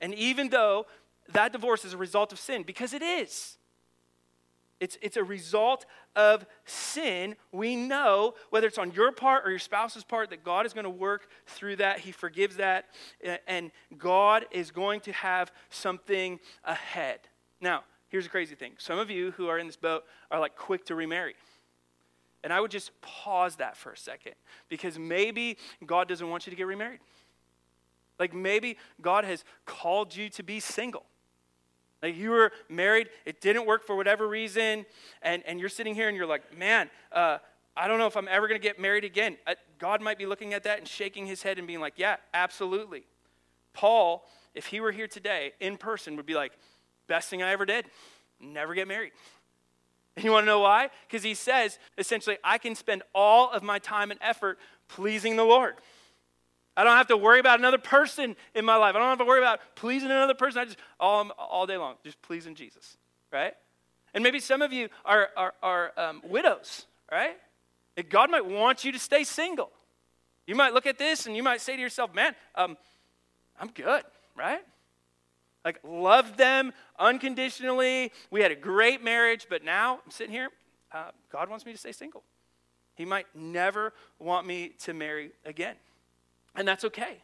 And 0.00 0.14
even 0.14 0.50
though 0.50 0.86
that 1.32 1.52
divorce 1.52 1.84
is 1.84 1.92
a 1.92 1.98
result 1.98 2.32
of 2.32 2.38
sin 2.38 2.62
because 2.62 2.92
it 2.92 3.02
is. 3.02 3.56
It's, 4.80 4.96
it's 5.02 5.18
a 5.18 5.24
result 5.24 5.84
of 6.16 6.46
sin. 6.64 7.36
We 7.52 7.76
know, 7.76 8.34
whether 8.48 8.66
it's 8.66 8.78
on 8.78 8.92
your 8.92 9.12
part 9.12 9.46
or 9.46 9.50
your 9.50 9.58
spouse's 9.58 10.04
part, 10.04 10.30
that 10.30 10.42
God 10.42 10.64
is 10.64 10.72
going 10.72 10.84
to 10.84 10.90
work 10.90 11.28
through 11.46 11.76
that. 11.76 12.00
He 12.00 12.12
forgives 12.12 12.56
that. 12.56 12.86
And 13.46 13.70
God 13.98 14.46
is 14.50 14.70
going 14.70 15.00
to 15.00 15.12
have 15.12 15.52
something 15.68 16.40
ahead. 16.64 17.20
Now, 17.60 17.84
here's 18.08 18.24
the 18.24 18.30
crazy 18.30 18.54
thing 18.54 18.72
some 18.78 18.98
of 18.98 19.10
you 19.10 19.32
who 19.32 19.48
are 19.48 19.58
in 19.58 19.66
this 19.66 19.76
boat 19.76 20.04
are 20.30 20.40
like 20.40 20.56
quick 20.56 20.86
to 20.86 20.94
remarry. 20.94 21.34
And 22.42 22.54
I 22.54 22.60
would 22.60 22.70
just 22.70 22.98
pause 23.02 23.56
that 23.56 23.76
for 23.76 23.92
a 23.92 23.96
second 23.98 24.32
because 24.70 24.98
maybe 24.98 25.58
God 25.84 26.08
doesn't 26.08 26.26
want 26.26 26.46
you 26.46 26.50
to 26.50 26.56
get 26.56 26.66
remarried. 26.66 27.00
Like 28.18 28.32
maybe 28.32 28.78
God 29.02 29.24
has 29.24 29.44
called 29.66 30.16
you 30.16 30.30
to 30.30 30.42
be 30.42 30.58
single. 30.58 31.04
Like 32.02 32.16
you 32.16 32.30
were 32.30 32.52
married, 32.68 33.08
it 33.26 33.40
didn't 33.40 33.66
work 33.66 33.84
for 33.84 33.94
whatever 33.94 34.26
reason, 34.26 34.86
and, 35.22 35.42
and 35.46 35.60
you're 35.60 35.68
sitting 35.68 35.94
here 35.94 36.08
and 36.08 36.16
you're 36.16 36.26
like, 36.26 36.56
man, 36.56 36.88
uh, 37.12 37.38
I 37.76 37.88
don't 37.88 37.98
know 37.98 38.06
if 38.06 38.16
I'm 38.16 38.28
ever 38.28 38.48
going 38.48 38.60
to 38.60 38.66
get 38.66 38.78
married 38.80 39.04
again. 39.04 39.36
Uh, 39.46 39.54
God 39.78 40.00
might 40.00 40.18
be 40.18 40.26
looking 40.26 40.54
at 40.54 40.64
that 40.64 40.78
and 40.78 40.88
shaking 40.88 41.26
his 41.26 41.42
head 41.42 41.58
and 41.58 41.66
being 41.66 41.80
like, 41.80 41.94
yeah, 41.96 42.16
absolutely. 42.34 43.04
Paul, 43.72 44.26
if 44.54 44.66
he 44.66 44.80
were 44.80 44.92
here 44.92 45.06
today 45.06 45.52
in 45.60 45.76
person, 45.76 46.16
would 46.16 46.26
be 46.26 46.34
like, 46.34 46.52
best 47.06 47.28
thing 47.28 47.42
I 47.42 47.52
ever 47.52 47.64
did, 47.64 47.86
never 48.40 48.74
get 48.74 48.88
married. 48.88 49.12
And 50.16 50.24
you 50.24 50.32
want 50.32 50.42
to 50.44 50.46
know 50.46 50.60
why? 50.60 50.90
Because 51.06 51.22
he 51.22 51.34
says, 51.34 51.78
essentially, 51.96 52.36
I 52.42 52.58
can 52.58 52.74
spend 52.74 53.02
all 53.14 53.50
of 53.50 53.62
my 53.62 53.78
time 53.78 54.10
and 54.10 54.18
effort 54.22 54.58
pleasing 54.88 55.36
the 55.36 55.44
Lord. 55.44 55.74
I 56.80 56.84
don't 56.84 56.96
have 56.96 57.08
to 57.08 57.16
worry 57.18 57.40
about 57.40 57.58
another 57.58 57.76
person 57.76 58.34
in 58.54 58.64
my 58.64 58.76
life. 58.76 58.94
I 58.94 59.00
don't 59.00 59.08
have 59.08 59.18
to 59.18 59.26
worry 59.26 59.38
about 59.38 59.60
pleasing 59.74 60.10
another 60.10 60.32
person. 60.32 60.62
I 60.62 60.64
just 60.64 60.78
all, 60.98 61.28
all 61.38 61.66
day 61.66 61.76
long, 61.76 61.96
just 62.02 62.22
pleasing 62.22 62.54
Jesus, 62.54 62.96
right? 63.30 63.52
And 64.14 64.24
maybe 64.24 64.40
some 64.40 64.62
of 64.62 64.72
you 64.72 64.88
are, 65.04 65.28
are, 65.36 65.52
are 65.62 65.92
um, 65.98 66.22
widows, 66.24 66.86
right? 67.12 67.36
And 67.98 68.08
God 68.08 68.30
might 68.30 68.46
want 68.46 68.82
you 68.82 68.92
to 68.92 68.98
stay 68.98 69.24
single. 69.24 69.70
You 70.46 70.54
might 70.54 70.72
look 70.72 70.86
at 70.86 70.96
this 70.96 71.26
and 71.26 71.36
you 71.36 71.42
might 71.42 71.60
say 71.60 71.76
to 71.76 71.82
yourself, 71.82 72.14
man, 72.14 72.34
um, 72.54 72.78
I'm 73.60 73.68
good, 73.68 74.02
right? 74.34 74.62
Like, 75.66 75.80
loved 75.84 76.38
them 76.38 76.72
unconditionally. 76.98 78.10
We 78.30 78.40
had 78.40 78.52
a 78.52 78.56
great 78.56 79.04
marriage, 79.04 79.48
but 79.50 79.62
now 79.62 80.00
I'm 80.02 80.10
sitting 80.10 80.32
here. 80.32 80.48
Uh, 80.90 81.10
God 81.30 81.50
wants 81.50 81.66
me 81.66 81.72
to 81.72 81.78
stay 81.78 81.92
single. 81.92 82.22
He 82.94 83.04
might 83.04 83.26
never 83.34 83.92
want 84.18 84.46
me 84.46 84.72
to 84.84 84.94
marry 84.94 85.32
again. 85.44 85.76
And 86.54 86.66
that's 86.66 86.84
okay. 86.84 87.18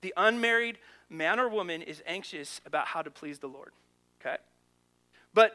The 0.00 0.14
unmarried 0.16 0.78
man 1.08 1.40
or 1.40 1.48
woman 1.48 1.82
is 1.82 2.02
anxious 2.06 2.60
about 2.64 2.86
how 2.86 3.02
to 3.02 3.10
please 3.10 3.38
the 3.38 3.48
Lord, 3.48 3.72
okay? 4.20 4.36
But 5.34 5.52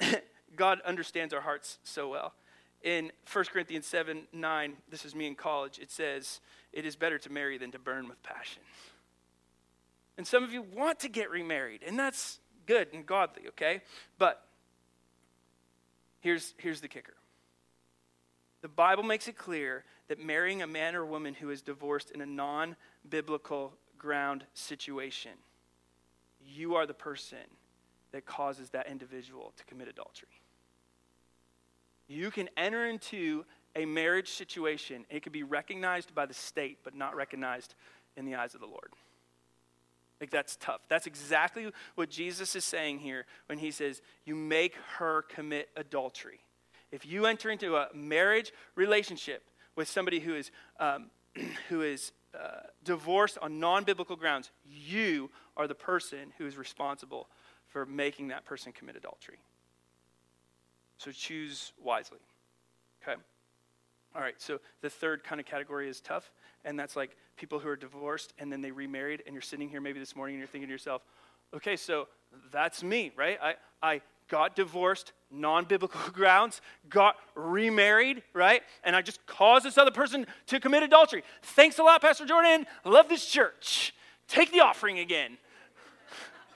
God 0.56 0.80
understands 0.82 1.32
our 1.34 1.40
hearts 1.40 1.78
so 1.84 2.08
well. 2.08 2.32
In 2.82 3.10
1 3.32 3.44
Corinthians 3.46 3.86
7 3.86 4.26
9, 4.32 4.76
this 4.90 5.04
is 5.04 5.14
me 5.14 5.26
in 5.26 5.34
college, 5.34 5.78
it 5.78 5.90
says, 5.90 6.40
It 6.72 6.86
is 6.86 6.96
better 6.96 7.18
to 7.18 7.32
marry 7.32 7.58
than 7.58 7.72
to 7.72 7.78
burn 7.78 8.08
with 8.08 8.22
passion. 8.22 8.62
And 10.18 10.26
some 10.26 10.42
of 10.42 10.52
you 10.52 10.62
want 10.62 11.00
to 11.00 11.08
get 11.08 11.30
remarried, 11.30 11.82
and 11.86 11.98
that's 11.98 12.38
good 12.66 12.88
and 12.92 13.04
godly, 13.04 13.48
okay? 13.48 13.82
But 14.18 14.42
here's, 16.20 16.54
here's 16.58 16.80
the 16.80 16.88
kicker 16.88 17.14
the 18.66 18.72
Bible 18.72 19.04
makes 19.04 19.28
it 19.28 19.38
clear 19.38 19.84
that 20.08 20.18
marrying 20.18 20.60
a 20.60 20.66
man 20.66 20.96
or 20.96 21.06
woman 21.06 21.34
who 21.34 21.50
is 21.50 21.62
divorced 21.62 22.10
in 22.10 22.20
a 22.20 22.26
non 22.26 22.74
biblical 23.08 23.72
ground 23.96 24.42
situation, 24.54 25.30
you 26.44 26.74
are 26.74 26.84
the 26.84 26.92
person 26.92 27.38
that 28.10 28.26
causes 28.26 28.70
that 28.70 28.88
individual 28.88 29.52
to 29.56 29.64
commit 29.66 29.86
adultery. 29.86 30.40
You 32.08 32.32
can 32.32 32.48
enter 32.56 32.88
into 32.88 33.44
a 33.76 33.84
marriage 33.84 34.30
situation, 34.30 35.06
it 35.10 35.22
can 35.22 35.30
be 35.30 35.44
recognized 35.44 36.12
by 36.12 36.26
the 36.26 36.34
state, 36.34 36.78
but 36.82 36.92
not 36.92 37.14
recognized 37.14 37.76
in 38.16 38.24
the 38.24 38.34
eyes 38.34 38.56
of 38.56 38.60
the 38.60 38.66
Lord. 38.66 38.94
Like, 40.20 40.32
that's 40.32 40.56
tough. 40.56 40.80
That's 40.88 41.06
exactly 41.06 41.70
what 41.94 42.10
Jesus 42.10 42.56
is 42.56 42.64
saying 42.64 42.98
here 42.98 43.26
when 43.46 43.58
he 43.58 43.70
says, 43.70 44.02
You 44.24 44.34
make 44.34 44.74
her 44.96 45.22
commit 45.22 45.68
adultery. 45.76 46.40
If 46.92 47.06
you 47.06 47.26
enter 47.26 47.50
into 47.50 47.76
a 47.76 47.88
marriage 47.94 48.52
relationship 48.74 49.44
with 49.74 49.88
somebody 49.88 50.20
who 50.20 50.34
is, 50.34 50.50
um, 50.80 51.10
who 51.68 51.82
is 51.82 52.12
uh, 52.34 52.60
divorced 52.84 53.38
on 53.40 53.58
non 53.58 53.84
biblical 53.84 54.16
grounds, 54.16 54.50
you 54.64 55.30
are 55.56 55.66
the 55.66 55.74
person 55.74 56.32
who 56.38 56.46
is 56.46 56.56
responsible 56.56 57.28
for 57.66 57.86
making 57.86 58.28
that 58.28 58.44
person 58.44 58.72
commit 58.72 58.96
adultery. 58.96 59.38
So 60.98 61.10
choose 61.10 61.72
wisely. 61.82 62.18
Okay? 63.02 63.20
All 64.14 64.22
right, 64.22 64.34
so 64.38 64.60
the 64.80 64.88
third 64.88 65.22
kind 65.22 65.40
of 65.40 65.46
category 65.46 65.90
is 65.90 66.00
tough, 66.00 66.30
and 66.64 66.78
that's 66.78 66.96
like 66.96 67.16
people 67.36 67.58
who 67.58 67.68
are 67.68 67.76
divorced 67.76 68.32
and 68.38 68.50
then 68.50 68.62
they 68.62 68.70
remarried, 68.70 69.22
and 69.26 69.34
you're 69.34 69.42
sitting 69.42 69.68
here 69.68 69.80
maybe 69.80 69.98
this 69.98 70.16
morning 70.16 70.36
and 70.36 70.40
you're 70.40 70.48
thinking 70.48 70.68
to 70.68 70.72
yourself, 70.72 71.02
okay, 71.54 71.76
so 71.76 72.08
that's 72.50 72.82
me, 72.82 73.12
right? 73.14 73.38
I, 73.42 73.54
I 73.82 74.00
got 74.28 74.56
divorced, 74.56 75.12
non 75.30 75.64
biblical 75.64 76.00
grounds, 76.12 76.60
got 76.88 77.16
remarried, 77.34 78.22
right? 78.32 78.62
And 78.84 78.96
I 78.96 79.02
just 79.02 79.24
caused 79.26 79.64
this 79.64 79.78
other 79.78 79.90
person 79.90 80.26
to 80.46 80.60
commit 80.60 80.82
adultery. 80.82 81.22
Thanks 81.42 81.78
a 81.78 81.82
lot, 81.82 82.00
Pastor 82.00 82.26
Jordan. 82.26 82.66
Love 82.84 83.08
this 83.08 83.26
church. 83.26 83.94
Take 84.28 84.52
the 84.52 84.60
offering 84.60 84.98
again. 84.98 85.38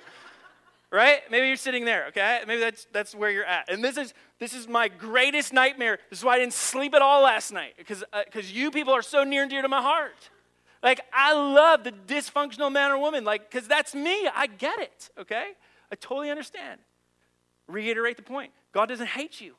right? 0.91 1.21
Maybe 1.31 1.47
you're 1.47 1.57
sitting 1.57 1.85
there, 1.85 2.07
okay? 2.09 2.41
Maybe 2.47 2.61
that's, 2.61 2.87
that's 2.93 3.15
where 3.15 3.31
you're 3.31 3.45
at. 3.45 3.71
And 3.71 3.83
this 3.83 3.97
is, 3.97 4.15
this 4.39 4.55
is 4.55 4.67
my 4.67 4.89
greatest 4.89 5.53
nightmare. 5.53 5.99
This 6.09 6.21
is 6.21 6.25
why 6.25 6.35
I 6.35 6.39
didn't 6.39 6.55
sleep 6.55 6.95
at 6.95 7.03
all 7.03 7.23
last 7.23 7.53
night, 7.53 7.75
because 7.77 8.03
uh, 8.13 8.23
you 8.35 8.71
people 8.71 8.93
are 8.93 9.03
so 9.03 9.25
near 9.25 9.43
and 9.43 9.51
dear 9.51 9.63
to 9.63 9.69
my 9.69 9.83
heart. 9.83 10.31
Like, 10.83 11.03
I 11.13 11.35
love 11.35 11.85
the 11.85 11.93
dysfunctional 11.93 12.73
man 12.73 12.91
or 12.91 12.99
woman, 12.99 13.23
like, 13.23 13.51
because 13.51 13.69
that's 13.69 13.95
me. 13.95 14.29
I 14.35 14.47
get 14.47 14.79
it, 14.79 15.11
okay? 15.19 15.51
I 15.93 15.95
totally 15.97 16.31
understand. 16.31 16.81
Reiterate 17.71 18.17
the 18.17 18.23
point 18.23 18.53
God 18.73 18.87
doesn't 18.87 19.09
hate 19.09 19.41
you. 19.41 19.55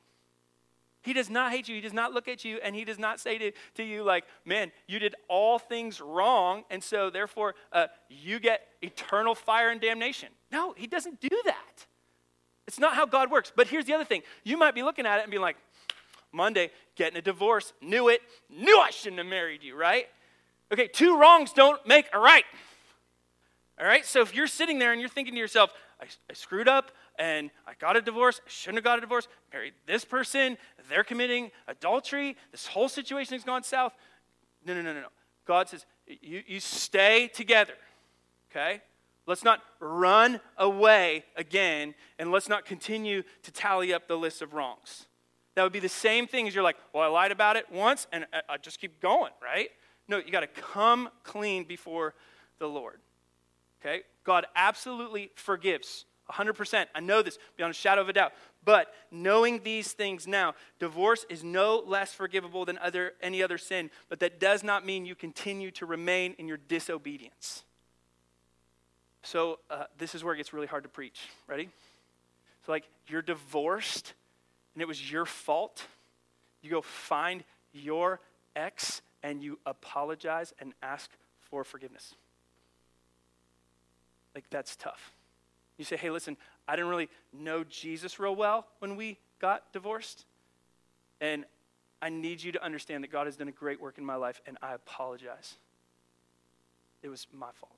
He 1.04 1.14
does 1.14 1.30
not 1.30 1.52
hate 1.52 1.68
you. 1.68 1.76
He 1.76 1.82
does 1.82 1.94
not 1.94 2.14
look 2.14 2.28
at 2.28 2.46
you 2.46 2.60
and 2.64 2.76
he 2.76 2.86
does 2.86 3.00
not 3.00 3.20
say 3.20 3.38
to, 3.40 3.52
to 3.76 3.84
you, 3.84 4.04
like, 4.04 4.26
man, 4.46 4.72
you 4.88 5.00
did 5.00 5.16
all 5.28 5.58
things 5.58 6.00
wrong, 6.00 6.64
and 6.70 6.84
so 6.84 7.10
therefore 7.10 7.56
uh, 7.74 7.88
you 8.08 8.40
get 8.40 8.68
eternal 8.84 9.34
fire 9.34 9.70
and 9.70 9.82
damnation. 9.82 10.30
No, 10.52 10.74
he 10.78 10.86
doesn't 10.86 11.20
do 11.20 11.42
that. 11.46 11.88
It's 12.68 12.80
not 12.80 12.94
how 12.94 13.08
God 13.08 13.32
works. 13.32 13.52
But 13.56 13.68
here's 13.68 13.86
the 13.86 13.94
other 13.94 14.06
thing 14.06 14.22
you 14.44 14.58
might 14.58 14.76
be 14.76 14.84
looking 14.84 15.08
at 15.08 15.18
it 15.20 15.24
and 15.24 15.32
being 15.32 15.42
like, 15.42 15.58
Monday, 16.32 16.72
getting 16.96 17.18
a 17.18 17.22
divorce, 17.22 17.74
knew 17.82 18.08
it, 18.08 18.22
knew 18.50 18.80
I 18.80 18.92
shouldn't 18.92 19.18
have 19.18 19.28
married 19.28 19.64
you, 19.64 19.76
right? 19.76 20.08
Okay, 20.72 20.88
two 20.88 21.20
wrongs 21.20 21.52
don't 21.52 21.86
make 21.86 22.06
a 22.14 22.20
right. 22.20 22.46
All 23.80 23.86
right, 23.86 24.06
so 24.06 24.22
if 24.22 24.36
you're 24.36 24.48
sitting 24.48 24.80
there 24.80 24.92
and 24.92 25.02
you're 25.02 25.10
thinking 25.10 25.34
to 25.34 25.40
yourself, 25.40 25.74
I, 26.00 26.06
I 26.30 26.34
screwed 26.34 26.68
up 26.68 26.92
and 27.18 27.52
I 27.68 27.74
got 27.80 27.98
a 27.98 28.02
divorce, 28.02 28.42
I 28.46 28.50
shouldn't 28.50 28.78
have 28.78 28.84
got 28.84 28.98
a 28.98 29.02
divorce, 29.02 29.28
married 29.54 29.74
this 29.86 30.06
person, 30.06 30.58
they're 30.90 31.04
committing 31.04 31.52
adultery, 31.68 32.36
this 32.52 32.68
whole 32.68 32.90
situation 32.90 33.34
has 33.34 33.44
gone 33.44 33.64
south. 33.64 33.94
No, 34.66 34.74
no, 34.74 34.82
no, 34.82 34.94
no, 34.94 35.02
no. 35.02 35.08
God 35.46 35.70
says, 35.70 35.86
you, 36.08 36.44
you 36.48 36.60
stay 36.60 37.28
together, 37.28 37.74
okay? 38.52 38.82
Let's 39.28 39.44
not 39.44 39.62
run 39.80 40.40
away 40.58 41.26
again, 41.36 41.94
and 42.20 42.32
let's 42.32 42.50
not 42.50 42.66
continue 42.66 43.24
to 43.44 43.52
tally 43.52 43.94
up 43.94 44.08
the 44.08 44.18
list 44.18 44.42
of 44.42 44.54
wrongs. 44.54 45.08
That 45.56 45.64
would 45.64 45.74
be 45.74 45.80
the 45.80 45.90
same 45.90 46.28
thing 46.28 46.48
as 46.48 46.56
you're 46.56 46.64
like, 46.64 46.78
well, 46.94 47.04
I 47.04 47.08
lied 47.08 47.32
about 47.32 47.56
it 47.56 47.66
once, 47.72 48.08
and 48.12 48.26
I, 48.34 48.54
I 48.54 48.58
just 48.58 48.80
keep 48.80 49.00
going, 49.02 49.32
right? 49.42 49.70
No, 50.08 50.18
you 50.18 50.32
got 50.32 50.42
to 50.42 50.48
come 50.48 51.10
clean 51.24 51.64
before 51.66 52.14
the 52.60 52.68
Lord. 52.68 53.00
Okay? 53.82 54.02
God 54.24 54.46
absolutely 54.56 55.32
forgives. 55.36 56.06
100%. 56.32 56.86
I 56.94 57.00
know 57.00 57.22
this 57.22 57.38
beyond 57.58 57.72
a 57.72 57.74
shadow 57.74 58.02
of 58.02 58.10
a 58.10 58.14
doubt. 58.14 58.34
But 58.64 58.94
knowing 59.10 59.64
these 59.64 59.92
things 59.94 60.28
now, 60.28 60.54
divorce 60.80 61.26
is 61.30 61.44
no 61.44 61.84
less 61.86 62.14
forgivable 62.14 62.66
than 62.66 62.78
other, 62.78 63.14
any 63.22 63.42
other 63.42 63.58
sin, 63.58 63.90
but 64.08 64.20
that 64.20 64.40
does 64.40 64.64
not 64.64 64.86
mean 64.86 65.06
you 65.06 65.16
continue 65.16 65.72
to 65.72 65.86
remain 65.86 66.36
in 66.38 66.48
your 66.48 66.58
disobedience. 66.58 67.64
So, 69.24 69.60
uh, 69.70 69.86
this 69.98 70.16
is 70.16 70.24
where 70.24 70.34
it 70.34 70.38
gets 70.38 70.54
really 70.54 70.68
hard 70.68 70.84
to 70.84 70.90
preach. 70.90 71.22
Ready? 71.48 71.70
So, 72.66 72.72
like, 72.72 72.86
you're 73.08 73.22
divorced 73.22 74.14
and 74.74 74.82
it 74.82 74.88
was 74.88 75.12
your 75.12 75.26
fault. 75.26 75.86
You 76.62 76.72
go 76.72 76.82
find 76.82 77.44
your 77.74 78.20
ex 78.56 79.02
and 79.24 79.44
you 79.44 79.60
apologize 79.66 80.54
and 80.60 80.74
ask 80.82 81.12
for 81.40 81.64
forgiveness. 81.64 82.16
Like, 84.34 84.46
that's 84.50 84.76
tough. 84.76 85.12
You 85.82 85.86
say, 85.86 85.98
hey, 85.98 86.12
listen, 86.12 86.38
I 86.68 86.76
didn't 86.76 86.92
really 86.92 87.10
know 87.34 87.64
Jesus 87.64 88.20
real 88.20 88.36
well 88.36 88.68
when 88.78 88.96
we 88.96 89.18
got 89.40 89.74
divorced. 89.74 90.26
And 91.20 91.44
I 92.04 92.10
need 92.10 92.44
you 92.44 92.52
to 92.52 92.64
understand 92.64 93.04
that 93.04 93.12
God 93.12 93.26
has 93.26 93.36
done 93.36 93.48
a 93.48 93.52
great 93.52 93.82
work 93.82 93.98
in 93.98 94.06
my 94.06 94.14
life, 94.14 94.40
and 94.46 94.60
I 94.62 94.76
apologize. 94.76 95.56
It 97.02 97.10
was 97.10 97.26
my 97.34 97.50
fault. 97.60 97.74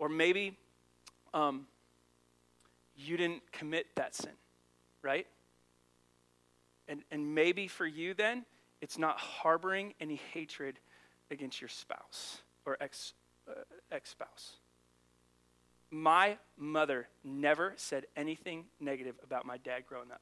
Or 0.00 0.08
maybe 0.08 0.56
um, 1.32 1.68
you 2.96 3.16
didn't 3.16 3.42
commit 3.52 3.86
that 3.94 4.16
sin, 4.16 4.32
right? 5.02 5.28
And, 6.88 7.04
and 7.12 7.32
maybe 7.32 7.68
for 7.68 7.86
you 7.86 8.12
then, 8.12 8.44
it's 8.80 8.98
not 8.98 9.18
harboring 9.18 9.94
any 10.00 10.20
hatred 10.34 10.80
against 11.30 11.60
your 11.60 11.68
spouse 11.68 12.42
or 12.66 12.76
ex, 12.80 13.14
uh, 13.50 13.62
ex-spouse. 13.92 14.56
My 15.90 16.38
mother 16.56 17.08
never 17.24 17.74
said 17.76 18.06
anything 18.16 18.66
negative 18.78 19.16
about 19.24 19.44
my 19.44 19.58
dad 19.58 19.82
growing 19.88 20.12
up. 20.12 20.20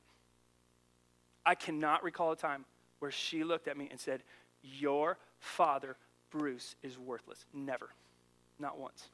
I 1.45 1.55
cannot 1.55 2.03
recall 2.03 2.33
a 2.33 2.37
time 2.37 2.65
where 3.01 3.11
she 3.11 3.45
looked 3.45 3.69
at 3.69 3.77
me 3.77 3.89
and 3.91 4.01
said, 4.01 4.23
Your 4.63 5.19
father, 5.39 5.97
Bruce, 6.31 6.75
is 6.83 6.99
worthless. 6.99 7.45
Never. 7.53 7.91
Not 8.59 8.79
once. 8.79 9.09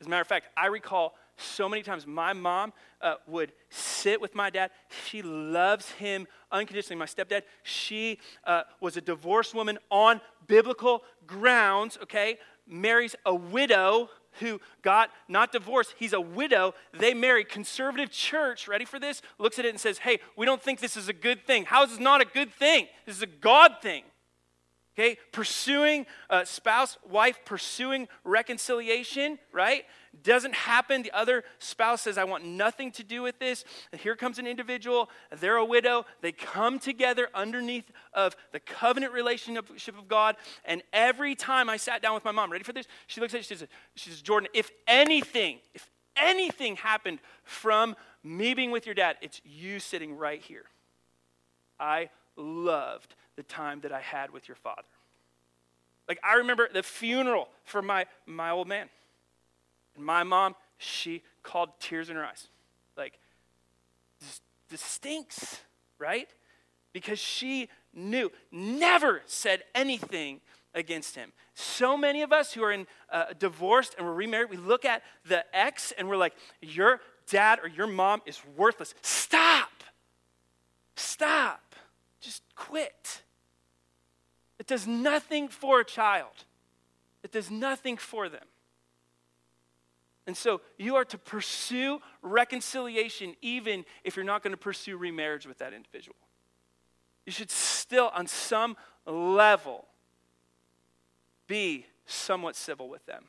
As 0.00 0.06
a 0.06 0.10
matter 0.10 0.22
of 0.22 0.28
fact, 0.28 0.46
I 0.56 0.66
recall 0.66 1.14
so 1.36 1.68
many 1.68 1.82
times 1.82 2.06
my 2.06 2.32
mom 2.32 2.72
uh, 3.00 3.14
would 3.26 3.52
sit 3.70 4.20
with 4.20 4.34
my 4.34 4.50
dad. 4.50 4.70
She 5.06 5.22
loves 5.22 5.90
him 5.92 6.26
unconditionally. 6.52 6.98
My 6.98 7.06
stepdad, 7.06 7.42
she 7.62 8.18
uh, 8.44 8.62
was 8.80 8.96
a 8.96 9.00
divorced 9.00 9.54
woman 9.54 9.78
on 9.90 10.20
biblical 10.46 11.02
grounds, 11.26 11.98
okay? 12.02 12.38
Marries 12.66 13.14
a 13.26 13.34
widow 13.34 14.08
who 14.40 14.60
got 14.82 15.10
not 15.28 15.52
divorced, 15.52 15.94
he's 15.96 16.12
a 16.12 16.20
widow. 16.20 16.74
They 16.92 17.14
marry. 17.14 17.44
Conservative 17.44 18.10
church, 18.10 18.66
ready 18.66 18.84
for 18.84 18.98
this? 18.98 19.22
Looks 19.38 19.58
at 19.58 19.64
it 19.64 19.68
and 19.68 19.80
says, 19.80 19.98
hey, 19.98 20.18
we 20.36 20.44
don't 20.44 20.62
think 20.62 20.80
this 20.80 20.96
is 20.96 21.08
a 21.08 21.12
good 21.12 21.46
thing. 21.46 21.64
How 21.66 21.84
is 21.84 21.90
this 21.90 22.00
not 22.00 22.20
a 22.20 22.24
good 22.24 22.52
thing? 22.52 22.88
This 23.06 23.16
is 23.16 23.22
a 23.22 23.26
God 23.26 23.76
thing. 23.80 24.02
Okay, 24.96 25.18
pursuing 25.32 26.06
spouse, 26.44 26.98
wife, 27.08 27.40
pursuing 27.44 28.06
reconciliation, 28.22 29.40
right? 29.52 29.84
Doesn't 30.22 30.54
happen. 30.54 31.02
The 31.02 31.10
other 31.10 31.42
spouse 31.58 32.02
says, 32.02 32.16
I 32.16 32.22
want 32.22 32.44
nothing 32.44 32.92
to 32.92 33.02
do 33.02 33.20
with 33.20 33.40
this. 33.40 33.64
And 33.90 34.00
here 34.00 34.14
comes 34.14 34.38
an 34.38 34.46
individual, 34.46 35.10
they're 35.40 35.56
a 35.56 35.64
widow. 35.64 36.06
They 36.20 36.30
come 36.30 36.78
together 36.78 37.28
underneath 37.34 37.90
of 38.12 38.36
the 38.52 38.60
covenant 38.60 39.12
relationship 39.12 39.98
of 39.98 40.06
God. 40.06 40.36
And 40.64 40.80
every 40.92 41.34
time 41.34 41.68
I 41.68 41.76
sat 41.76 42.00
down 42.00 42.14
with 42.14 42.24
my 42.24 42.30
mom, 42.30 42.52
ready 42.52 42.62
for 42.62 42.72
this? 42.72 42.86
She 43.08 43.20
looks 43.20 43.34
at 43.34 43.38
me, 43.38 43.42
she 43.42 43.56
says, 43.56 43.68
she 43.96 44.10
says, 44.10 44.22
Jordan, 44.22 44.48
if 44.54 44.70
anything, 44.86 45.58
if 45.74 45.90
anything 46.16 46.76
happened 46.76 47.18
from 47.42 47.96
me 48.22 48.54
being 48.54 48.70
with 48.70 48.86
your 48.86 48.94
dad, 48.94 49.16
it's 49.20 49.40
you 49.44 49.80
sitting 49.80 50.16
right 50.16 50.40
here. 50.40 50.66
I 51.80 52.10
loved 52.36 53.16
the 53.36 53.42
time 53.42 53.80
that 53.80 53.92
I 53.92 54.00
had 54.00 54.30
with 54.30 54.48
your 54.48 54.56
father. 54.56 54.82
Like, 56.08 56.20
I 56.22 56.34
remember 56.34 56.68
the 56.72 56.82
funeral 56.82 57.48
for 57.64 57.82
my, 57.82 58.06
my 58.26 58.50
old 58.50 58.68
man. 58.68 58.88
And 59.96 60.04
my 60.04 60.22
mom, 60.22 60.54
she 60.78 61.22
called 61.42 61.70
tears 61.80 62.10
in 62.10 62.16
her 62.16 62.24
eyes. 62.24 62.48
Like, 62.96 63.18
this, 64.20 64.40
this 64.68 64.80
stinks, 64.82 65.60
right? 65.98 66.28
Because 66.92 67.18
she 67.18 67.68
knew, 67.94 68.30
never 68.52 69.22
said 69.26 69.62
anything 69.74 70.40
against 70.74 71.14
him. 71.14 71.32
So 71.54 71.96
many 71.96 72.22
of 72.22 72.32
us 72.32 72.52
who 72.52 72.62
are 72.64 72.72
in 72.72 72.86
uh, 73.10 73.26
divorced 73.38 73.94
and 73.96 74.06
we're 74.06 74.14
remarried, 74.14 74.50
we 74.50 74.56
look 74.56 74.84
at 74.84 75.02
the 75.26 75.44
ex 75.56 75.92
and 75.96 76.08
we're 76.08 76.16
like, 76.16 76.34
your 76.60 77.00
dad 77.30 77.60
or 77.62 77.68
your 77.68 77.86
mom 77.86 78.22
is 78.26 78.40
worthless. 78.56 78.94
Stop. 79.02 79.70
Stop. 80.96 81.74
Just 82.20 82.42
quit. 82.54 83.22
It 84.64 84.68
does 84.68 84.86
nothing 84.86 85.48
for 85.48 85.80
a 85.80 85.84
child, 85.84 86.46
it 87.22 87.30
does 87.30 87.50
nothing 87.50 87.98
for 87.98 88.30
them. 88.30 88.46
And 90.26 90.34
so 90.34 90.62
you 90.78 90.96
are 90.96 91.04
to 91.04 91.18
pursue 91.18 92.00
reconciliation 92.22 93.34
even 93.42 93.84
if 94.04 94.16
you're 94.16 94.24
not 94.24 94.42
going 94.42 94.52
to 94.52 94.56
pursue 94.56 94.96
remarriage 94.96 95.46
with 95.46 95.58
that 95.58 95.74
individual. 95.74 96.16
You 97.26 97.32
should 97.32 97.50
still, 97.50 98.10
on 98.14 98.26
some 98.26 98.78
level, 99.04 99.84
be 101.46 101.84
somewhat 102.06 102.56
civil 102.56 102.88
with 102.88 103.04
them. 103.04 103.24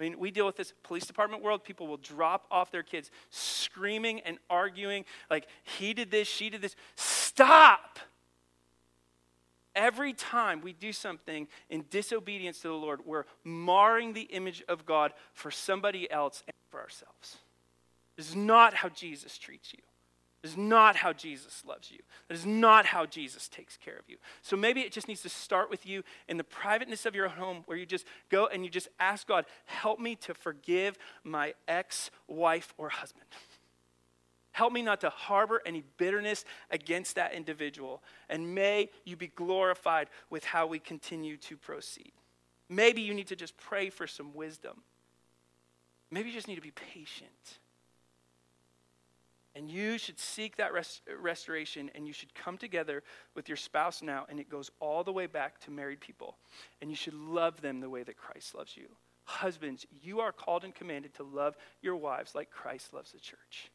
I 0.00 0.02
mean, 0.02 0.18
we 0.18 0.32
deal 0.32 0.46
with 0.46 0.56
this 0.56 0.72
police 0.82 1.06
department 1.06 1.44
world. 1.44 1.62
People 1.62 1.86
will 1.86 1.98
drop 1.98 2.46
off 2.50 2.72
their 2.72 2.82
kids 2.82 3.12
screaming 3.30 4.18
and 4.22 4.38
arguing, 4.48 5.04
like, 5.30 5.46
he 5.62 5.94
did 5.94 6.10
this, 6.10 6.26
she 6.26 6.50
did 6.50 6.62
this. 6.62 6.74
Stop! 6.96 8.00
Every 9.74 10.12
time 10.12 10.60
we 10.60 10.72
do 10.72 10.92
something 10.92 11.46
in 11.68 11.84
disobedience 11.90 12.60
to 12.60 12.68
the 12.68 12.74
Lord, 12.74 13.00
we're 13.06 13.24
marring 13.44 14.12
the 14.12 14.22
image 14.22 14.62
of 14.68 14.84
God 14.84 15.12
for 15.32 15.50
somebody 15.50 16.10
else 16.10 16.42
and 16.46 16.54
for 16.70 16.80
ourselves. 16.80 17.38
This 18.16 18.28
is 18.28 18.36
not 18.36 18.74
how 18.74 18.88
Jesus 18.88 19.38
treats 19.38 19.72
you. 19.72 19.80
This 20.42 20.52
is 20.52 20.56
not 20.56 20.96
how 20.96 21.12
Jesus 21.12 21.62
loves 21.66 21.90
you. 21.90 21.98
That 22.28 22.34
is 22.34 22.46
not 22.46 22.86
how 22.86 23.04
Jesus 23.04 23.46
takes 23.46 23.76
care 23.76 23.96
of 23.96 24.08
you. 24.08 24.16
So 24.40 24.56
maybe 24.56 24.80
it 24.80 24.90
just 24.90 25.06
needs 25.06 25.20
to 25.22 25.28
start 25.28 25.68
with 25.68 25.86
you 25.86 26.02
in 26.28 26.38
the 26.38 26.44
privateness 26.44 27.04
of 27.04 27.14
your 27.14 27.28
home 27.28 27.62
where 27.66 27.76
you 27.76 27.84
just 27.84 28.06
go 28.30 28.46
and 28.46 28.64
you 28.64 28.70
just 28.70 28.88
ask 28.98 29.26
God, 29.26 29.44
help 29.66 30.00
me 30.00 30.16
to 30.16 30.32
forgive 30.32 30.96
my 31.24 31.52
ex 31.68 32.10
wife 32.26 32.72
or 32.78 32.88
husband. 32.88 33.26
Help 34.60 34.74
me 34.74 34.82
not 34.82 35.00
to 35.00 35.08
harbor 35.08 35.62
any 35.64 35.82
bitterness 35.96 36.44
against 36.70 37.14
that 37.14 37.32
individual. 37.32 38.02
And 38.28 38.54
may 38.54 38.90
you 39.06 39.16
be 39.16 39.28
glorified 39.28 40.08
with 40.28 40.44
how 40.44 40.66
we 40.66 40.78
continue 40.78 41.38
to 41.38 41.56
proceed. 41.56 42.12
Maybe 42.68 43.00
you 43.00 43.14
need 43.14 43.28
to 43.28 43.36
just 43.36 43.56
pray 43.56 43.88
for 43.88 44.06
some 44.06 44.34
wisdom. 44.34 44.82
Maybe 46.10 46.28
you 46.28 46.34
just 46.34 46.46
need 46.46 46.56
to 46.56 46.60
be 46.60 46.72
patient. 46.72 47.58
And 49.54 49.70
you 49.70 49.96
should 49.96 50.18
seek 50.18 50.56
that 50.56 50.74
rest- 50.74 51.00
restoration 51.18 51.90
and 51.94 52.06
you 52.06 52.12
should 52.12 52.34
come 52.34 52.58
together 52.58 53.02
with 53.34 53.48
your 53.48 53.56
spouse 53.56 54.02
now. 54.02 54.26
And 54.28 54.38
it 54.38 54.50
goes 54.50 54.70
all 54.78 55.02
the 55.02 55.10
way 55.10 55.26
back 55.26 55.58
to 55.60 55.70
married 55.70 56.00
people. 56.00 56.36
And 56.82 56.90
you 56.90 56.96
should 56.96 57.14
love 57.14 57.62
them 57.62 57.80
the 57.80 57.88
way 57.88 58.02
that 58.02 58.18
Christ 58.18 58.54
loves 58.54 58.76
you. 58.76 58.88
Husbands, 59.24 59.86
you 60.02 60.20
are 60.20 60.32
called 60.32 60.64
and 60.64 60.74
commanded 60.74 61.14
to 61.14 61.22
love 61.22 61.56
your 61.80 61.96
wives 61.96 62.34
like 62.34 62.50
Christ 62.50 62.92
loves 62.92 63.12
the 63.12 63.20
church. 63.20 63.70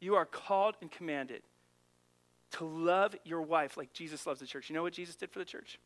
You 0.00 0.14
are 0.14 0.24
called 0.24 0.76
and 0.80 0.90
commanded 0.90 1.42
to 2.52 2.64
love 2.64 3.14
your 3.24 3.42
wife 3.42 3.76
like 3.76 3.92
Jesus 3.92 4.26
loves 4.26 4.40
the 4.40 4.46
church. 4.46 4.68
You 4.68 4.74
know 4.74 4.82
what 4.82 4.94
Jesus 4.94 5.14
did 5.14 5.30
for 5.30 5.38
the 5.38 5.44
church? 5.44 5.78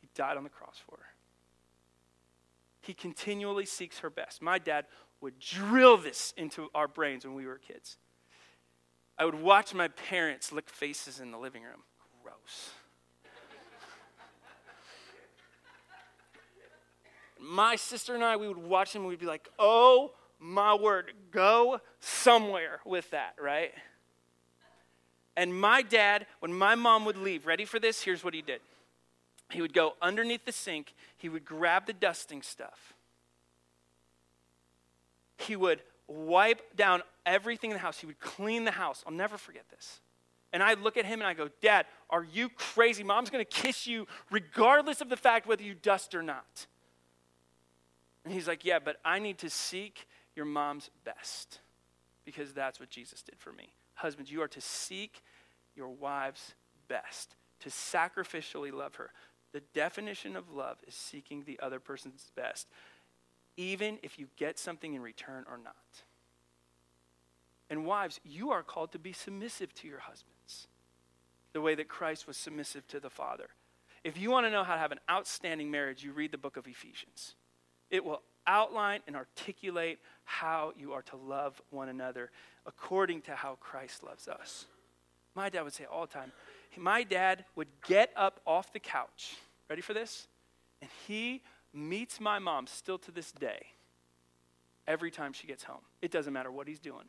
He 0.00 0.08
died 0.14 0.36
on 0.36 0.44
the 0.44 0.50
cross 0.50 0.80
for 0.86 0.96
her. 0.96 1.06
He 2.82 2.92
continually 2.92 3.64
seeks 3.64 4.00
her 4.00 4.10
best. 4.10 4.42
My 4.42 4.58
dad 4.58 4.84
would 5.20 5.38
drill 5.38 5.96
this 5.96 6.34
into 6.36 6.68
our 6.74 6.86
brains 6.86 7.24
when 7.24 7.34
we 7.34 7.46
were 7.46 7.58
kids. 7.58 7.96
I 9.18 9.24
would 9.24 9.40
watch 9.40 9.72
my 9.72 9.88
parents 9.88 10.52
lick 10.52 10.68
faces 10.68 11.18
in 11.18 11.30
the 11.30 11.38
living 11.38 11.62
room. 11.62 11.82
Gross. 12.22 12.70
my 17.40 17.76
sister 17.76 18.14
and 18.14 18.22
I, 18.22 18.36
we 18.36 18.48
would 18.48 18.58
watch 18.58 18.92
them 18.92 19.02
and 19.02 19.08
we'd 19.08 19.18
be 19.18 19.26
like, 19.26 19.48
oh 19.58 20.12
my 20.44 20.74
word, 20.74 21.12
go 21.30 21.80
somewhere 22.00 22.80
with 22.84 23.10
that, 23.12 23.34
right? 23.40 23.72
And 25.36 25.58
my 25.58 25.80
dad, 25.80 26.26
when 26.40 26.52
my 26.52 26.74
mom 26.74 27.06
would 27.06 27.16
leave, 27.16 27.46
ready 27.46 27.64
for 27.64 27.78
this? 27.78 28.02
Here's 28.02 28.22
what 28.22 28.34
he 28.34 28.42
did. 28.42 28.60
He 29.50 29.62
would 29.62 29.72
go 29.72 29.94
underneath 30.02 30.44
the 30.44 30.52
sink, 30.52 30.94
he 31.16 31.30
would 31.30 31.44
grab 31.44 31.86
the 31.86 31.92
dusting 31.94 32.42
stuff. 32.42 32.92
He 35.38 35.56
would 35.56 35.80
wipe 36.06 36.76
down 36.76 37.02
everything 37.24 37.70
in 37.70 37.74
the 37.74 37.80
house. 37.80 37.98
He 37.98 38.06
would 38.06 38.20
clean 38.20 38.64
the 38.64 38.70
house. 38.70 39.02
I'll 39.06 39.12
never 39.12 39.38
forget 39.38 39.64
this. 39.70 40.00
And 40.52 40.62
I 40.62 40.74
look 40.74 40.96
at 40.96 41.06
him 41.06 41.20
and 41.20 41.26
I 41.26 41.34
go, 41.34 41.48
Dad, 41.62 41.86
are 42.10 42.22
you 42.22 42.48
crazy? 42.50 43.02
Mom's 43.02 43.30
to 43.30 43.44
kiss 43.44 43.86
you 43.86 44.06
regardless 44.30 45.00
of 45.00 45.08
the 45.08 45.16
fact 45.16 45.48
whether 45.48 45.62
you 45.62 45.74
dust 45.74 46.14
or 46.14 46.22
not. 46.22 46.66
And 48.24 48.32
he's 48.32 48.46
like, 48.46 48.64
Yeah, 48.64 48.78
but 48.78 48.96
I 49.04 49.18
need 49.18 49.38
to 49.38 49.50
seek 49.50 50.06
your 50.36 50.46
mom's 50.46 50.90
best 51.04 51.60
because 52.24 52.52
that's 52.52 52.80
what 52.80 52.90
Jesus 52.90 53.22
did 53.22 53.38
for 53.38 53.52
me. 53.52 53.74
Husbands, 53.94 54.30
you 54.30 54.42
are 54.42 54.48
to 54.48 54.60
seek 54.60 55.22
your 55.76 55.88
wife's 55.88 56.54
best, 56.88 57.36
to 57.60 57.68
sacrificially 57.68 58.72
love 58.72 58.96
her. 58.96 59.10
The 59.52 59.62
definition 59.72 60.36
of 60.36 60.50
love 60.50 60.78
is 60.86 60.94
seeking 60.94 61.44
the 61.44 61.60
other 61.62 61.78
person's 61.78 62.30
best, 62.34 62.68
even 63.56 63.98
if 64.02 64.18
you 64.18 64.26
get 64.36 64.58
something 64.58 64.94
in 64.94 65.02
return 65.02 65.44
or 65.48 65.58
not. 65.58 65.74
And 67.70 67.86
wives, 67.86 68.20
you 68.24 68.50
are 68.50 68.62
called 68.62 68.92
to 68.92 68.98
be 68.98 69.12
submissive 69.12 69.72
to 69.74 69.88
your 69.88 70.00
husbands, 70.00 70.68
the 71.52 71.60
way 71.60 71.74
that 71.74 71.88
Christ 71.88 72.26
was 72.26 72.36
submissive 72.36 72.86
to 72.88 73.00
the 73.00 73.10
Father. 73.10 73.48
If 74.02 74.18
you 74.18 74.30
want 74.30 74.46
to 74.46 74.50
know 74.50 74.64
how 74.64 74.74
to 74.74 74.80
have 74.80 74.92
an 74.92 75.00
outstanding 75.10 75.70
marriage, 75.70 76.04
you 76.04 76.12
read 76.12 76.32
the 76.32 76.38
book 76.38 76.56
of 76.56 76.66
Ephesians. 76.66 77.36
It 77.90 78.04
will 78.04 78.22
outline 78.46 79.00
and 79.06 79.16
articulate 79.16 79.98
how 80.24 80.72
you 80.76 80.92
are 80.92 81.02
to 81.02 81.16
love 81.16 81.60
one 81.70 81.88
another 81.88 82.30
according 82.66 83.22
to 83.22 83.34
how 83.34 83.56
Christ 83.60 84.02
loves 84.02 84.28
us. 84.28 84.66
My 85.34 85.48
dad 85.48 85.62
would 85.62 85.72
say 85.72 85.84
all 85.84 86.06
the 86.06 86.12
time, 86.12 86.32
my 86.76 87.02
dad 87.02 87.44
would 87.56 87.68
get 87.86 88.10
up 88.16 88.40
off 88.46 88.72
the 88.72 88.80
couch, 88.80 89.36
ready 89.68 89.82
for 89.82 89.94
this? 89.94 90.28
And 90.80 90.90
he 91.06 91.42
meets 91.72 92.20
my 92.20 92.38
mom 92.38 92.66
still 92.66 92.98
to 92.98 93.10
this 93.10 93.32
day 93.32 93.66
every 94.86 95.10
time 95.10 95.32
she 95.32 95.46
gets 95.46 95.64
home. 95.64 95.82
It 96.02 96.10
doesn't 96.10 96.32
matter 96.32 96.50
what 96.50 96.68
he's 96.68 96.80
doing. 96.80 97.04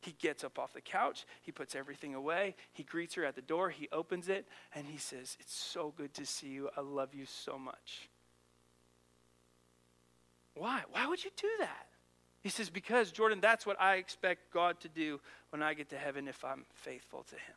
He 0.00 0.12
gets 0.12 0.44
up 0.44 0.58
off 0.58 0.74
the 0.74 0.82
couch, 0.82 1.24
he 1.40 1.50
puts 1.50 1.74
everything 1.74 2.14
away, 2.14 2.56
he 2.74 2.82
greets 2.82 3.14
her 3.14 3.24
at 3.24 3.34
the 3.34 3.42
door, 3.42 3.70
he 3.70 3.88
opens 3.90 4.28
it, 4.28 4.46
and 4.74 4.86
he 4.86 4.98
says, 4.98 5.38
It's 5.40 5.54
so 5.54 5.94
good 5.96 6.12
to 6.14 6.26
see 6.26 6.48
you. 6.48 6.68
I 6.76 6.82
love 6.82 7.14
you 7.14 7.24
so 7.24 7.58
much. 7.58 8.10
Why? 10.54 10.82
Why 10.90 11.06
would 11.06 11.24
you 11.24 11.30
do 11.36 11.48
that? 11.60 11.86
He 12.42 12.48
says, 12.48 12.70
Because, 12.70 13.10
Jordan, 13.10 13.40
that's 13.40 13.66
what 13.66 13.80
I 13.80 13.96
expect 13.96 14.52
God 14.52 14.80
to 14.80 14.88
do 14.88 15.20
when 15.50 15.62
I 15.62 15.74
get 15.74 15.90
to 15.90 15.96
heaven 15.96 16.28
if 16.28 16.44
I'm 16.44 16.64
faithful 16.74 17.24
to 17.24 17.34
Him. 17.34 17.56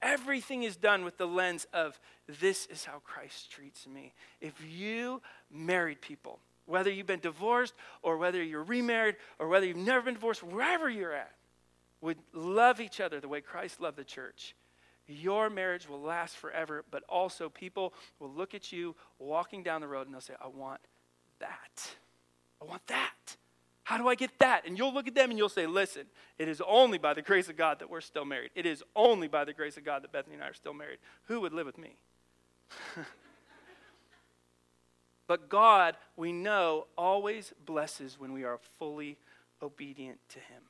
Everything 0.00 0.62
is 0.62 0.76
done 0.76 1.04
with 1.04 1.18
the 1.18 1.26
lens 1.26 1.66
of 1.72 1.98
this 2.40 2.66
is 2.66 2.84
how 2.84 3.00
Christ 3.00 3.50
treats 3.50 3.86
me. 3.86 4.14
If 4.40 4.54
you 4.64 5.20
married 5.50 6.00
people, 6.00 6.38
whether 6.66 6.90
you've 6.90 7.06
been 7.06 7.18
divorced 7.20 7.74
or 8.02 8.16
whether 8.16 8.42
you're 8.42 8.62
remarried 8.62 9.16
or 9.38 9.48
whether 9.48 9.66
you've 9.66 9.76
never 9.76 10.02
been 10.02 10.14
divorced, 10.14 10.42
wherever 10.42 10.88
you're 10.88 11.14
at, 11.14 11.32
would 12.00 12.18
love 12.32 12.80
each 12.80 13.00
other 13.00 13.18
the 13.18 13.26
way 13.26 13.40
Christ 13.40 13.80
loved 13.80 13.96
the 13.96 14.04
church, 14.04 14.54
your 15.08 15.50
marriage 15.50 15.88
will 15.88 16.00
last 16.00 16.36
forever, 16.36 16.84
but 16.90 17.02
also 17.08 17.48
people 17.48 17.92
will 18.20 18.30
look 18.30 18.54
at 18.54 18.70
you 18.70 18.94
walking 19.18 19.62
down 19.62 19.80
the 19.80 19.88
road 19.88 20.06
and 20.06 20.14
they'll 20.14 20.20
say, 20.20 20.34
I 20.40 20.46
want 20.46 20.80
that. 21.40 21.90
I 22.60 22.64
want 22.64 22.86
that. 22.88 23.36
How 23.84 23.96
do 23.96 24.06
I 24.06 24.16
get 24.16 24.38
that? 24.40 24.66
And 24.66 24.76
you'll 24.76 24.92
look 24.92 25.08
at 25.08 25.14
them 25.14 25.30
and 25.30 25.38
you'll 25.38 25.48
say, 25.48 25.66
Listen, 25.66 26.04
it 26.38 26.46
is 26.46 26.60
only 26.66 26.98
by 26.98 27.14
the 27.14 27.22
grace 27.22 27.48
of 27.48 27.56
God 27.56 27.78
that 27.78 27.88
we're 27.88 28.02
still 28.02 28.26
married. 28.26 28.50
It 28.54 28.66
is 28.66 28.84
only 28.94 29.28
by 29.28 29.44
the 29.44 29.54
grace 29.54 29.78
of 29.78 29.84
God 29.84 30.02
that 30.02 30.12
Bethany 30.12 30.34
and 30.34 30.44
I 30.44 30.48
are 30.48 30.54
still 30.54 30.74
married. 30.74 30.98
Who 31.24 31.40
would 31.40 31.54
live 31.54 31.64
with 31.64 31.78
me? 31.78 31.96
but 35.26 35.48
God, 35.48 35.96
we 36.16 36.32
know, 36.32 36.86
always 36.98 37.54
blesses 37.64 38.20
when 38.20 38.34
we 38.34 38.44
are 38.44 38.58
fully 38.78 39.16
obedient 39.62 40.18
to 40.30 40.38
Him. 40.38 40.62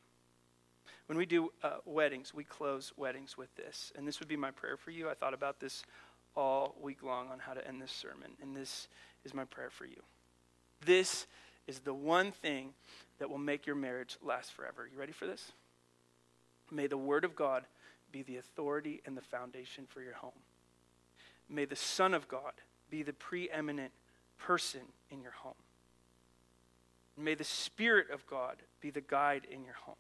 When 1.07 1.19
we 1.19 1.27
do 1.27 1.51
uh, 1.63 1.79
weddings, 1.87 2.33
we 2.33 2.45
close 2.45 2.93
weddings 2.97 3.37
with 3.37 3.53
this. 3.57 3.93
And 3.97 4.07
this 4.07 4.21
would 4.21 4.29
be 4.29 4.37
my 4.37 4.51
prayer 4.51 4.77
for 4.77 4.91
you. 4.91 5.09
I 5.09 5.15
thought 5.15 5.35
about 5.35 5.59
this 5.59 5.83
all 6.37 6.77
week 6.81 7.03
long 7.03 7.29
on 7.31 7.41
how 7.41 7.55
to 7.55 7.67
end 7.67 7.83
this 7.83 7.91
sermon. 7.91 8.33
And 8.41 8.55
this 8.55 8.87
is 9.25 9.35
my 9.35 9.45
prayer 9.45 9.71
for 9.71 9.87
you. 9.87 10.03
This 10.85 11.27
is 11.67 11.81
the 11.81 11.95
one 11.95 12.33
thing 12.33 12.73
that 13.19 13.29
will 13.29 13.39
make 13.39 13.67
your 13.67 13.77
marriage 13.77 14.17
last 14.23 14.53
forever. 14.53 14.89
You 14.91 14.99
ready 14.99 15.13
for 15.13 15.27
this? 15.27 15.53
May 16.71 16.87
the 16.87 16.99
Word 16.99 17.25
of 17.25 17.35
God 17.35 17.65
be 18.13 18.23
the 18.23 18.37
authority 18.37 19.03
and 19.05 19.17
the 19.17 19.23
foundation 19.23 19.85
for 19.87 20.01
your 20.01 20.15
home. 20.15 20.33
May 21.49 21.65
the 21.65 21.77
Son 21.77 22.15
of 22.15 22.29
God 22.29 22.53
be 22.91 23.03
the 23.03 23.13
preeminent 23.13 23.93
person 24.39 24.83
in 25.11 25.21
your 25.21 25.33
home. 25.33 25.55
May 27.17 27.35
the 27.35 27.45
Spirit 27.45 28.11
of 28.11 28.27
God 28.27 28.57
be 28.81 28.91
the 28.91 29.01
guide 29.01 29.47
in 29.51 29.65
your 29.65 29.75
home. 29.75 29.97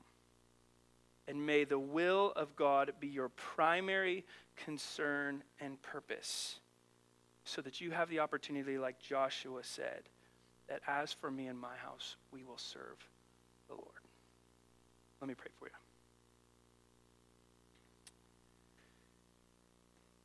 And 1.26 1.44
may 1.44 1.64
the 1.64 1.78
will 1.78 2.32
of 2.36 2.56
God 2.56 2.92
be 3.00 3.08
your 3.08 3.28
primary 3.28 4.24
concern 4.56 5.42
and 5.60 5.80
purpose 5.82 6.60
so 7.44 7.60
that 7.62 7.80
you 7.80 7.90
have 7.90 8.08
the 8.08 8.20
opportunity, 8.20 8.78
like 8.78 8.98
Joshua 9.00 9.60
said, 9.62 10.08
that 10.68 10.80
as 10.86 11.12
for 11.12 11.30
me 11.30 11.46
and 11.46 11.58
my 11.58 11.76
house, 11.76 12.16
we 12.32 12.44
will 12.44 12.58
serve 12.58 12.96
the 13.68 13.74
Lord. 13.74 13.86
Let 15.20 15.28
me 15.28 15.34
pray 15.34 15.50
for 15.58 15.66
you. 15.66 15.72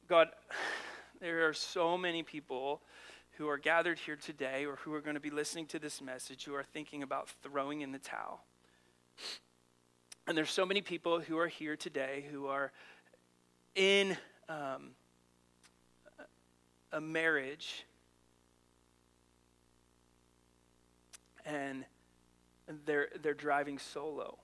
God, 0.07 0.29
there 1.19 1.47
are 1.47 1.53
so 1.53 1.97
many 1.97 2.23
people 2.23 2.81
who 3.37 3.47
are 3.47 3.57
gathered 3.57 3.97
here 3.97 4.15
today 4.15 4.65
or 4.65 4.75
who 4.75 4.93
are 4.93 5.01
going 5.01 5.15
to 5.15 5.19
be 5.19 5.31
listening 5.31 5.65
to 5.67 5.79
this 5.79 6.01
message 6.01 6.45
who 6.45 6.53
are 6.53 6.63
thinking 6.63 7.01
about 7.01 7.29
throwing 7.41 7.81
in 7.81 7.91
the 7.91 7.99
towel. 7.99 8.43
And 10.27 10.37
there's 10.37 10.51
so 10.51 10.65
many 10.65 10.81
people 10.81 11.19
who 11.19 11.37
are 11.37 11.47
here 11.47 11.75
today 11.75 12.25
who 12.31 12.47
are 12.47 12.71
in 13.75 14.15
um, 14.47 14.91
a 16.91 17.01
marriage 17.01 17.85
and 21.45 21.85
they're, 22.85 23.09
they're 23.21 23.33
driving 23.33 23.77
solo. 23.77 24.37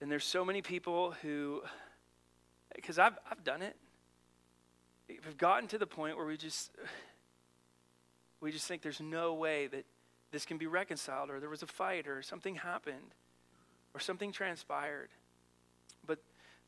And 0.00 0.10
there's 0.10 0.24
so 0.24 0.44
many 0.44 0.62
people 0.62 1.14
who, 1.22 1.62
because 2.74 2.98
I've, 2.98 3.16
I've 3.30 3.44
done 3.44 3.62
it, 3.62 3.76
we've 5.08 5.38
gotten 5.38 5.68
to 5.68 5.78
the 5.78 5.86
point 5.86 6.16
where 6.16 6.26
we 6.26 6.36
just, 6.36 6.72
we 8.40 8.50
just 8.50 8.66
think 8.66 8.82
there's 8.82 9.00
no 9.00 9.34
way 9.34 9.68
that 9.68 9.84
this 10.32 10.44
can 10.44 10.58
be 10.58 10.66
reconciled, 10.66 11.30
or 11.30 11.38
there 11.38 11.50
was 11.50 11.62
a 11.62 11.66
fight, 11.66 12.08
or 12.08 12.22
something 12.22 12.56
happened, 12.56 13.14
or 13.94 14.00
something 14.00 14.32
transpired. 14.32 15.10
But 16.06 16.18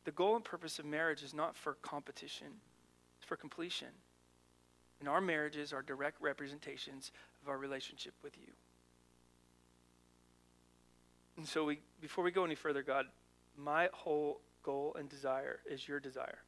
the 0.04 0.12
goal 0.12 0.36
and 0.36 0.44
purpose 0.44 0.78
of 0.78 0.84
marriage 0.84 1.22
is 1.22 1.34
not 1.34 1.56
for 1.56 1.74
competition, 1.82 2.48
it's 3.18 3.26
for 3.26 3.36
completion. 3.36 3.88
And 5.00 5.08
our 5.08 5.20
marriages 5.20 5.72
are 5.72 5.82
direct 5.82 6.20
representations 6.20 7.12
of 7.42 7.48
our 7.48 7.58
relationship 7.58 8.14
with 8.22 8.36
you. 8.38 8.52
And 11.36 11.46
so, 11.46 11.64
we, 11.64 11.80
before 12.00 12.22
we 12.22 12.30
go 12.30 12.44
any 12.44 12.54
further, 12.54 12.82
God, 12.82 13.06
my 13.56 13.88
whole 13.92 14.40
goal 14.62 14.96
and 14.98 15.08
desire 15.08 15.60
is 15.68 15.86
your 15.86 16.00
desire. 16.00 16.38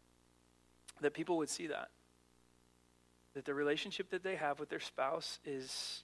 That 1.01 1.13
people 1.13 1.37
would 1.39 1.51
see 1.51 1.67
that. 1.67 1.89
That 3.35 3.45
the 3.45 3.55
relationship 3.55 4.11
that 4.11 4.23
they 4.23 4.37
have 4.37 4.61
with 4.61 4.69
their 4.69 4.81
spouse 4.81 5.39
is 5.45 6.03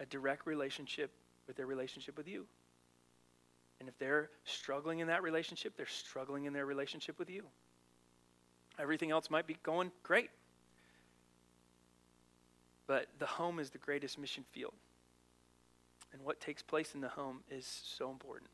a 0.00 0.06
direct 0.06 0.46
relationship 0.46 1.12
with 1.46 1.56
their 1.56 1.66
relationship 1.66 2.16
with 2.16 2.26
you. 2.26 2.46
And 3.80 3.88
if 3.88 3.98
they're 3.98 4.30
struggling 4.44 5.00
in 5.00 5.08
that 5.08 5.22
relationship, 5.22 5.76
they're 5.76 5.86
struggling 5.86 6.46
in 6.46 6.52
their 6.52 6.66
relationship 6.66 7.18
with 7.18 7.28
you. 7.30 7.44
Everything 8.78 9.10
else 9.10 9.30
might 9.30 9.46
be 9.46 9.56
going 9.62 9.92
great. 10.02 10.30
But 12.86 13.06
the 13.18 13.26
home 13.26 13.58
is 13.58 13.70
the 13.70 13.78
greatest 13.78 14.18
mission 14.18 14.44
field. 14.52 14.74
And 16.12 16.22
what 16.22 16.40
takes 16.40 16.62
place 16.62 16.94
in 16.94 17.00
the 17.00 17.08
home 17.08 17.40
is 17.50 17.66
so 17.66 18.10
important 18.10 18.50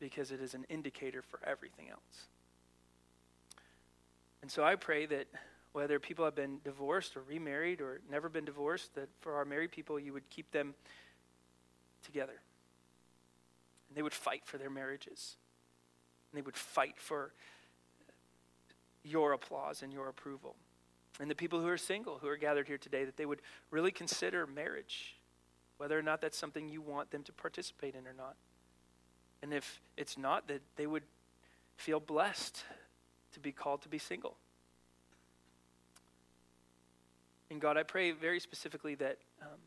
because 0.00 0.30
it 0.30 0.40
is 0.40 0.54
an 0.54 0.64
indicator 0.68 1.22
for 1.22 1.40
everything 1.46 1.88
else. 1.90 2.28
And 4.42 4.50
so 4.50 4.64
I 4.64 4.74
pray 4.74 5.06
that 5.06 5.26
whether 5.72 5.98
people 5.98 6.24
have 6.24 6.34
been 6.34 6.58
divorced 6.64 7.16
or 7.16 7.22
remarried 7.22 7.80
or 7.80 8.00
never 8.10 8.28
been 8.28 8.44
divorced, 8.44 8.94
that 8.94 9.08
for 9.20 9.34
our 9.34 9.44
married 9.44 9.72
people, 9.72 9.98
you 9.98 10.12
would 10.12 10.28
keep 10.30 10.50
them 10.52 10.74
together. 12.04 12.40
And 13.88 13.96
they 13.96 14.02
would 14.02 14.12
fight 14.12 14.42
for 14.44 14.58
their 14.58 14.70
marriages. 14.70 15.36
And 16.30 16.38
they 16.38 16.44
would 16.44 16.56
fight 16.56 16.94
for 16.96 17.32
your 19.02 19.32
applause 19.32 19.82
and 19.82 19.92
your 19.92 20.08
approval. 20.08 20.56
And 21.20 21.30
the 21.30 21.34
people 21.34 21.60
who 21.60 21.68
are 21.68 21.78
single, 21.78 22.18
who 22.18 22.28
are 22.28 22.36
gathered 22.36 22.66
here 22.66 22.78
today, 22.78 23.04
that 23.04 23.16
they 23.16 23.26
would 23.26 23.40
really 23.70 23.92
consider 23.92 24.46
marriage, 24.46 25.16
whether 25.78 25.98
or 25.98 26.02
not 26.02 26.20
that's 26.20 26.36
something 26.36 26.68
you 26.68 26.80
want 26.80 27.10
them 27.10 27.22
to 27.22 27.32
participate 27.32 27.94
in 27.94 28.06
or 28.06 28.14
not. 28.16 28.36
And 29.42 29.52
if 29.52 29.80
it's 29.96 30.18
not, 30.18 30.48
that 30.48 30.62
they 30.76 30.86
would 30.86 31.04
feel 31.76 32.00
blessed 32.00 32.64
to 33.32 33.40
be 33.40 33.52
called 33.52 33.82
to 33.82 33.88
be 33.88 33.98
single. 33.98 34.36
And 37.50 37.60
God, 37.60 37.76
I 37.76 37.82
pray 37.82 38.10
very 38.10 38.40
specifically 38.40 38.94
that 38.96 39.18
um, 39.42 39.58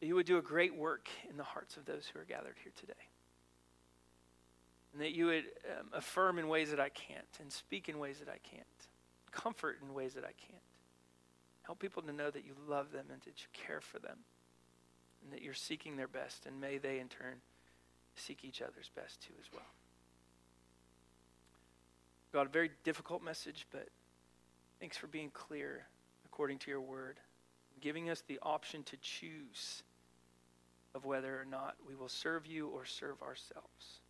you 0.00 0.14
would 0.14 0.26
do 0.26 0.38
a 0.38 0.42
great 0.42 0.76
work 0.76 1.08
in 1.28 1.36
the 1.36 1.44
hearts 1.44 1.76
of 1.76 1.84
those 1.84 2.06
who 2.12 2.20
are 2.20 2.24
gathered 2.24 2.56
here 2.62 2.72
today. 2.78 2.92
And 4.92 5.02
that 5.02 5.12
you 5.12 5.26
would 5.26 5.44
um, 5.78 5.86
affirm 5.92 6.38
in 6.38 6.48
ways 6.48 6.70
that 6.70 6.80
I 6.80 6.88
can't, 6.88 7.24
and 7.40 7.50
speak 7.50 7.88
in 7.88 7.98
ways 7.98 8.18
that 8.18 8.28
I 8.28 8.38
can't, 8.48 8.66
comfort 9.32 9.78
in 9.82 9.94
ways 9.94 10.14
that 10.14 10.24
I 10.24 10.32
can't. 10.46 10.62
Help 11.62 11.78
people 11.78 12.02
to 12.02 12.12
know 12.12 12.30
that 12.30 12.44
you 12.44 12.52
love 12.68 12.92
them 12.92 13.06
and 13.12 13.20
that 13.22 13.40
you 13.40 13.46
care 13.52 13.80
for 13.80 13.98
them, 13.98 14.16
and 15.22 15.32
that 15.32 15.42
you're 15.42 15.54
seeking 15.54 15.96
their 15.96 16.08
best, 16.08 16.46
and 16.46 16.60
may 16.60 16.78
they 16.78 16.98
in 16.98 17.08
turn 17.08 17.36
seek 18.16 18.44
each 18.44 18.60
other's 18.60 18.90
best 18.94 19.20
too 19.22 19.34
as 19.40 19.46
well. 19.52 19.62
God, 22.32 22.46
a 22.46 22.50
very 22.50 22.70
difficult 22.84 23.22
message, 23.22 23.66
but 23.70 23.88
thanks 24.78 24.96
for 24.96 25.06
being 25.06 25.30
clear 25.30 25.86
according 26.24 26.58
to 26.58 26.70
your 26.70 26.80
word, 26.80 27.18
giving 27.80 28.08
us 28.08 28.22
the 28.26 28.38
option 28.42 28.82
to 28.84 28.96
choose 28.98 29.82
of 30.94 31.04
whether 31.04 31.40
or 31.40 31.44
not 31.44 31.76
we 31.86 31.94
will 31.94 32.08
serve 32.08 32.46
you 32.46 32.68
or 32.68 32.84
serve 32.84 33.20
ourselves. 33.22 34.00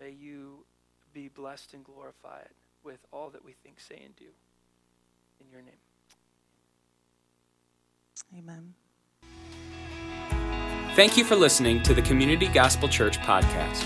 May 0.00 0.10
you 0.10 0.64
be 1.12 1.28
blessed 1.28 1.74
and 1.74 1.84
glorified 1.84 2.50
with 2.88 3.06
all 3.12 3.30
that 3.30 3.44
we 3.44 3.52
think, 3.52 3.78
say, 3.78 4.00
and 4.02 4.16
do. 4.16 4.24
In 5.40 5.46
your 5.52 5.60
name. 5.60 5.74
Amen. 8.36 8.74
Thank 10.96 11.16
you 11.18 11.24
for 11.24 11.36
listening 11.36 11.82
to 11.82 11.92
the 11.94 12.02
Community 12.02 12.48
Gospel 12.48 12.88
Church 12.88 13.18
podcast. 13.18 13.84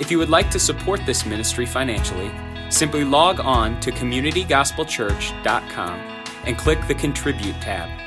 If 0.00 0.10
you 0.10 0.18
would 0.18 0.30
like 0.30 0.50
to 0.50 0.58
support 0.58 1.04
this 1.04 1.26
ministry 1.26 1.66
financially, 1.66 2.32
simply 2.70 3.04
log 3.04 3.38
on 3.38 3.78
to 3.80 3.92
communitygospelchurch.com 3.92 6.00
and 6.46 6.58
click 6.58 6.84
the 6.88 6.94
Contribute 6.94 7.60
tab. 7.60 8.01